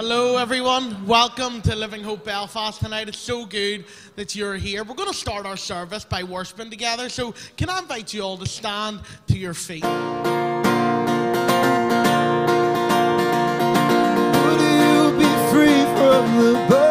Hello, 0.00 0.36
everyone. 0.36 1.06
Welcome 1.08 1.60
to 1.62 1.74
Living 1.74 2.04
Hope 2.04 2.24
Belfast 2.24 2.78
tonight. 2.78 3.08
It's 3.08 3.18
so 3.18 3.44
good 3.44 3.84
that 4.14 4.36
you're 4.36 4.54
here. 4.54 4.84
We're 4.84 4.94
going 4.94 5.08
to 5.08 5.12
start 5.12 5.44
our 5.44 5.56
service 5.56 6.04
by 6.04 6.22
worshiping 6.22 6.70
together. 6.70 7.08
So, 7.08 7.34
can 7.56 7.68
I 7.68 7.80
invite 7.80 8.14
you 8.14 8.22
all 8.22 8.38
to 8.38 8.46
stand 8.46 9.00
to 9.26 9.36
your 9.36 9.54
feet? 9.54 9.82
Would 9.82 9.90
you 14.60 15.18
be 15.18 15.30
free 15.50 15.82
from 15.96 16.36
the 16.44 16.66
burden? 16.68 16.87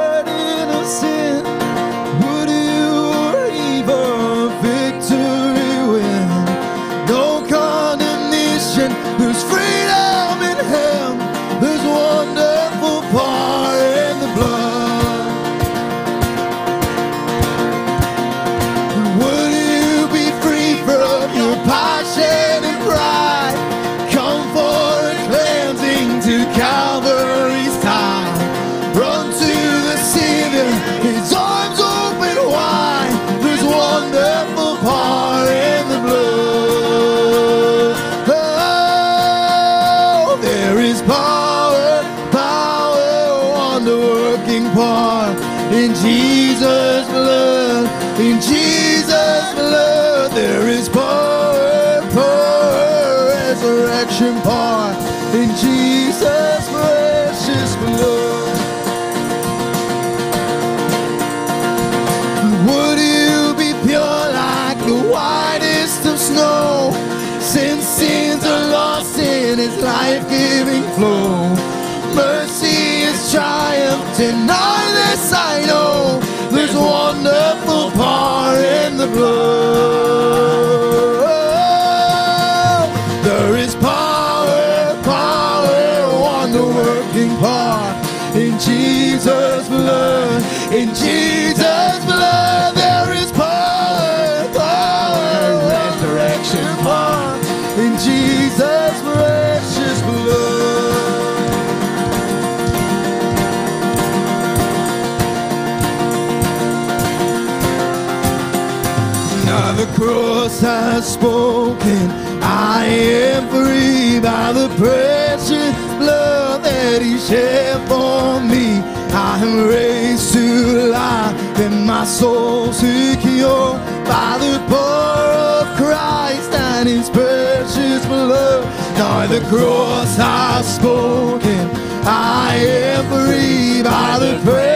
am 112.97 113.47
free 113.49 114.19
by 114.19 114.53
the 114.53 114.67
precious 114.75 115.75
blood 115.97 116.63
that 116.63 117.01
He 117.01 117.17
shed 117.17 117.87
for 117.87 118.41
me. 118.41 118.81
I 119.13 119.39
am 119.41 119.67
raised 119.67 120.33
to 120.33 120.87
life, 120.89 121.35
and 121.59 121.85
my 121.85 122.05
soul 122.05 122.73
secure 122.73 123.73
by 124.05 124.37
the 124.39 124.59
power 124.69 125.31
of 125.59 125.77
Christ 125.77 126.51
and 126.51 126.87
His 126.89 127.09
precious 127.09 128.05
blood. 128.05 128.63
By 128.97 129.27
the 129.27 129.41
cross 129.47 130.17
I've 130.19 130.65
spoken, 130.65 131.69
I 132.05 132.55
am 132.55 133.05
free 133.09 133.83
by 133.83 134.19
the 134.19 134.39
precious 134.43 134.66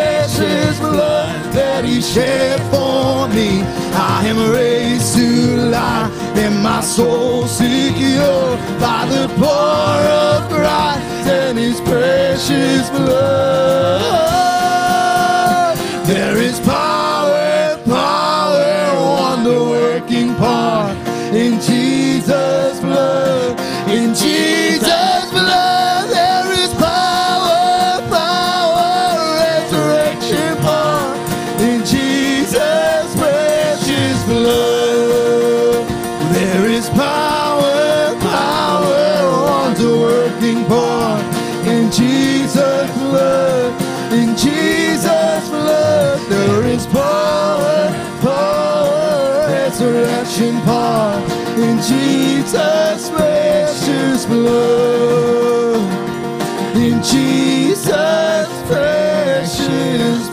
he 2.02 2.14
shed 2.14 2.60
for 2.72 3.28
me. 3.28 3.62
I 3.94 4.24
am 4.26 4.52
raised 4.52 5.16
to 5.16 5.58
life, 5.70 6.12
and 6.36 6.64
my 6.64 6.82
soul 6.82 7.46
secure 7.48 8.58
by 8.80 9.06
the 9.06 9.28
power 9.40 10.04
of 10.26 10.50
Christ 10.50 11.28
and 11.28 11.58
his 11.58 11.80
precious 11.82 12.90
blood. 12.90 14.41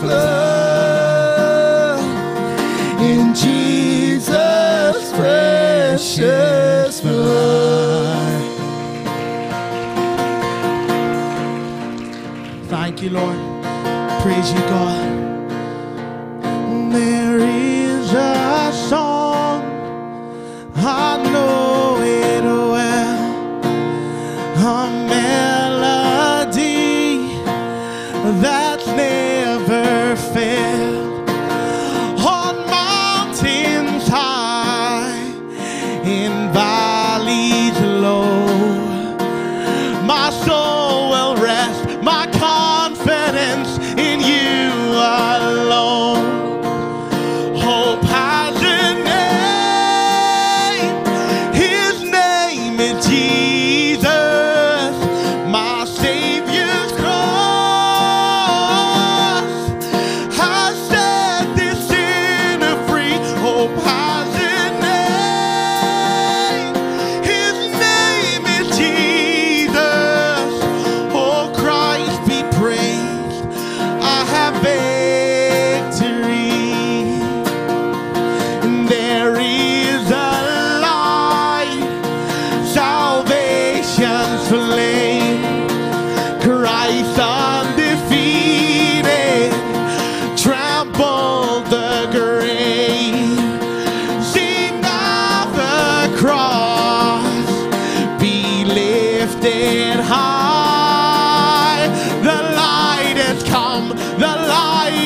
blood, 0.01 1.99
in 3.01 3.33
Jesus' 3.33 5.11
precious 5.13 7.01
blood. 7.01 8.45
Thank 12.67 13.01
you, 13.01 13.09
Lord. 13.11 13.37
Praise 14.21 14.51
you, 14.51 14.59
God. 14.59 15.18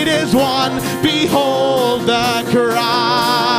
is 0.07 0.35
one. 0.35 0.81
Behold 1.01 2.01
the 2.01 2.43
cross. 2.51 3.52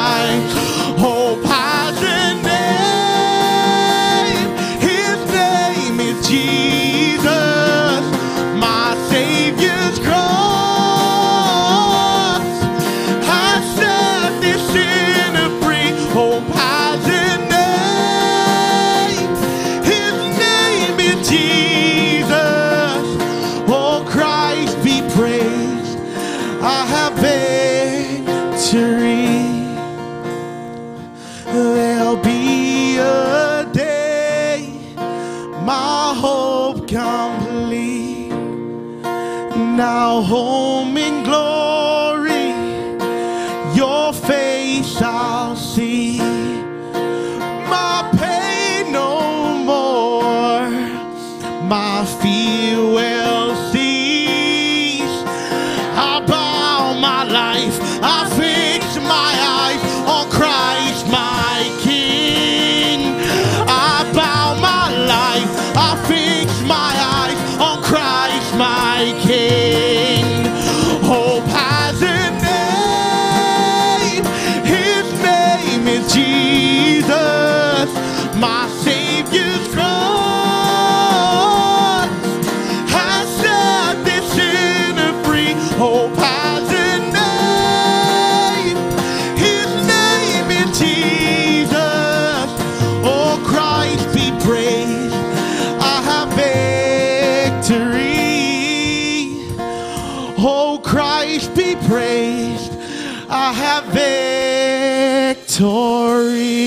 victory. 105.57 106.64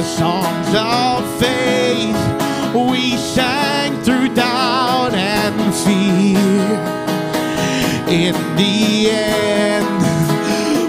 the 0.00 0.06
songs 0.06 0.72
of 0.74 1.38
faith 1.38 2.16
we 2.74 3.18
sang 3.18 4.02
through 4.02 4.34
doubt 4.34 5.12
and 5.12 5.74
fear. 5.74 6.38
In 8.08 8.34
the 8.56 9.10
end, 9.10 10.02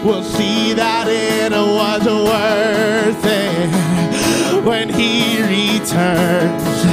we'll 0.06 0.24
see 0.24 0.72
that 0.76 1.08
it 1.10 1.52
was 1.52 2.06
worth 2.06 3.26
it 3.26 4.64
when 4.64 4.88
He 4.88 5.42
returns 5.42 6.84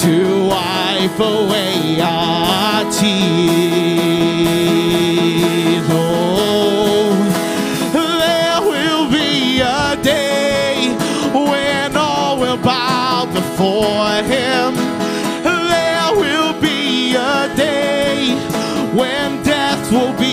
to 0.00 0.46
wipe 0.46 1.20
away 1.20 2.00
our 2.00 2.90
tears. 2.92 3.92
for 13.62 14.10
him. 14.34 14.74
There 15.44 16.08
will 16.22 16.52
be 16.60 17.14
a 17.14 17.54
day 17.54 18.34
when 18.98 19.40
death 19.44 19.84
will 19.92 20.14
be 20.18 20.31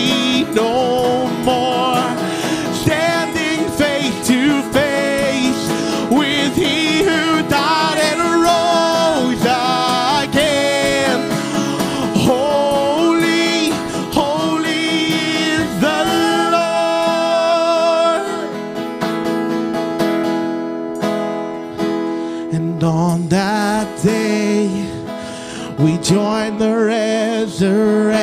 join 26.10 26.58
the 26.58 26.74
resurrection 26.74 28.18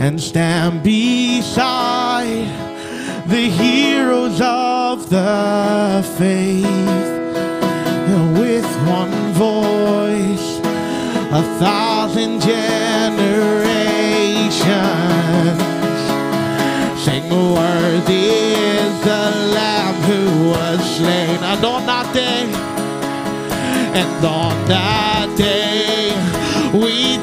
and 0.00 0.20
stand 0.20 0.82
beside 0.82 2.48
the 3.28 3.48
heroes 3.62 4.40
of 4.42 5.08
the 5.10 6.04
faith. 6.18 6.66
With 8.36 8.66
one 8.88 9.32
voice, 9.34 10.58
a 11.30 11.42
thousand 11.60 12.40
generations 12.40 12.74
sing, 17.04 17.30
Worthy 17.30 18.26
is 18.26 19.04
the 19.04 19.24
Lamb 19.54 19.94
who 20.02 20.22
was 20.50 20.80
slain. 20.96 21.38
And 21.44 21.64
on 21.64 21.86
that 21.86 22.12
day, 22.12 22.42
and 24.00 24.24
on 24.24 24.68
that 24.68 25.13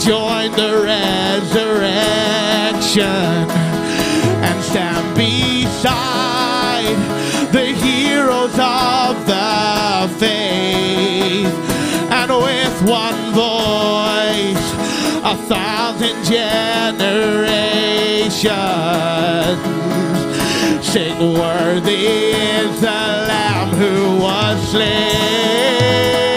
join 0.05 0.51
the 0.53 0.81
resurrection 0.83 1.85
and 4.41 4.63
stand 4.63 5.15
beside 5.15 6.95
the 7.51 7.65
heroes 7.67 8.57
of 8.57 9.25
the 9.27 10.09
faith. 10.17 11.53
And 12.09 12.31
with 12.31 12.81
one 12.89 13.31
voice, 13.31 14.73
a 15.23 15.35
thousand 15.47 16.23
generations 16.25 17.21
sing, 20.83 21.33
Worthy 21.33 22.05
is 22.05 22.81
the 22.81 22.87
Lamb 22.87 23.69
who 23.75 24.17
was 24.19 24.57
slain. 24.71 26.30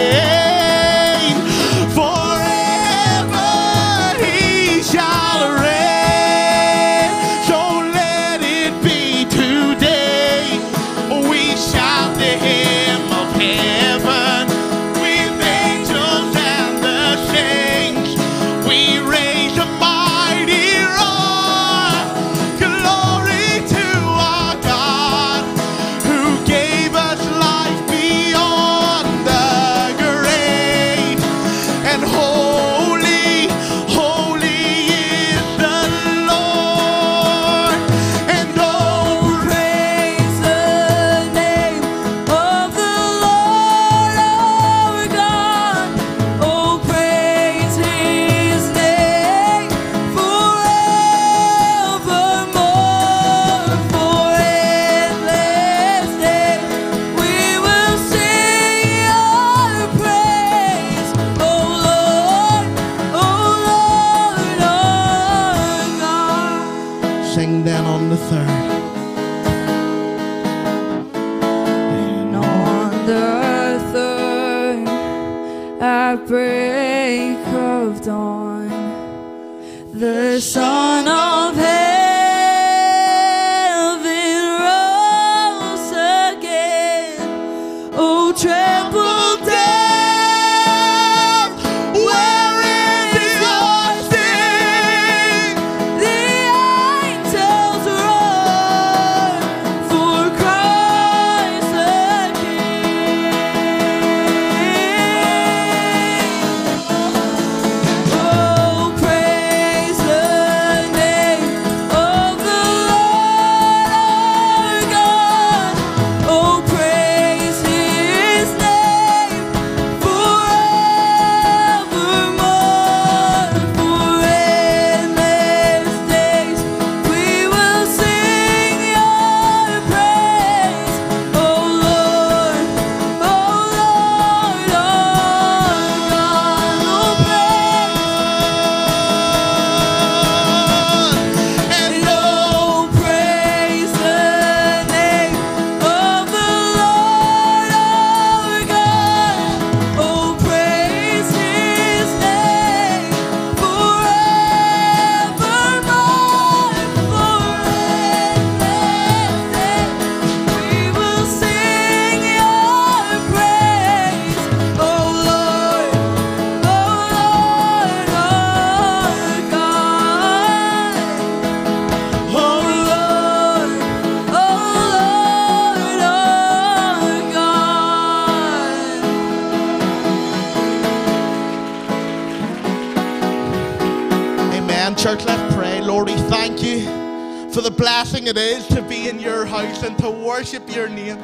Worship 190.23 190.73
your 190.73 190.87
name. 190.89 191.17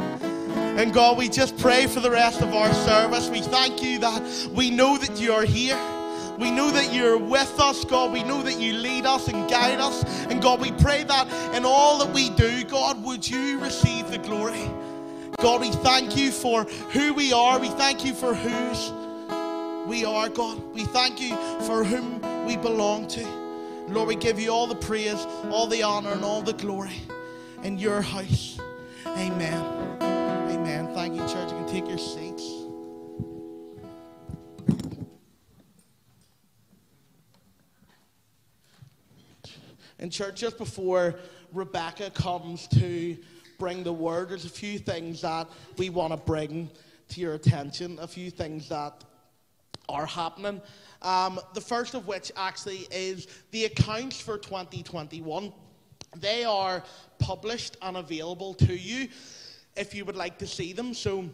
And 0.77 0.93
God, 0.93 1.17
we 1.17 1.29
just 1.29 1.57
pray 1.57 1.87
for 1.87 1.99
the 1.99 2.11
rest 2.11 2.41
of 2.41 2.53
our 2.53 2.73
service. 2.73 3.29
We 3.29 3.41
thank 3.41 3.83
you 3.83 3.99
that 3.99 4.49
we 4.53 4.71
know 4.71 4.97
that 4.97 5.19
you 5.19 5.33
are 5.33 5.45
here. 5.45 5.79
We 6.37 6.49
know 6.49 6.71
that 6.71 6.93
you're 6.93 7.17
with 7.17 7.59
us, 7.59 7.85
God. 7.85 8.11
We 8.11 8.23
know 8.23 8.41
that 8.41 8.59
you 8.59 8.73
lead 8.73 9.05
us 9.05 9.27
and 9.27 9.49
guide 9.49 9.79
us. 9.79 10.03
And 10.25 10.41
God, 10.41 10.59
we 10.59 10.71
pray 10.71 11.03
that 11.03 11.27
in 11.55 11.65
all 11.65 11.99
that 11.99 12.13
we 12.13 12.29
do, 12.31 12.63
God, 12.63 13.03
would 13.03 13.27
you 13.27 13.59
receive 13.59 14.09
the 14.09 14.17
glory. 14.17 14.69
God, 15.39 15.61
we 15.61 15.71
thank 15.71 16.17
you 16.17 16.31
for 16.31 16.63
who 16.63 17.13
we 17.13 17.31
are. 17.33 17.59
We 17.59 17.69
thank 17.69 18.05
you 18.05 18.13
for 18.13 18.33
whose 18.33 18.91
we 19.87 20.05
are, 20.05 20.29
God. 20.29 20.63
We 20.73 20.85
thank 20.85 21.19
you 21.19 21.35
for 21.65 21.83
whom 21.83 22.45
we 22.45 22.57
belong 22.57 23.07
to. 23.09 23.25
Lord, 23.89 24.07
we 24.07 24.15
give 24.15 24.39
you 24.39 24.51
all 24.51 24.67
the 24.67 24.75
praise, 24.75 25.25
all 25.49 25.67
the 25.67 25.83
honor, 25.83 26.11
and 26.11 26.23
all 26.23 26.41
the 26.41 26.53
glory 26.53 27.01
in 27.63 27.77
your 27.77 28.01
house. 28.01 28.50
Amen. 29.17 29.97
Amen. 30.01 30.93
Thank 30.93 31.15
you, 31.15 31.21
church. 31.21 31.51
You 31.51 31.57
can 31.57 31.67
take 31.67 31.87
your 31.87 31.97
seats. 31.97 32.61
And 39.99 40.11
church, 40.11 40.39
just 40.39 40.57
before 40.57 41.15
Rebecca 41.53 42.09
comes 42.09 42.67
to 42.69 43.17
bring 43.59 43.83
the 43.83 43.93
word, 43.93 44.29
there's 44.29 44.45
a 44.45 44.49
few 44.49 44.79
things 44.79 45.21
that 45.21 45.47
we 45.77 45.89
want 45.89 46.11
to 46.11 46.17
bring 46.17 46.69
to 47.09 47.21
your 47.21 47.35
attention, 47.35 47.99
a 48.01 48.07
few 48.07 48.31
things 48.31 48.67
that 48.69 49.03
are 49.87 50.05
happening. 50.07 50.61
Um, 51.01 51.39
the 51.53 51.61
first 51.61 51.93
of 51.93 52.07
which 52.07 52.31
actually 52.35 52.87
is 52.91 53.27
the 53.51 53.65
accounts 53.65 54.19
for 54.19 54.37
2021. 54.37 55.53
They 56.17 56.43
are 56.43 56.83
published 57.19 57.77
and 57.81 57.97
available 57.97 58.53
to 58.55 58.75
you 58.75 59.07
if 59.75 59.95
you 59.95 60.05
would 60.05 60.17
like 60.17 60.37
to 60.39 60.47
see 60.47 60.73
them. 60.73 60.93
So 60.93 61.29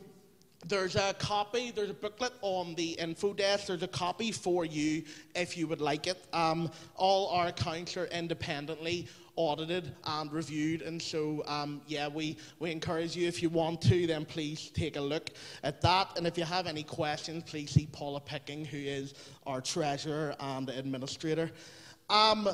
there's 0.66 0.96
a 0.96 1.14
copy, 1.18 1.72
there's 1.72 1.90
a 1.90 1.96
booklet 1.96 2.34
on 2.42 2.76
the 2.76 2.92
info 2.92 3.34
desk. 3.34 3.68
There's 3.68 3.84
a 3.84 3.88
copy 3.88 4.32
for 4.32 4.66
you 4.66 5.04
if 5.36 5.58
you 5.58 5.68
would 5.68 5.82
like 5.82 6.08
it. 6.08 6.24
Um, 6.34 6.72
all 6.96 7.30
our 7.30 7.48
accounts 7.48 7.96
are 7.96 8.06
independently 8.08 9.08
audited 9.36 9.94
and 10.06 10.32
reviewed, 10.32 10.82
and 10.82 11.00
so 11.00 11.44
um, 11.46 11.80
yeah, 11.86 12.08
we, 12.08 12.38
we 12.58 12.72
encourage 12.72 13.16
you 13.16 13.28
if 13.28 13.44
you 13.44 13.50
want 13.50 13.80
to, 13.84 14.08
then 14.08 14.26
please 14.26 14.72
take 14.74 14.96
a 14.96 15.02
look 15.02 15.30
at 15.64 15.80
that. 15.82 16.18
And 16.18 16.26
if 16.26 16.38
you 16.40 16.44
have 16.44 16.66
any 16.66 16.82
questions, 16.84 17.44
please 17.44 17.70
see 17.70 17.88
Paula 17.92 18.20
Picking, 18.20 18.66
who 18.66 18.78
is 18.78 19.14
our 19.46 19.62
treasurer 19.62 20.36
and 20.40 20.70
administrator. 20.70 21.52
Um, 22.10 22.50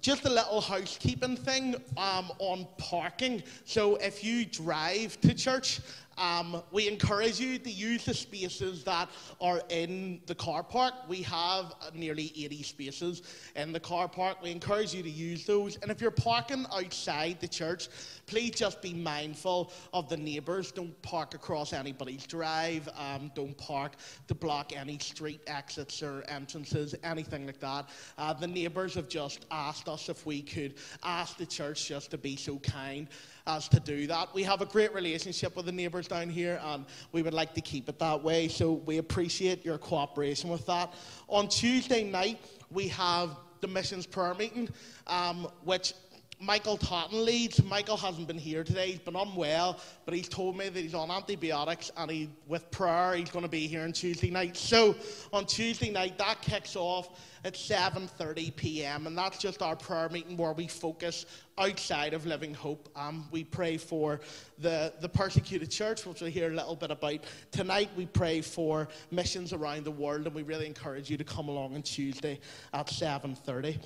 just 0.00 0.24
a 0.24 0.30
little 0.30 0.60
housekeeping 0.60 1.36
thing 1.36 1.74
um, 1.96 2.30
on 2.38 2.66
parking. 2.78 3.42
So 3.64 3.96
if 3.96 4.22
you 4.22 4.44
drive 4.44 5.20
to 5.22 5.34
church, 5.34 5.80
um, 6.18 6.62
we 6.72 6.88
encourage 6.88 7.38
you 7.38 7.58
to 7.58 7.70
use 7.70 8.04
the 8.04 8.14
spaces 8.14 8.84
that 8.84 9.10
are 9.40 9.60
in 9.68 10.20
the 10.26 10.34
car 10.34 10.62
park. 10.62 10.94
We 11.08 11.22
have 11.22 11.74
nearly 11.94 12.32
80 12.36 12.62
spaces 12.62 13.22
in 13.54 13.72
the 13.72 13.80
car 13.80 14.08
park. 14.08 14.42
We 14.42 14.50
encourage 14.50 14.94
you 14.94 15.02
to 15.02 15.10
use 15.10 15.44
those. 15.44 15.76
And 15.76 15.90
if 15.90 16.00
you're 16.00 16.10
parking 16.10 16.64
outside 16.72 17.38
the 17.40 17.48
church, 17.48 17.88
please 18.26 18.50
just 18.50 18.82
be 18.82 18.92
mindful 18.92 19.72
of 19.92 20.08
the 20.08 20.16
neighbours. 20.16 20.72
Don't 20.72 21.00
park 21.02 21.34
across 21.34 21.72
anybody's 21.72 22.26
drive. 22.26 22.88
Um, 22.96 23.30
don't 23.34 23.56
park 23.56 23.92
to 24.26 24.34
block 24.34 24.76
any 24.76 24.98
street 24.98 25.40
exits 25.46 26.02
or 26.02 26.24
entrances, 26.28 26.94
anything 27.04 27.46
like 27.46 27.60
that. 27.60 27.88
Uh, 28.18 28.32
the 28.32 28.48
neighbours 28.48 28.94
have 28.94 29.08
just 29.08 29.46
asked 29.52 29.88
us 29.88 30.08
if 30.08 30.26
we 30.26 30.42
could 30.42 30.74
ask 31.04 31.36
the 31.36 31.46
church 31.46 31.86
just 31.86 32.10
to 32.10 32.18
be 32.18 32.34
so 32.34 32.58
kind 32.58 33.08
as 33.46 33.68
to 33.68 33.78
do 33.78 34.08
that. 34.08 34.34
We 34.34 34.42
have 34.42 34.60
a 34.60 34.66
great 34.66 34.92
relationship 34.92 35.54
with 35.54 35.66
the 35.66 35.72
neighbours 35.72 36.08
down 36.08 36.28
here, 36.28 36.60
and 36.64 36.84
we 37.12 37.22
would 37.22 37.34
like 37.34 37.54
to 37.54 37.60
keep 37.60 37.88
it 37.88 37.98
that 38.00 38.22
way. 38.22 38.48
So 38.48 38.72
we 38.72 38.98
appreciate 38.98 39.64
your 39.64 39.78
cooperation 39.78 40.50
with 40.50 40.66
that. 40.66 40.92
On 41.28 41.48
Tuesday 41.48 42.02
night, 42.02 42.40
we 42.70 42.88
have 42.88 43.36
the 43.60 43.68
missions 43.68 44.06
prayer 44.06 44.34
meeting, 44.34 44.68
um, 45.06 45.48
which 45.64 45.94
Michael 46.38 46.76
Totten 46.76 47.24
leads. 47.24 47.62
Michael 47.64 47.96
hasn't 47.96 48.26
been 48.26 48.38
here 48.38 48.62
today. 48.62 48.90
He's 48.90 48.98
been 48.98 49.16
unwell, 49.16 49.80
but 50.04 50.12
he's 50.12 50.28
told 50.28 50.56
me 50.56 50.68
that 50.68 50.78
he's 50.78 50.94
on 50.94 51.10
antibiotics 51.10 51.90
and 51.96 52.10
he, 52.10 52.28
with 52.46 52.70
prayer, 52.70 53.14
he's 53.14 53.30
going 53.30 53.44
to 53.44 53.50
be 53.50 53.66
here 53.66 53.82
on 53.82 53.92
Tuesday 53.92 54.30
night. 54.30 54.56
So 54.56 54.94
on 55.32 55.46
Tuesday 55.46 55.90
night, 55.90 56.18
that 56.18 56.42
kicks 56.42 56.76
off 56.76 57.08
at 57.44 57.54
7:30 57.54 58.54
p.m. 58.56 59.06
and 59.06 59.16
that's 59.16 59.38
just 59.38 59.62
our 59.62 59.76
prayer 59.76 60.08
meeting 60.10 60.36
where 60.36 60.52
we 60.52 60.66
focus 60.66 61.24
outside 61.58 62.12
of 62.12 62.26
Living 62.26 62.52
Hope. 62.52 62.88
Um, 62.96 63.26
we 63.30 63.44
pray 63.44 63.78
for 63.78 64.20
the, 64.58 64.92
the 65.00 65.08
persecuted 65.08 65.70
church, 65.70 66.04
which 66.04 66.20
we'll 66.20 66.30
hear 66.30 66.50
a 66.50 66.54
little 66.54 66.76
bit 66.76 66.90
about 66.90 67.20
tonight. 67.50 67.88
We 67.96 68.06
pray 68.06 68.42
for 68.42 68.88
missions 69.10 69.52
around 69.52 69.84
the 69.84 69.90
world, 69.90 70.26
and 70.26 70.34
we 70.34 70.42
really 70.42 70.66
encourage 70.66 71.08
you 71.08 71.16
to 71.16 71.24
come 71.24 71.48
along 71.48 71.74
on 71.76 71.82
Tuesday 71.82 72.40
at 72.74 72.88
7:30. 72.88 73.78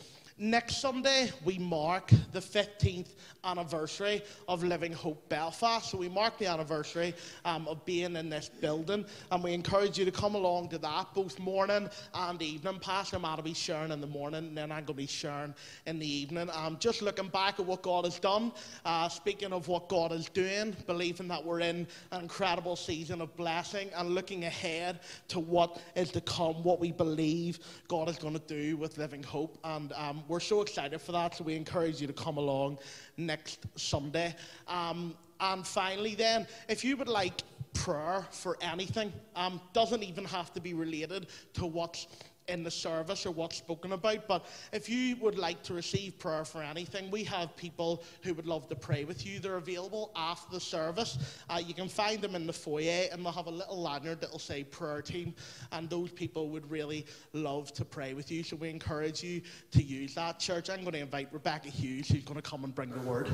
Next 0.43 0.81
Sunday, 0.81 1.31
we 1.45 1.59
mark 1.59 2.11
the 2.33 2.41
15th 2.41 3.09
anniversary 3.45 4.23
of 4.49 4.65
Living 4.65 4.91
Hope 4.91 5.29
Belfast. 5.29 5.91
So 5.91 5.99
we 5.99 6.09
mark 6.09 6.39
the 6.39 6.47
anniversary 6.47 7.13
um, 7.45 7.69
of 7.69 7.85
being 7.85 8.17
in 8.17 8.31
this 8.31 8.49
building, 8.49 9.05
and 9.31 9.45
we 9.45 9.53
encourage 9.53 9.99
you 9.99 10.07
to 10.07 10.11
come 10.11 10.35
along 10.35 10.71
to 10.71 10.79
that 10.79 11.13
both 11.13 11.39
morning 11.39 11.91
and 12.15 12.41
evening. 12.41 12.79
Pastor 12.79 13.19
Matt 13.19 13.37
will 13.37 13.45
be 13.45 13.53
sharing 13.53 13.93
in 13.93 14.01
the 14.01 14.07
morning, 14.07 14.47
and 14.47 14.57
then 14.57 14.73
I'm 14.73 14.87
going 14.87 14.87
to 14.87 14.95
be 14.95 15.07
sharing 15.07 15.55
in 15.85 15.99
the 15.99 16.11
evening. 16.11 16.49
Um, 16.55 16.79
just 16.81 17.03
looking 17.03 17.29
back 17.29 17.61
at 17.61 17.67
what 17.67 17.83
God 17.83 18.07
has 18.07 18.19
done, 18.19 18.51
uh, 18.87 19.11
speaking 19.11 19.53
of 19.53 19.69
what 19.69 19.91
God 19.91 20.11
is 20.11 20.31
doing, 20.31 20.75
believing 20.87 21.29
that 21.29 21.45
we're 21.45 21.61
in 21.61 21.87
an 22.13 22.23
incredible 22.23 22.77
season 22.77 23.21
of 23.21 23.37
blessing, 23.37 23.91
and 23.95 24.15
looking 24.15 24.45
ahead 24.45 25.01
to 25.29 25.39
what 25.39 25.83
is 25.97 26.11
to 26.13 26.23
come, 26.23 26.63
what 26.63 26.81
we 26.81 26.93
believe 26.93 27.59
God 27.89 28.09
is 28.09 28.17
going 28.17 28.33
to 28.33 28.47
do 28.47 28.79
with 28.79 28.97
Living 28.97 29.23
Hope. 29.23 29.59
And 29.65 29.93
um, 29.93 30.25
we're 30.31 30.39
so 30.39 30.61
excited 30.61 31.01
for 31.01 31.11
that, 31.11 31.35
so 31.35 31.43
we 31.43 31.57
encourage 31.57 32.01
you 32.01 32.07
to 32.07 32.13
come 32.13 32.37
along 32.37 32.79
next 33.17 33.67
Sunday. 33.75 34.37
Um, 34.69 35.17
and 35.41 35.67
finally, 35.67 36.15
then, 36.15 36.47
if 36.69 36.85
you 36.85 36.97
would 36.99 37.09
like 37.09 37.43
prayer 37.75 38.25
for 38.31 38.57
anything, 38.61 39.13
um, 39.35 39.61
doesn't 39.73 40.05
even 40.05 40.25
have 40.27 40.53
to 40.53 40.61
be 40.61 40.73
related 40.73 41.27
to 41.55 41.67
what's 41.67 42.07
in 42.49 42.65
the 42.65 42.71
service 42.71 43.27
or 43.27 43.31
what's 43.31 43.57
spoken 43.57 43.93
about, 43.93 44.27
but 44.27 44.47
if 44.73 44.89
you 44.89 45.17
would 45.17 45.39
like 45.39 45.63
to 45.63 45.75
receive 45.75 46.19
prayer 46.19 46.45
for 46.45 46.63
anything, 46.63 47.11
we 47.11 47.23
have 47.25 47.57
people 47.57 48.03
who 48.23 48.35
would 48.35 48.47
love 48.47 48.69
to 48.69 48.75
pray 48.75 49.05
with 49.05 49.25
you. 49.25 49.39
They're 49.39 49.57
available 49.57 50.11
after 50.17 50.53
the 50.53 50.61
service. 50.61 51.19
Uh, 51.49 51.61
you 51.65 51.75
can 51.75 51.89
find 51.89 52.21
them 52.21 52.35
in 52.35 52.47
the 52.47 52.53
foyer, 52.53 53.07
and 53.13 53.25
they'll 53.25 53.33
have 53.33 53.47
a 53.47 53.51
little 53.51 53.81
lanyard 53.81 54.21
that'll 54.21 54.39
say 54.39 54.65
prayer 54.65 55.03
team, 55.03 55.35
and 55.73 55.89
those 55.89 56.11
people 56.11 56.49
would 56.49 56.69
really 56.71 57.07
love 57.33 57.73
to 57.75 57.85
pray 57.85 58.15
with 58.15 58.31
you. 58.31 58.43
So 58.43 58.57
we 58.57 58.69
encourage 58.69 59.23
you 59.23 59.43
to 59.73 59.83
use 59.83 60.15
that. 60.15 60.39
Church, 60.39 60.71
I'm 60.71 60.81
going 60.81 60.93
to 60.93 61.01
invite 61.01 61.29
Rebecca 61.33 61.69
Hughes, 61.69 62.09
who's 62.09 62.25
going 62.25 62.41
to 62.41 62.49
come 62.49 62.65
and 62.65 62.75
bring 62.75 62.91
the 62.91 63.01
word. 63.01 63.31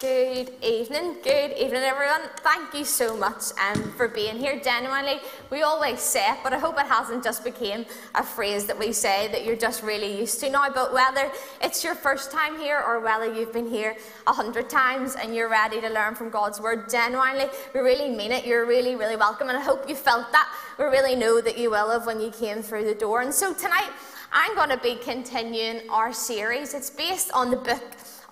Good 0.00 0.52
evening, 0.62 1.16
good 1.22 1.52
evening, 1.58 1.82
everyone. 1.82 2.22
Thank 2.36 2.72
you 2.72 2.86
so 2.86 3.14
much 3.14 3.52
um, 3.60 3.92
for 3.98 4.08
being 4.08 4.38
here. 4.38 4.58
Genuinely, 4.58 5.20
we 5.50 5.60
always 5.60 6.00
say 6.00 6.26
it, 6.32 6.38
but 6.42 6.54
I 6.54 6.58
hope 6.58 6.78
it 6.78 6.86
hasn't 6.86 7.22
just 7.22 7.44
became 7.44 7.84
a 8.14 8.22
phrase 8.22 8.64
that 8.64 8.78
we 8.78 8.94
say 8.94 9.28
that 9.28 9.44
you're 9.44 9.56
just 9.56 9.82
really 9.82 10.18
used 10.18 10.40
to 10.40 10.48
now. 10.48 10.70
But 10.70 10.94
whether 10.94 11.30
it's 11.60 11.84
your 11.84 11.94
first 11.94 12.32
time 12.32 12.58
here 12.58 12.80
or 12.80 13.00
whether 13.00 13.30
you've 13.30 13.52
been 13.52 13.68
here 13.68 13.94
a 14.26 14.32
hundred 14.32 14.70
times 14.70 15.16
and 15.16 15.34
you're 15.34 15.50
ready 15.50 15.82
to 15.82 15.90
learn 15.90 16.14
from 16.14 16.30
God's 16.30 16.62
word, 16.62 16.88
genuinely, 16.88 17.48
we 17.74 17.80
really 17.80 18.08
mean 18.08 18.32
it. 18.32 18.46
You're 18.46 18.64
really, 18.64 18.96
really 18.96 19.16
welcome, 19.16 19.50
and 19.50 19.58
I 19.58 19.62
hope 19.62 19.86
you 19.86 19.94
felt 19.94 20.32
that. 20.32 20.50
We 20.78 20.86
really 20.86 21.14
know 21.14 21.42
that 21.42 21.58
you 21.58 21.68
will 21.68 21.90
have 21.90 22.06
when 22.06 22.20
you 22.20 22.30
came 22.30 22.62
through 22.62 22.86
the 22.86 22.94
door. 22.94 23.20
And 23.20 23.34
so 23.34 23.52
tonight, 23.52 23.90
I'm 24.32 24.54
going 24.54 24.70
to 24.70 24.78
be 24.78 24.94
continuing 24.94 25.82
our 25.90 26.14
series. 26.14 26.72
It's 26.72 26.88
based 26.88 27.30
on 27.32 27.50
the 27.50 27.58
book 27.58 27.82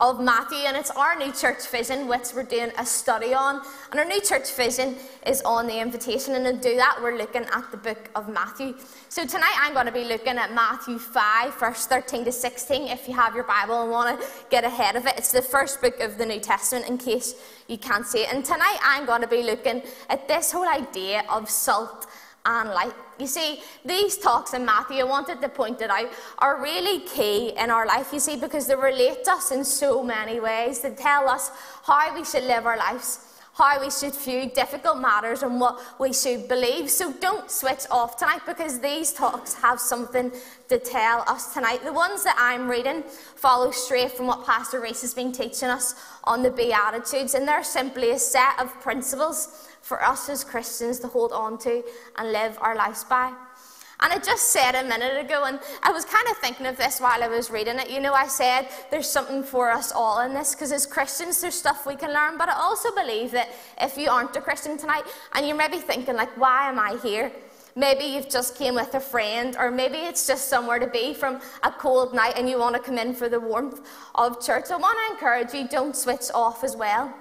of 0.01 0.21
Matthew, 0.21 0.59
and 0.59 0.77
it's 0.77 0.91
our 0.91 1.17
new 1.17 1.33
church 1.33 1.69
vision, 1.69 2.09
which 2.09 2.33
we're 2.35 2.45
doing 2.45 2.71
a 2.79 2.87
study 2.87 3.35
on. 3.35 3.63
And 3.91 4.01
our 4.01 4.07
new 4.07 4.21
church 4.21 4.55
vision 4.55 4.97
is 5.27 5.43
on 5.43 5.67
the 5.67 5.81
invitation, 5.81 6.35
and 6.35 6.45
to 6.45 6.53
do 6.71 6.77
that, 6.77 6.99
we're 7.03 7.17
looking 7.17 7.45
at 7.45 7.71
the 7.71 7.77
book 7.77 8.11
of 8.15 8.29
Matthew. 8.29 8.75
So 9.09 9.27
tonight, 9.27 9.55
I'm 9.61 9.75
going 9.75 9.87
to 9.87 9.93
be 9.93 10.05
looking 10.05 10.39
at 10.39 10.53
Matthew 10.53 10.99
5, 10.99 11.59
verse 11.59 11.87
13 11.87 12.25
to 12.25 12.33
16. 12.33 12.89
If 12.89 13.09
you 13.09 13.15
have 13.15 13.35
your 13.35 13.45
Bible 13.45 13.83
and 13.83 13.91
want 13.91 14.21
to 14.21 14.27
get 14.51 14.65
ahead 14.65 14.97
of 14.97 15.07
it, 15.07 15.15
it's 15.17 15.33
the 15.33 15.43
first 15.43 15.81
book 15.81 16.01
of 16.01 16.19
the 16.19 16.27
New 16.27 16.41
Testament, 16.41 16.89
in 16.89 16.99
case 16.99 17.35
you 17.67 17.79
can't 17.79 18.07
see 18.07 18.21
it. 18.21 18.33
And 18.33 18.45
tonight, 18.45 18.79
I'm 18.83 19.07
going 19.07 19.23
to 19.23 19.29
be 19.29 19.43
looking 19.43 19.83
at 20.09 20.29
this 20.29 20.53
whole 20.53 20.69
idea 20.69 21.25
of 21.31 21.51
salt 21.51 22.07
and 22.49 22.71
light. 22.71 22.95
You 23.21 23.27
see, 23.27 23.61
these 23.85 24.17
talks 24.17 24.55
in 24.55 24.65
Matthew, 24.65 25.01
I 25.01 25.05
wanted 25.05 25.41
to 25.43 25.49
point 25.49 25.81
it 25.83 25.91
out, 25.91 26.09
are 26.39 26.63
really 26.63 27.01
key 27.01 27.53
in 27.57 27.71
our 27.71 27.87
life, 27.87 28.13
you 28.13 28.21
see, 28.21 28.37
because 28.37 28.67
they 28.67 28.75
relate 28.75 29.25
to 29.25 29.33
us 29.33 29.51
in 29.51 29.65
so 29.65 30.03
many 30.03 30.41
ways. 30.41 30.81
They 30.81 30.95
tell 30.95 31.29
us 31.29 31.51
how 31.85 32.15
we 32.15 32.25
should 32.25 32.45
live 32.45 32.65
our 32.65 32.79
lives, 32.79 33.21
how 33.53 33.81
we 33.81 33.91
should 33.91 34.15
view 34.15 34.49
difficult 34.55 34.99
matters, 34.99 35.43
and 35.43 35.61
what 35.61 35.79
we 35.99 36.13
should 36.13 36.49
believe. 36.49 36.89
So 36.89 37.13
don't 37.13 37.51
switch 37.51 37.85
off 37.91 38.17
tonight 38.17 38.43
because 38.47 38.81
these 38.81 39.13
talks 39.13 39.55
have 39.55 39.81
something 39.81 40.33
to 40.69 40.79
tell 40.79 41.25
us 41.27 41.53
tonight. 41.53 41.85
The 41.85 41.93
ones 41.93 42.25
that 42.25 42.37
I'm 42.39 42.71
reading 42.71 43.03
follow 43.35 43.73
straight 43.73 44.13
from 44.13 44.29
what 44.29 44.47
Pastor 44.47 44.81
Reese 44.81 45.03
has 45.03 45.13
been 45.13 45.33
teaching 45.33 45.69
us 45.69 45.97
on 46.25 46.43
the 46.43 46.51
Beatitudes, 46.51 47.35
and 47.35 47.47
they're 47.47 47.65
simply 47.65 48.13
a 48.13 48.19
set 48.19 48.59
of 48.59 48.73
principles 48.81 49.68
for 49.89 50.05
us 50.05 50.29
as 50.29 50.45
Christians 50.45 51.01
to 51.01 51.09
hold 51.09 51.33
on 51.33 51.57
to 51.59 51.83
and 52.17 52.31
live 52.31 52.59
our 52.61 52.77
lives 52.77 53.05
by. 53.05 53.33
And 54.01 54.13
I 54.13 54.19
just 54.19 54.53
said 54.53 54.77
a 54.77 54.85
minute 54.85 55.19
ago, 55.19 55.45
and 55.45 55.59
I 55.83 55.91
was 55.91 56.05
kind 56.05 56.29
of 56.29 56.37
thinking 56.37 56.67
of 56.67 56.77
this 56.77 57.01
while 57.01 57.21
I 57.21 57.27
was 57.27 57.51
reading 57.51 57.81
it. 57.81 57.91
You 57.91 57.99
know, 57.99 58.13
I 58.13 58.29
said 58.29 58.69
there's 58.93 59.11
something 59.11 59.43
for 59.43 59.71
us 59.71 59.91
all 59.91 60.21
in 60.21 60.35
this 60.35 60.55
because 60.55 60.71
as 60.71 60.87
Christians, 60.87 61.41
there's 61.41 61.57
stuff 61.57 61.85
we 61.85 61.97
can 61.97 62.13
learn. 62.13 62.39
But 62.39 62.49
I 62.49 62.53
also 62.53 62.95
believe 62.95 63.33
that 63.33 63.49
if 63.81 63.97
you 63.97 64.09
aren't 64.09 64.37
a 64.37 64.41
Christian 64.41 64.77
tonight 64.77 65.03
and 65.33 65.47
you're 65.49 65.57
maybe 65.57 65.79
thinking, 65.79 66.15
like, 66.15 66.37
why 66.37 66.69
am 66.69 66.79
I 66.79 66.97
here? 67.03 67.33
Maybe 67.75 68.05
you've 68.05 68.29
just 68.29 68.57
came 68.57 68.75
with 68.75 68.95
a 68.95 69.01
friend, 69.01 69.57
or 69.59 69.71
maybe 69.71 69.99
it's 69.99 70.27
just 70.27 70.49
somewhere 70.49 70.79
to 70.79 70.87
be 70.87 71.15
from 71.15 71.41
a 71.65 71.71
cold 71.73 72.15
night 72.15 72.35
and 72.37 72.49
you 72.49 72.59
want 72.59 72.77
to 72.77 72.81
come 72.81 72.99
in 72.99 73.15
for 73.15 73.29
the 73.29 73.41
warmth 73.41 73.81
of 74.15 74.45
church. 74.45 74.71
I 74.71 74.77
want 74.77 74.97
to 75.09 75.15
encourage 75.15 75.55
you, 75.55 75.67
don't 75.67 75.97
switch 75.97 76.31
off 76.35 76.63
as 76.63 76.77
well. 76.77 77.13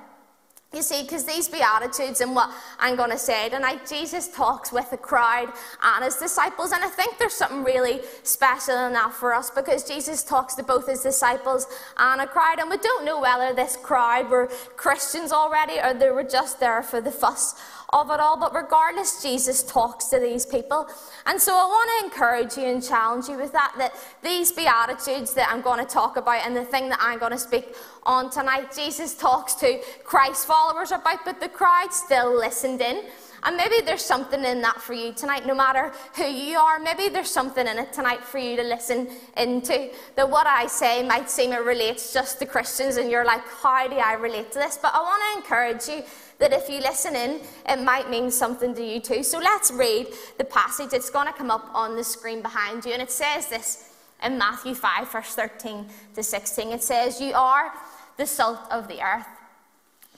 You 0.73 0.82
see, 0.82 1.03
because 1.03 1.23
these 1.23 1.47
Beatitudes 1.47 2.19
and 2.19 2.36
what 2.36 2.51
I'm 2.77 2.97
going 2.97 3.10
to 3.12 3.17
say 3.17 3.47
tonight, 3.47 3.88
Jesus 3.88 4.27
talks 4.27 4.69
with 4.69 4.89
the 4.91 4.97
crowd 4.97 5.53
and 5.82 6.03
his 6.03 6.17
disciples. 6.17 6.73
And 6.73 6.84
I 6.84 6.89
think 6.89 7.17
there's 7.17 7.36
something 7.36 7.63
really 7.63 8.01
special 8.23 8.75
in 8.86 8.93
that 8.93 9.13
for 9.13 9.34
us 9.34 9.49
because 9.49 9.86
Jesus 9.86 10.23
talks 10.23 10.56
to 10.56 10.63
both 10.63 10.89
his 10.89 11.01
disciples 11.01 11.67
and 11.97 12.19
a 12.19 12.27
crowd. 12.27 12.60
And 12.60 12.69
we 12.69 12.77
don't 12.77 13.06
know 13.06 13.21
whether 13.21 13.53
this 13.53 13.77
crowd 13.77 14.30
were 14.30 14.47
Christians 14.75 15.32
already 15.32 15.80
or 15.80 15.93
they 15.93 16.12
were 16.12 16.23
just 16.23 16.60
there 16.60 16.84
for 16.84 16.99
the 16.99 17.12
fuss 17.12 17.56
of 17.89 18.12
it 18.12 18.19
all. 18.19 18.38
But 18.38 18.54
regardless, 18.54 19.21
Jesus 19.21 19.63
talks 19.63 20.06
to 20.06 20.19
these 20.19 20.45
people. 20.45 20.88
And 21.26 21.41
so 21.41 21.54
I 21.54 21.65
want 21.65 21.89
to 22.00 22.06
encourage 22.06 22.58
you 22.58 22.63
and 22.63 22.84
challenge 22.84 23.28
you 23.28 23.38
with 23.38 23.52
that, 23.54 23.73
that 23.78 23.93
these 24.21 24.52
Beatitudes 24.52 25.34
that 25.34 25.50
I'm 25.52 25.62
going 25.62 25.80
to 25.80 25.91
talk 25.91 26.17
about 26.17 26.45
and 26.45 26.56
the 26.56 26.65
thing 26.65 26.89
that 26.89 27.00
I'm 27.02 27.19
going 27.19 27.32
to 27.32 27.38
speak 27.38 27.76
on 28.04 28.30
tonight, 28.30 28.73
Jesus 28.76 29.15
talks 29.15 29.54
to 29.56 29.80
Christ 30.04 30.47
followers 30.47 30.91
about, 30.91 31.26
but 31.26 31.39
the 31.39 31.50
crowd 31.50 31.91
still 31.91 32.36
listened 32.36 32.82
in. 32.82 33.04
And 33.43 33.56
maybe 33.56 33.76
there's 33.86 34.04
something 34.04 34.43
in 34.43 34.62
that 34.62 34.82
for 34.82 34.93
you 34.93 35.13
tonight, 35.13 35.45
no 35.45 35.54
matter 35.54 35.93
who 36.15 36.26
you 36.26 36.58
are. 36.58 36.80
Maybe 36.80 37.08
there's 37.08 37.30
something 37.30 37.67
in 37.67 37.78
it 37.78 37.93
tonight 37.93 38.23
for 38.23 38.39
you 38.39 38.58
to 38.58 38.63
listen 38.63 39.08
into. 39.38 39.91
That 40.15 40.30
what 40.30 40.47
I 40.47 40.65
say 40.67 41.04
might 41.04 41.30
seem 41.30 41.54
it 41.54 41.63
relates 41.63 42.13
just 42.13 42.39
to 42.39 42.45
Christians, 42.45 42.97
and 42.97 43.12
you're 43.12 43.26
like, 43.26 43.47
how 43.47 43.88
do 43.88 43.95
I 43.95 44.13
relate 44.13 44.52
to 44.54 44.60
this? 44.60 44.80
But 44.82 44.91
I 44.95 45.02
want 45.02 45.21
to 45.21 45.39
encourage 45.39 45.88
you 45.88 46.04
that 46.39 46.54
if 46.54 46.69
you 46.69 46.80
listen 46.80 47.15
in, 47.15 47.41
it 47.67 47.82
might 47.82 48.10
mean 48.10 48.30
something 48.30 48.76
to 48.76 48.84
you 48.84 49.00
too. 49.00 49.23
So 49.23 49.39
let's 49.39 49.71
read 49.71 50.08
the 50.38 50.43
passage. 50.43 50.93
It's 50.93 51.10
going 51.10 51.28
to 51.28 51.34
come 51.34 51.50
up 51.50 51.69
on 51.73 51.95
the 51.95 52.04
screen 52.04 52.41
behind 52.41 52.86
you, 52.86 52.93
and 52.93 53.02
it 53.02 53.12
says 53.12 53.47
this 53.47 53.93
in 54.23 54.38
Matthew 54.38 54.73
5, 54.73 55.12
verse 55.12 55.36
13 55.36 55.86
to 56.15 56.23
16. 56.23 56.69
It 56.69 56.84
says, 56.84 57.21
You 57.21 57.34
are 57.34 57.73
the 58.17 58.26
salt 58.26 58.60
of 58.71 58.88
the 58.88 59.02
earth. 59.02 59.28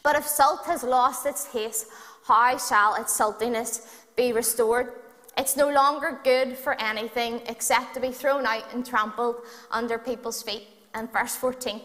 But 0.03 0.15
if 0.15 0.25
salt 0.25 0.65
has 0.65 0.83
lost 0.83 1.25
its 1.25 1.51
taste, 1.51 1.87
how 2.25 2.57
shall 2.57 2.95
its 2.95 3.17
saltiness 3.17 3.87
be 4.15 4.31
restored? 4.31 4.93
It's 5.37 5.55
no 5.55 5.69
longer 5.69 6.19
good 6.23 6.57
for 6.57 6.79
anything 6.81 7.41
except 7.47 7.93
to 7.93 7.99
be 7.99 8.11
thrown 8.11 8.45
out 8.45 8.65
and 8.73 8.85
trampled 8.85 9.37
under 9.71 9.97
people's 9.97 10.43
feet. 10.43 10.67
And 10.93 11.11
verse 11.11 11.35
14 11.35 11.81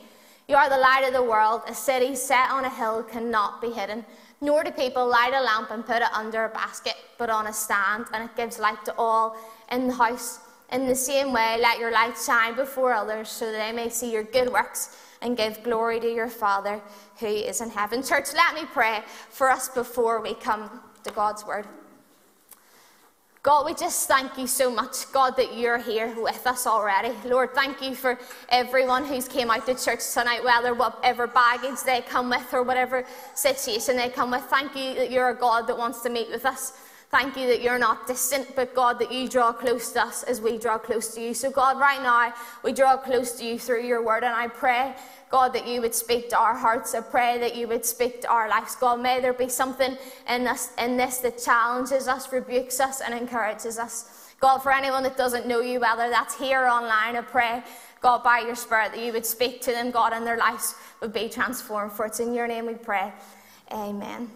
You 0.49 0.57
are 0.57 0.69
the 0.69 0.79
light 0.79 1.05
of 1.07 1.13
the 1.13 1.23
world. 1.23 1.63
A 1.67 1.75
city 1.75 2.15
set 2.15 2.51
on 2.51 2.65
a 2.65 2.71
hill 2.71 3.03
cannot 3.03 3.61
be 3.61 3.71
hidden. 3.71 4.05
Nor 4.45 4.63
do 4.63 4.71
people 4.73 5.09
light 5.09 5.33
a 5.33 5.41
lamp 5.41 5.71
and 5.71 5.87
put 5.87 6.03
it 6.03 6.13
under 6.13 6.45
a 6.45 6.51
basket, 6.51 6.97
but 7.17 7.31
on 7.31 7.47
a 7.47 7.53
stand, 7.53 8.05
and 8.13 8.29
it 8.29 8.37
gives 8.37 8.59
light 8.59 8.85
to 8.85 8.95
all 8.99 9.39
in 9.73 9.89
the 9.89 9.95
house. 9.95 10.41
In 10.71 10.87
the 10.87 10.95
same 10.95 11.33
way, 11.33 11.57
let 11.59 11.79
your 11.79 11.91
light 11.91 12.15
shine 12.19 12.55
before 12.55 12.93
others 12.93 13.31
so 13.31 13.51
that 13.51 13.57
they 13.57 13.73
may 13.73 13.89
see 13.89 14.13
your 14.13 14.23
good 14.23 14.53
works 14.53 14.99
and 15.23 15.35
give 15.35 15.63
glory 15.63 15.99
to 15.99 16.13
your 16.13 16.29
Father 16.29 16.83
who 17.21 17.27
is 17.27 17.63
in 17.63 17.71
heaven. 17.71 18.03
Church, 18.03 18.35
let 18.35 18.55
me 18.55 18.67
pray 18.71 19.03
for 19.31 19.51
us 19.51 19.71
before 19.71 20.21
we 20.21 20.35
come 20.35 20.69
to 21.05 21.11
God's 21.11 21.47
word. 21.47 21.67
God, 23.45 23.67
we 23.67 23.75
just 23.75 24.09
thank 24.09 24.39
you 24.39 24.47
so 24.47 24.71
much, 24.71 25.13
God, 25.13 25.37
that 25.37 25.55
you're 25.55 25.77
here 25.77 26.19
with 26.19 26.47
us 26.47 26.67
already. 26.67 27.13
Lord, 27.29 27.55
thank 27.55 27.83
you 27.83 27.95
for 27.95 28.19
everyone 28.49 29.05
who's 29.05 29.29
came 29.29 29.51
out 29.51 29.67
to 29.67 29.75
church 29.75 30.01
tonight, 30.15 30.43
whether 30.43 30.73
whatever 30.73 31.27
baggage 31.27 31.83
they 31.85 32.01
come 32.01 32.31
with 32.31 32.55
or 32.55 32.63
whatever 32.63 33.05
situation 33.35 33.99
they 33.99 34.09
come 34.09 34.31
with. 34.31 34.45
Thank 34.45 34.75
you 34.75 34.95
that 34.95 35.11
you're 35.11 35.29
a 35.29 35.35
God 35.35 35.67
that 35.67 35.77
wants 35.77 36.01
to 36.05 36.09
meet 36.09 36.31
with 36.31 36.47
us. 36.47 36.73
Thank 37.15 37.37
you 37.37 37.47
that 37.47 37.63
you're 37.63 37.79
not 37.79 38.09
distant, 38.09 38.57
but 38.57 38.75
God, 38.75 38.99
that 38.99 39.13
you 39.13 39.29
draw 39.29 39.53
close 39.53 39.93
to 39.93 40.03
us 40.03 40.25
as 40.25 40.41
we 40.41 40.59
draw 40.59 40.79
close 40.79 41.15
to 41.15 41.21
you. 41.21 41.33
So, 41.33 41.49
God, 41.49 41.79
right 41.79 42.03
now, 42.03 42.35
we 42.65 42.73
draw 42.73 42.97
close 42.97 43.31
to 43.39 43.45
you 43.45 43.57
through 43.57 43.85
your 43.85 44.03
word, 44.03 44.25
and 44.25 44.35
I 44.35 44.49
pray 44.49 44.97
God, 45.31 45.53
that 45.53 45.67
you 45.69 45.81
would 45.81 45.95
speak 45.95 46.29
to 46.31 46.39
our 46.39 46.55
hearts. 46.57 46.93
I 46.93 47.03
pray 47.03 47.39
that 47.39 47.55
you 47.55 47.69
would 47.69 47.85
speak 47.85 48.21
to 48.23 48.29
our 48.29 48.49
lives. 48.49 48.75
God, 48.75 49.01
may 49.01 49.21
there 49.21 49.33
be 49.33 49.49
something 49.49 49.97
in, 50.29 50.47
us, 50.49 50.73
in 50.77 50.97
this 50.97 51.19
that 51.19 51.39
challenges 51.39 52.09
us, 52.09 52.33
rebukes 52.33 52.81
us, 52.81 53.01
and 53.01 53.15
encourages 53.15 53.79
us. 53.79 54.33
God, 54.41 54.59
for 54.59 54.73
anyone 54.73 55.05
that 55.05 55.17
doesn't 55.17 55.47
know 55.47 55.61
you, 55.61 55.79
whether 55.79 56.11
that's 56.11 56.37
here 56.37 56.63
or 56.63 56.69
online, 56.69 57.15
I 57.15 57.23
pray, 57.23 57.63
God, 58.01 58.25
by 58.25 58.41
your 58.41 58.57
Spirit, 58.57 58.93
that 58.93 59.01
you 59.01 59.13
would 59.13 59.25
speak 59.25 59.61
to 59.63 59.71
them, 59.71 59.93
God, 59.93 60.13
and 60.13 60.27
their 60.27 60.37
lives 60.37 60.75
would 61.01 61.13
be 61.13 61.29
transformed. 61.29 61.93
For 61.93 62.07
it's 62.07 62.19
in 62.19 62.35
your 62.35 62.49
name 62.49 62.67
we 62.67 62.75
pray. 62.75 63.13
Amen. 63.71 64.31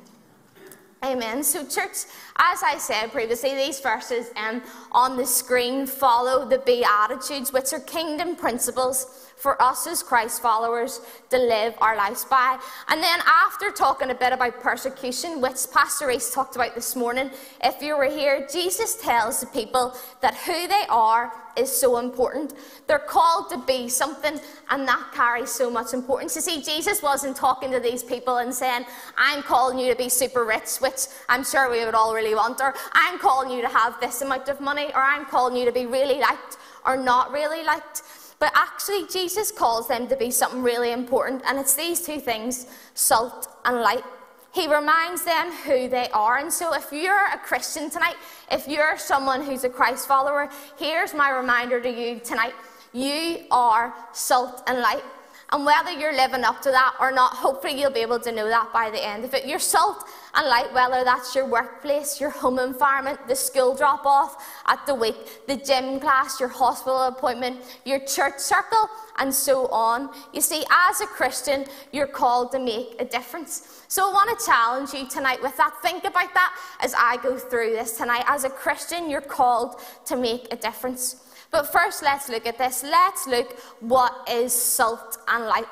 Amen. 1.05 1.45
So, 1.45 1.65
church, 1.65 2.07
as 2.39 2.63
I 2.65 2.77
said 2.79 3.13
previously, 3.13 3.55
these 3.55 3.79
verses 3.79 4.33
um, 4.35 4.63
on 4.91 5.17
the 5.17 5.27
screen 5.27 5.87
follow 5.87 6.45
the 6.45 6.59
Beatitudes, 6.59 7.53
which 7.53 7.73
are 7.73 7.79
kingdom 7.79 8.35
principles 8.35 9.28
for 9.39 9.61
us 9.63 9.87
as 9.87 10.03
Christ 10.03 10.43
followers 10.43 11.01
to 11.31 11.39
live 11.39 11.75
our 11.81 11.97
lives 11.97 12.25
by. 12.25 12.59
And 12.89 13.03
then, 13.03 13.21
after 13.27 13.71
talking 13.71 14.11
a 14.11 14.15
bit 14.15 14.33
about 14.33 14.61
persecution, 14.61 15.41
which 15.41 15.59
Pastor 15.73 16.09
Reese 16.09 16.35
talked 16.35 16.57
about 16.57 16.75
this 16.75 16.97
morning, 16.97 17.31
if 17.63 17.81
you 17.81 17.97
were 17.97 18.11
here, 18.11 18.47
Jesus 18.53 18.97
tells 19.01 19.41
the 19.41 19.47
people 19.47 19.97
that 20.21 20.35
who 20.35 20.67
they 20.67 20.85
are 20.89 21.33
is 21.57 21.71
so 21.71 21.99
important. 21.99 22.55
They're 22.87 22.99
called 22.99 23.51
to 23.51 23.59
be 23.59 23.89
something, 23.89 24.41
and 24.71 24.89
that 24.89 25.11
carries 25.13 25.51
so 25.51 25.71
much 25.71 25.93
importance. 25.93 26.35
You 26.37 26.43
see, 26.43 26.63
Jesus 26.63 27.03
wasn't 27.03 27.37
talking 27.37 27.71
to 27.73 27.81
these 27.81 28.03
people 28.03 28.39
and 28.39 28.55
saying, 28.55 28.87
I'm 29.17 29.43
calling 29.43 29.79
you 29.79 29.91
to 29.91 29.97
be 29.97 30.09
super 30.09 30.45
rich, 30.45 30.77
which 30.79 31.07
I'm 31.29 31.45
sure 31.45 31.71
we 31.71 31.85
would 31.85 31.95
all 31.95 32.15
really 32.15 32.35
want, 32.35 32.61
or 32.61 32.75
I'm 32.93 33.19
calling 33.19 33.51
you 33.51 33.63
to 33.63 33.69
have 33.69 34.01
this 34.01 34.23
amount 34.23 34.49
of 34.49 34.61
money, 34.61 34.87
or 34.95 35.01
I'm 35.01 35.27
calling 35.27 35.57
you 35.57 35.65
to 35.65 35.73
be 35.73 35.87
really 35.87 36.19
liked 36.21 36.59
or 36.87 36.97
not 36.97 37.31
really 37.33 37.65
liked. 37.65 38.03
But 38.39 38.53
actually, 38.55 39.07
Jesus 39.09 39.51
calls 39.51 39.89
them 39.89 40.07
to 40.09 40.17
be 40.17 40.31
something 40.31 40.63
really 40.63 40.93
important, 40.93 41.43
and 41.45 41.59
it's 41.59 41.75
these 41.75 42.01
two 42.01 42.21
things 42.21 42.67
salt 42.95 43.49
and 43.65 43.81
light. 43.81 44.05
He 44.53 44.67
reminds 44.67 45.25
them 45.25 45.53
who 45.65 45.89
they 45.89 46.09
are. 46.11 46.39
And 46.39 46.53
so, 46.53 46.73
if 46.75 46.93
you're 46.93 47.27
a 47.33 47.39
Christian 47.39 47.91
tonight, 47.91 48.17
if 48.51 48.67
you're 48.69 48.97
someone 48.97 49.43
who's 49.43 49.65
a 49.65 49.69
Christ 49.69 50.07
follower, 50.07 50.51
here's 50.79 51.15
my 51.15 51.31
reminder 51.31 51.81
to 51.81 51.91
you 51.91 52.21
tonight 52.21 52.55
you 52.93 53.45
are 53.51 53.95
salt 54.13 54.63
and 54.67 54.81
light. 54.81 55.05
And 55.51 55.65
whether 55.65 55.91
you're 55.91 56.15
living 56.15 56.45
up 56.45 56.61
to 56.63 56.71
that 56.71 56.95
or 57.01 57.11
not, 57.11 57.35
hopefully 57.35 57.79
you'll 57.79 57.91
be 57.91 58.01
able 58.01 58.21
to 58.21 58.33
know 58.33 58.49
that 58.49 58.73
by 58.73 58.91
the 58.91 59.05
end 59.05 59.25
of 59.25 59.35
it. 59.35 59.47
You're 59.47 59.59
salt 59.59 60.05
and 60.35 60.49
light, 60.49 60.73
whether 60.73 61.05
that's 61.05 61.35
your 61.35 61.47
workplace, 61.47 62.21
your 62.21 62.31
home 62.31 62.59
environment, 62.59 63.19
the 63.29 63.35
school 63.35 63.75
drop 63.75 64.05
off 64.07 64.45
at 64.67 64.85
the 64.87 64.95
week, 64.95 65.47
the 65.47 65.57
gym 65.57 66.01
class, 66.01 66.39
your 66.41 66.49
hospital 66.49 66.99
appointment, 67.03 67.61
your 67.85 68.01
church 68.01 68.39
circle, 68.39 68.89
and 69.19 69.33
so 69.33 69.67
on. 69.69 70.11
You 70.33 70.41
see, 70.41 70.65
as 70.89 71.01
a 71.01 71.07
Christian, 71.07 71.65
you're 71.93 72.07
called 72.07 72.53
to 72.53 72.59
make 72.59 72.97
a 73.01 73.05
difference. 73.05 73.83
So 73.89 74.09
I 74.09 74.13
want 74.13 74.39
to 74.39 74.45
challenge 74.45 74.93
you 74.93 75.09
tonight 75.09 75.43
with 75.43 75.57
that. 75.57 75.75
Think 75.83 76.05
about 76.05 76.33
that 76.35 76.55
as 76.81 76.95
I 76.97 77.17
go 77.23 77.37
through 77.37 77.71
this 77.71 77.97
tonight. 77.97 78.25
As 78.27 78.45
a 78.45 78.51
Christian, 78.51 79.11
you're 79.11 79.21
called 79.21 79.81
to 80.07 80.17
make 80.17 80.53
a 80.53 80.57
difference. 80.57 81.25
But 81.51 81.73
first, 81.73 82.03
let's 82.03 82.29
look 82.29 82.47
at 82.47 82.59
this. 82.59 82.83
Let's 82.83 83.27
look 83.27 83.59
what 83.81 84.29
is 84.31 84.53
salt 84.53 85.17
and 85.29 85.47
light. 85.47 85.65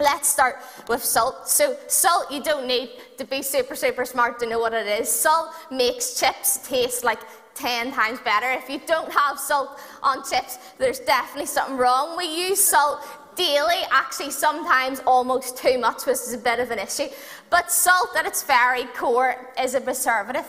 Let's 0.00 0.28
start 0.28 0.56
with 0.88 1.04
salt. 1.04 1.46
So, 1.46 1.76
salt, 1.86 2.32
you 2.32 2.42
don't 2.42 2.66
need 2.66 2.90
to 3.18 3.24
be 3.26 3.42
super, 3.42 3.74
super 3.74 4.06
smart 4.06 4.38
to 4.40 4.46
know 4.46 4.58
what 4.58 4.72
it 4.72 4.86
is. 4.86 5.10
Salt 5.12 5.52
makes 5.70 6.18
chips 6.18 6.66
taste 6.66 7.04
like 7.04 7.20
10 7.54 7.92
times 7.92 8.18
better. 8.20 8.50
If 8.50 8.70
you 8.70 8.80
don't 8.86 9.12
have 9.12 9.38
salt 9.38 9.78
on 10.02 10.24
chips, 10.24 10.58
there's 10.78 11.00
definitely 11.00 11.46
something 11.46 11.76
wrong. 11.76 12.16
We 12.16 12.48
use 12.48 12.64
salt 12.64 13.02
daily, 13.36 13.82
actually, 13.90 14.30
sometimes 14.30 15.00
almost 15.06 15.58
too 15.58 15.78
much, 15.78 16.06
which 16.06 16.14
is 16.14 16.32
a 16.32 16.38
bit 16.38 16.60
of 16.60 16.70
an 16.70 16.78
issue. 16.78 17.08
But 17.50 17.70
salt, 17.70 18.16
at 18.16 18.24
its 18.24 18.42
very 18.42 18.84
core, 18.96 19.52
is 19.62 19.74
a 19.74 19.82
preservative. 19.82 20.46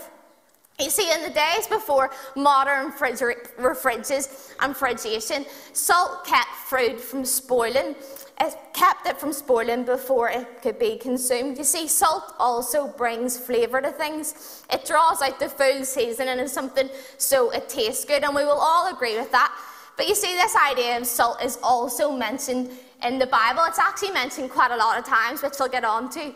You 0.80 0.90
see, 0.90 1.12
in 1.12 1.22
the 1.22 1.30
days 1.30 1.68
before 1.68 2.10
modern 2.36 2.88
refrigerators 2.88 4.54
and 4.60 4.70
refrigeration, 4.70 5.46
salt 5.74 6.26
kept 6.26 6.50
food 6.66 7.00
from 7.00 7.24
spoiling. 7.24 7.96
It 8.44 8.58
kept 8.74 9.06
it 9.06 9.20
from 9.20 9.34
spoiling 9.34 9.84
before 9.84 10.30
it 10.30 10.64
could 10.64 10.80
be 10.80 10.98
consumed. 10.98 11.60
You 11.60 11.64
see, 11.64 11.88
salt 11.88 12.34
also 12.40 12.88
brings 12.88 13.38
flavour 13.38 13.82
to 13.82 13.92
things. 13.92 14.64
It 14.74 14.84
draws 14.84 15.22
out 15.22 15.40
the 15.40 15.48
full 15.48 15.86
seasoning 15.86 16.40
of 16.40 16.50
something 16.50 16.90
so 17.20 17.52
it 17.52 17.70
tastes 17.70 18.04
good, 18.04 18.24
and 18.24 18.34
we 18.34 18.44
will 18.44 18.60
all 18.60 18.92
agree 18.92 19.16
with 19.16 19.32
that. 19.32 19.56
But 19.96 20.08
you 20.08 20.16
see, 20.16 20.34
this 20.34 20.56
idea 20.56 20.98
of 20.98 21.06
salt 21.06 21.44
is 21.44 21.60
also 21.62 22.12
mentioned 22.12 22.72
in 23.06 23.20
the 23.20 23.28
Bible. 23.28 23.62
It's 23.68 23.78
actually 23.78 24.12
mentioned 24.12 24.50
quite 24.50 24.72
a 24.72 24.76
lot 24.76 24.98
of 24.98 25.06
times, 25.06 25.44
which 25.44 25.54
we'll 25.60 25.70
get 25.70 25.86
on 25.86 26.10
to. 26.10 26.34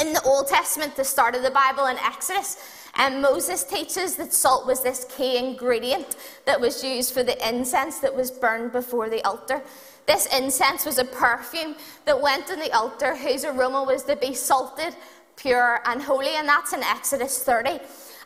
In 0.00 0.12
the 0.12 0.22
Old 0.24 0.48
Testament, 0.48 0.96
the 0.96 1.04
start 1.04 1.34
of 1.34 1.42
the 1.42 1.50
Bible 1.50 1.86
in 1.86 1.96
Exodus, 1.96 2.58
and 2.96 3.22
Moses 3.22 3.64
teaches 3.64 4.16
that 4.16 4.34
salt 4.34 4.66
was 4.66 4.82
this 4.82 5.06
key 5.16 5.38
ingredient 5.38 6.16
that 6.44 6.60
was 6.60 6.84
used 6.84 7.14
for 7.14 7.22
the 7.22 7.48
incense 7.48 8.00
that 8.00 8.14
was 8.14 8.30
burned 8.30 8.72
before 8.72 9.08
the 9.08 9.24
altar. 9.24 9.62
This 10.06 10.26
incense 10.36 10.84
was 10.84 10.98
a 10.98 11.04
perfume 11.04 11.76
that 12.04 12.20
went 12.20 12.50
on 12.50 12.58
the 12.58 12.72
altar 12.72 13.14
whose 13.14 13.44
aroma 13.44 13.84
was 13.84 14.02
to 14.04 14.16
be 14.16 14.34
salted, 14.34 14.96
pure, 15.36 15.80
and 15.84 16.02
holy, 16.02 16.34
and 16.36 16.48
that's 16.48 16.72
in 16.72 16.82
Exodus 16.82 17.42
30. 17.42 17.80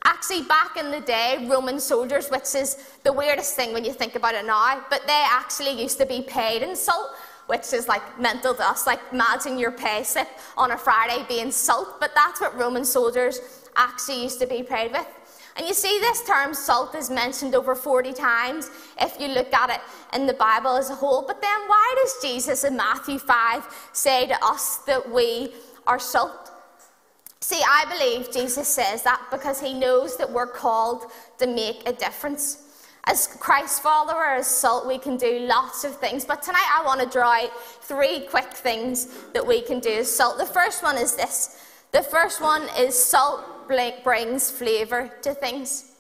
Actually, 0.04 0.42
back 0.42 0.76
in 0.76 0.90
the 0.90 1.00
day, 1.00 1.46
Roman 1.48 1.80
soldiers, 1.80 2.28
which 2.28 2.54
is 2.54 2.76
the 3.02 3.12
weirdest 3.12 3.56
thing 3.56 3.72
when 3.72 3.84
you 3.84 3.92
think 3.92 4.14
about 4.14 4.34
it 4.34 4.46
now, 4.46 4.82
but 4.88 5.02
they 5.06 5.24
actually 5.28 5.80
used 5.82 5.98
to 5.98 6.06
be 6.06 6.22
paid 6.22 6.62
in 6.62 6.76
salt, 6.76 7.10
which 7.46 7.72
is 7.72 7.88
like 7.88 8.20
mental 8.20 8.54
to 8.54 8.64
us. 8.64 8.86
Like, 8.86 9.00
imagine 9.12 9.58
your 9.58 9.72
pay 9.72 10.02
slip 10.02 10.28
on 10.56 10.70
a 10.70 10.78
Friday 10.78 11.24
being 11.28 11.50
salt, 11.50 12.00
but 12.00 12.12
that's 12.14 12.40
what 12.40 12.56
Roman 12.56 12.84
soldiers 12.84 13.40
actually 13.76 14.22
used 14.22 14.40
to 14.40 14.46
be 14.46 14.62
paid 14.62 14.92
with. 14.92 15.06
And 15.56 15.66
you 15.66 15.72
see, 15.72 15.98
this 16.00 16.22
term 16.22 16.52
salt 16.52 16.94
is 16.94 17.08
mentioned 17.08 17.54
over 17.54 17.74
40 17.74 18.12
times 18.12 18.70
if 19.00 19.18
you 19.18 19.28
look 19.28 19.52
at 19.54 19.70
it 19.70 19.80
in 20.14 20.26
the 20.26 20.34
Bible 20.34 20.76
as 20.76 20.90
a 20.90 20.94
whole. 20.94 21.22
But 21.26 21.40
then, 21.40 21.60
why 21.66 21.94
does 22.02 22.14
Jesus 22.20 22.64
in 22.64 22.76
Matthew 22.76 23.18
5 23.18 23.90
say 23.92 24.26
to 24.26 24.44
us 24.44 24.78
that 24.86 25.10
we 25.10 25.54
are 25.86 25.98
salt? 25.98 26.50
See, 27.40 27.62
I 27.66 27.84
believe 27.88 28.32
Jesus 28.32 28.68
says 28.68 29.02
that 29.04 29.22
because 29.30 29.58
he 29.60 29.72
knows 29.72 30.16
that 30.18 30.30
we're 30.30 30.46
called 30.46 31.06
to 31.38 31.46
make 31.46 31.88
a 31.88 31.92
difference. 31.92 32.62
As 33.04 33.28
Christ 33.40 33.82
follower, 33.82 34.24
as 34.24 34.48
salt, 34.48 34.86
we 34.86 34.98
can 34.98 35.16
do 35.16 35.38
lots 35.38 35.84
of 35.84 35.96
things. 35.96 36.24
But 36.24 36.42
tonight 36.42 36.68
I 36.76 36.84
want 36.84 37.00
to 37.00 37.06
draw 37.06 37.32
out 37.32 37.50
three 37.82 38.26
quick 38.28 38.52
things 38.52 39.06
that 39.32 39.46
we 39.46 39.62
can 39.62 39.80
do 39.80 39.90
as 39.90 40.10
salt. 40.14 40.38
The 40.38 40.44
first 40.44 40.82
one 40.82 40.98
is 40.98 41.14
this. 41.14 41.62
The 41.92 42.02
first 42.02 42.42
one 42.42 42.68
is 42.76 43.00
salt 43.00 43.44
brings 43.68 44.50
flavour 44.50 45.10
to 45.22 45.34
things. 45.34 45.92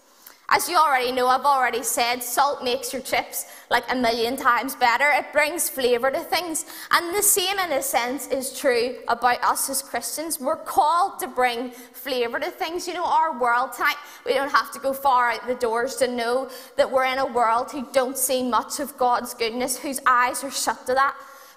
As 0.48 0.68
you 0.68 0.76
already 0.76 1.10
know, 1.10 1.26
I've 1.26 1.44
already 1.44 1.82
said, 1.82 2.22
salt 2.22 2.62
makes 2.62 2.92
your 2.92 3.02
chips 3.02 3.46
like 3.68 3.82
a 3.90 3.96
million 3.96 4.36
times 4.36 4.76
better. 4.76 5.10
It 5.10 5.32
brings 5.32 5.68
flavour 5.68 6.08
to 6.08 6.20
things. 6.20 6.66
And 6.92 7.12
the 7.12 7.22
same, 7.22 7.58
in 7.58 7.72
a 7.72 7.82
sense, 7.82 8.28
is 8.28 8.56
true 8.56 8.94
about 9.08 9.42
us 9.42 9.68
as 9.68 9.82
Christians. 9.82 10.38
We're 10.38 10.54
called 10.54 11.18
to 11.18 11.26
bring 11.26 11.72
flavour 11.72 12.38
to 12.38 12.50
things. 12.50 12.86
You 12.86 12.94
know, 12.94 13.04
our 13.04 13.36
world 13.40 13.72
tonight, 13.72 13.96
we 14.24 14.34
don't 14.34 14.52
have 14.52 14.70
to 14.72 14.78
go 14.78 14.92
far 14.92 15.30
out 15.30 15.44
the 15.48 15.56
doors 15.56 15.96
to 15.96 16.06
know 16.06 16.48
that 16.76 16.88
we're 16.88 17.06
in 17.06 17.18
a 17.18 17.26
world 17.26 17.72
who 17.72 17.88
don't 17.92 18.16
see 18.16 18.48
much 18.48 18.78
of 18.78 18.96
God's 18.96 19.34
goodness, 19.34 19.76
whose 19.76 19.98
eyes 20.06 20.44
are 20.44 20.50
shut 20.52 20.86
to 20.86 20.94
that. 20.94 21.16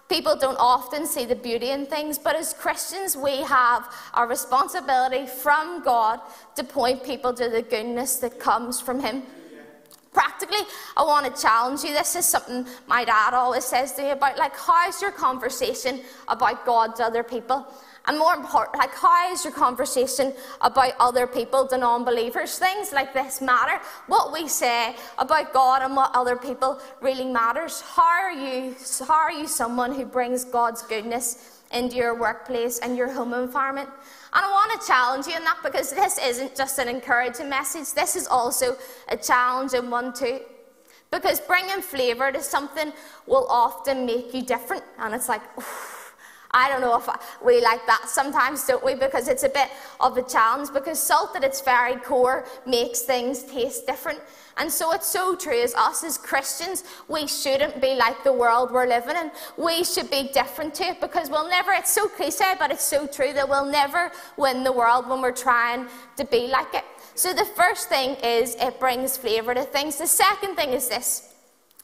People 0.10 0.36
don't 0.36 0.58
often 0.60 1.06
see 1.06 1.26
the 1.26 1.36
beauty 1.36 1.70
in 1.70 1.86
things, 1.86 2.18
but 2.18 2.36
as 2.36 2.52
Christians, 2.52 3.16
we 3.16 3.44
have 3.44 3.94
a 4.16 4.26
responsibility 4.26 5.28
from 5.28 5.84
God 5.84 6.20
to 6.56 6.64
point 6.64 7.04
people 7.04 7.32
to 7.32 7.48
the 7.48 7.62
goodness 7.62 8.16
that 8.18 8.40
comes 8.40 8.82
from 8.82 9.00
Him. 9.00 9.22
Practically, 10.12 10.66
I 10.98 11.04
want 11.04 11.34
to 11.34 11.42
challenge 11.42 11.84
you. 11.84 11.94
This 11.94 12.16
is 12.16 12.26
something 12.26 12.66
my 12.88 13.06
dad 13.06 13.36
always 13.36 13.66
says 13.66 13.94
to 13.94 14.02
me 14.02 14.10
about 14.10 14.40
like, 14.40 14.58
how's 14.58 15.00
your 15.00 15.12
conversation 15.12 16.02
about 16.28 16.66
God 16.66 16.96
to 16.96 17.04
other 17.04 17.22
people? 17.22 17.68
And 18.10 18.18
more 18.18 18.34
important, 18.34 18.80
like, 18.80 18.96
how 18.96 19.32
is 19.32 19.44
your 19.46 19.54
conversation 19.54 20.34
about 20.62 20.94
other 21.00 21.28
people, 21.28 21.68
the 21.68 21.78
non 21.78 22.04
believers? 22.04 22.58
Things 22.58 22.92
like 22.92 23.14
this 23.14 23.40
matter. 23.40 23.80
What 24.08 24.34
we 24.34 24.48
say 24.48 24.96
about 25.20 25.54
God 25.54 25.84
and 25.84 25.96
what 25.96 26.10
other 26.16 26.36
people 26.36 26.82
really 27.02 27.26
matters. 27.26 27.82
How 27.82 28.02
are 28.02 28.32
you, 28.32 28.76
how 29.08 29.14
are 29.14 29.32
you 29.32 29.48
someone 29.48 29.94
who 29.94 30.06
brings 30.06 30.44
God's 30.44 30.82
goodness 30.82 31.62
into 31.72 31.98
your 31.98 32.20
workplace 32.20 32.80
and 32.80 32.98
your 32.98 33.12
home 33.12 33.36
environment? 33.36 33.90
And 34.34 34.44
I 34.44 34.50
want 34.50 34.82
to 34.82 34.88
challenge 34.88 35.28
you 35.28 35.36
in 35.36 35.44
that 35.44 35.60
because 35.62 35.92
this 35.92 36.18
isn't 36.18 36.56
just 36.56 36.80
an 36.80 36.88
encouraging 36.88 37.48
message, 37.48 37.94
this 37.94 38.16
is 38.16 38.26
also 38.26 38.76
a 39.10 39.18
challenging 39.18 39.92
one, 39.92 40.14
too. 40.14 40.40
Because 41.12 41.40
bringing 41.40 41.84
flavour 41.84 42.32
to 42.32 42.42
something 42.42 42.92
will 43.28 43.46
often 43.50 44.08
make 44.08 44.34
you 44.34 44.42
different. 44.42 44.84
And 44.98 45.14
it's 45.14 45.30
like, 45.30 45.42
"Oof, 45.60 45.99
I 46.52 46.68
don't 46.68 46.82
know 46.82 46.98
if 46.98 47.08
we 47.44 47.62
like 47.62 47.86
that 47.86 48.10
sometimes, 48.10 48.66
don't 48.66 48.84
we? 48.84 48.96
Because 48.96 49.28
it's 49.28 49.44
a 49.44 49.50
bit 49.50 49.70
of 50.00 50.18
a 50.18 50.24
challenge. 50.24 50.70
Because 50.74 51.00
salt 51.02 51.36
at 51.36 51.44
its 51.44 51.62
very 51.62 51.96
core 51.98 52.46
makes 52.66 53.02
things 53.02 53.44
taste 53.44 53.86
different. 53.86 54.20
And 54.58 54.72
so 54.72 54.92
it's 54.92 55.08
so 55.08 55.36
true 55.36 55.62
as 55.62 55.76
us 55.76 56.04
as 56.04 56.18
Christians, 56.18 56.84
we 57.08 57.28
shouldn't 57.28 57.80
be 57.80 57.96
like 57.96 58.24
the 58.24 58.34
world 58.34 58.72
we're 58.72 58.88
living 58.88 59.16
in. 59.16 59.32
We 59.58 59.84
should 59.84 60.10
be 60.10 60.30
different 60.34 60.74
to 60.76 60.86
it 60.86 61.02
because 61.02 61.30
we'll 61.30 61.50
never, 61.50 61.72
it's 61.72 61.92
so 61.92 62.08
cliche, 62.08 62.56
but 62.58 62.72
it's 62.72 62.84
so 62.84 63.06
true 63.06 63.32
that 63.34 63.48
we'll 63.48 63.66
never 63.66 64.12
win 64.36 64.64
the 64.64 64.72
world 64.72 65.08
when 65.08 65.22
we're 65.22 65.32
trying 65.32 65.88
to 66.18 66.26
be 66.26 66.48
like 66.48 66.74
it. 66.74 66.84
So 67.14 67.34
the 67.34 67.46
first 67.46 67.90
thing 67.90 68.16
is 68.24 68.56
it 68.56 68.80
brings 68.80 69.18
flavour 69.18 69.54
to 69.54 69.64
things. 69.64 69.98
The 69.98 70.08
second 70.08 70.56
thing 70.56 70.72
is 70.72 70.90
this 70.90 71.34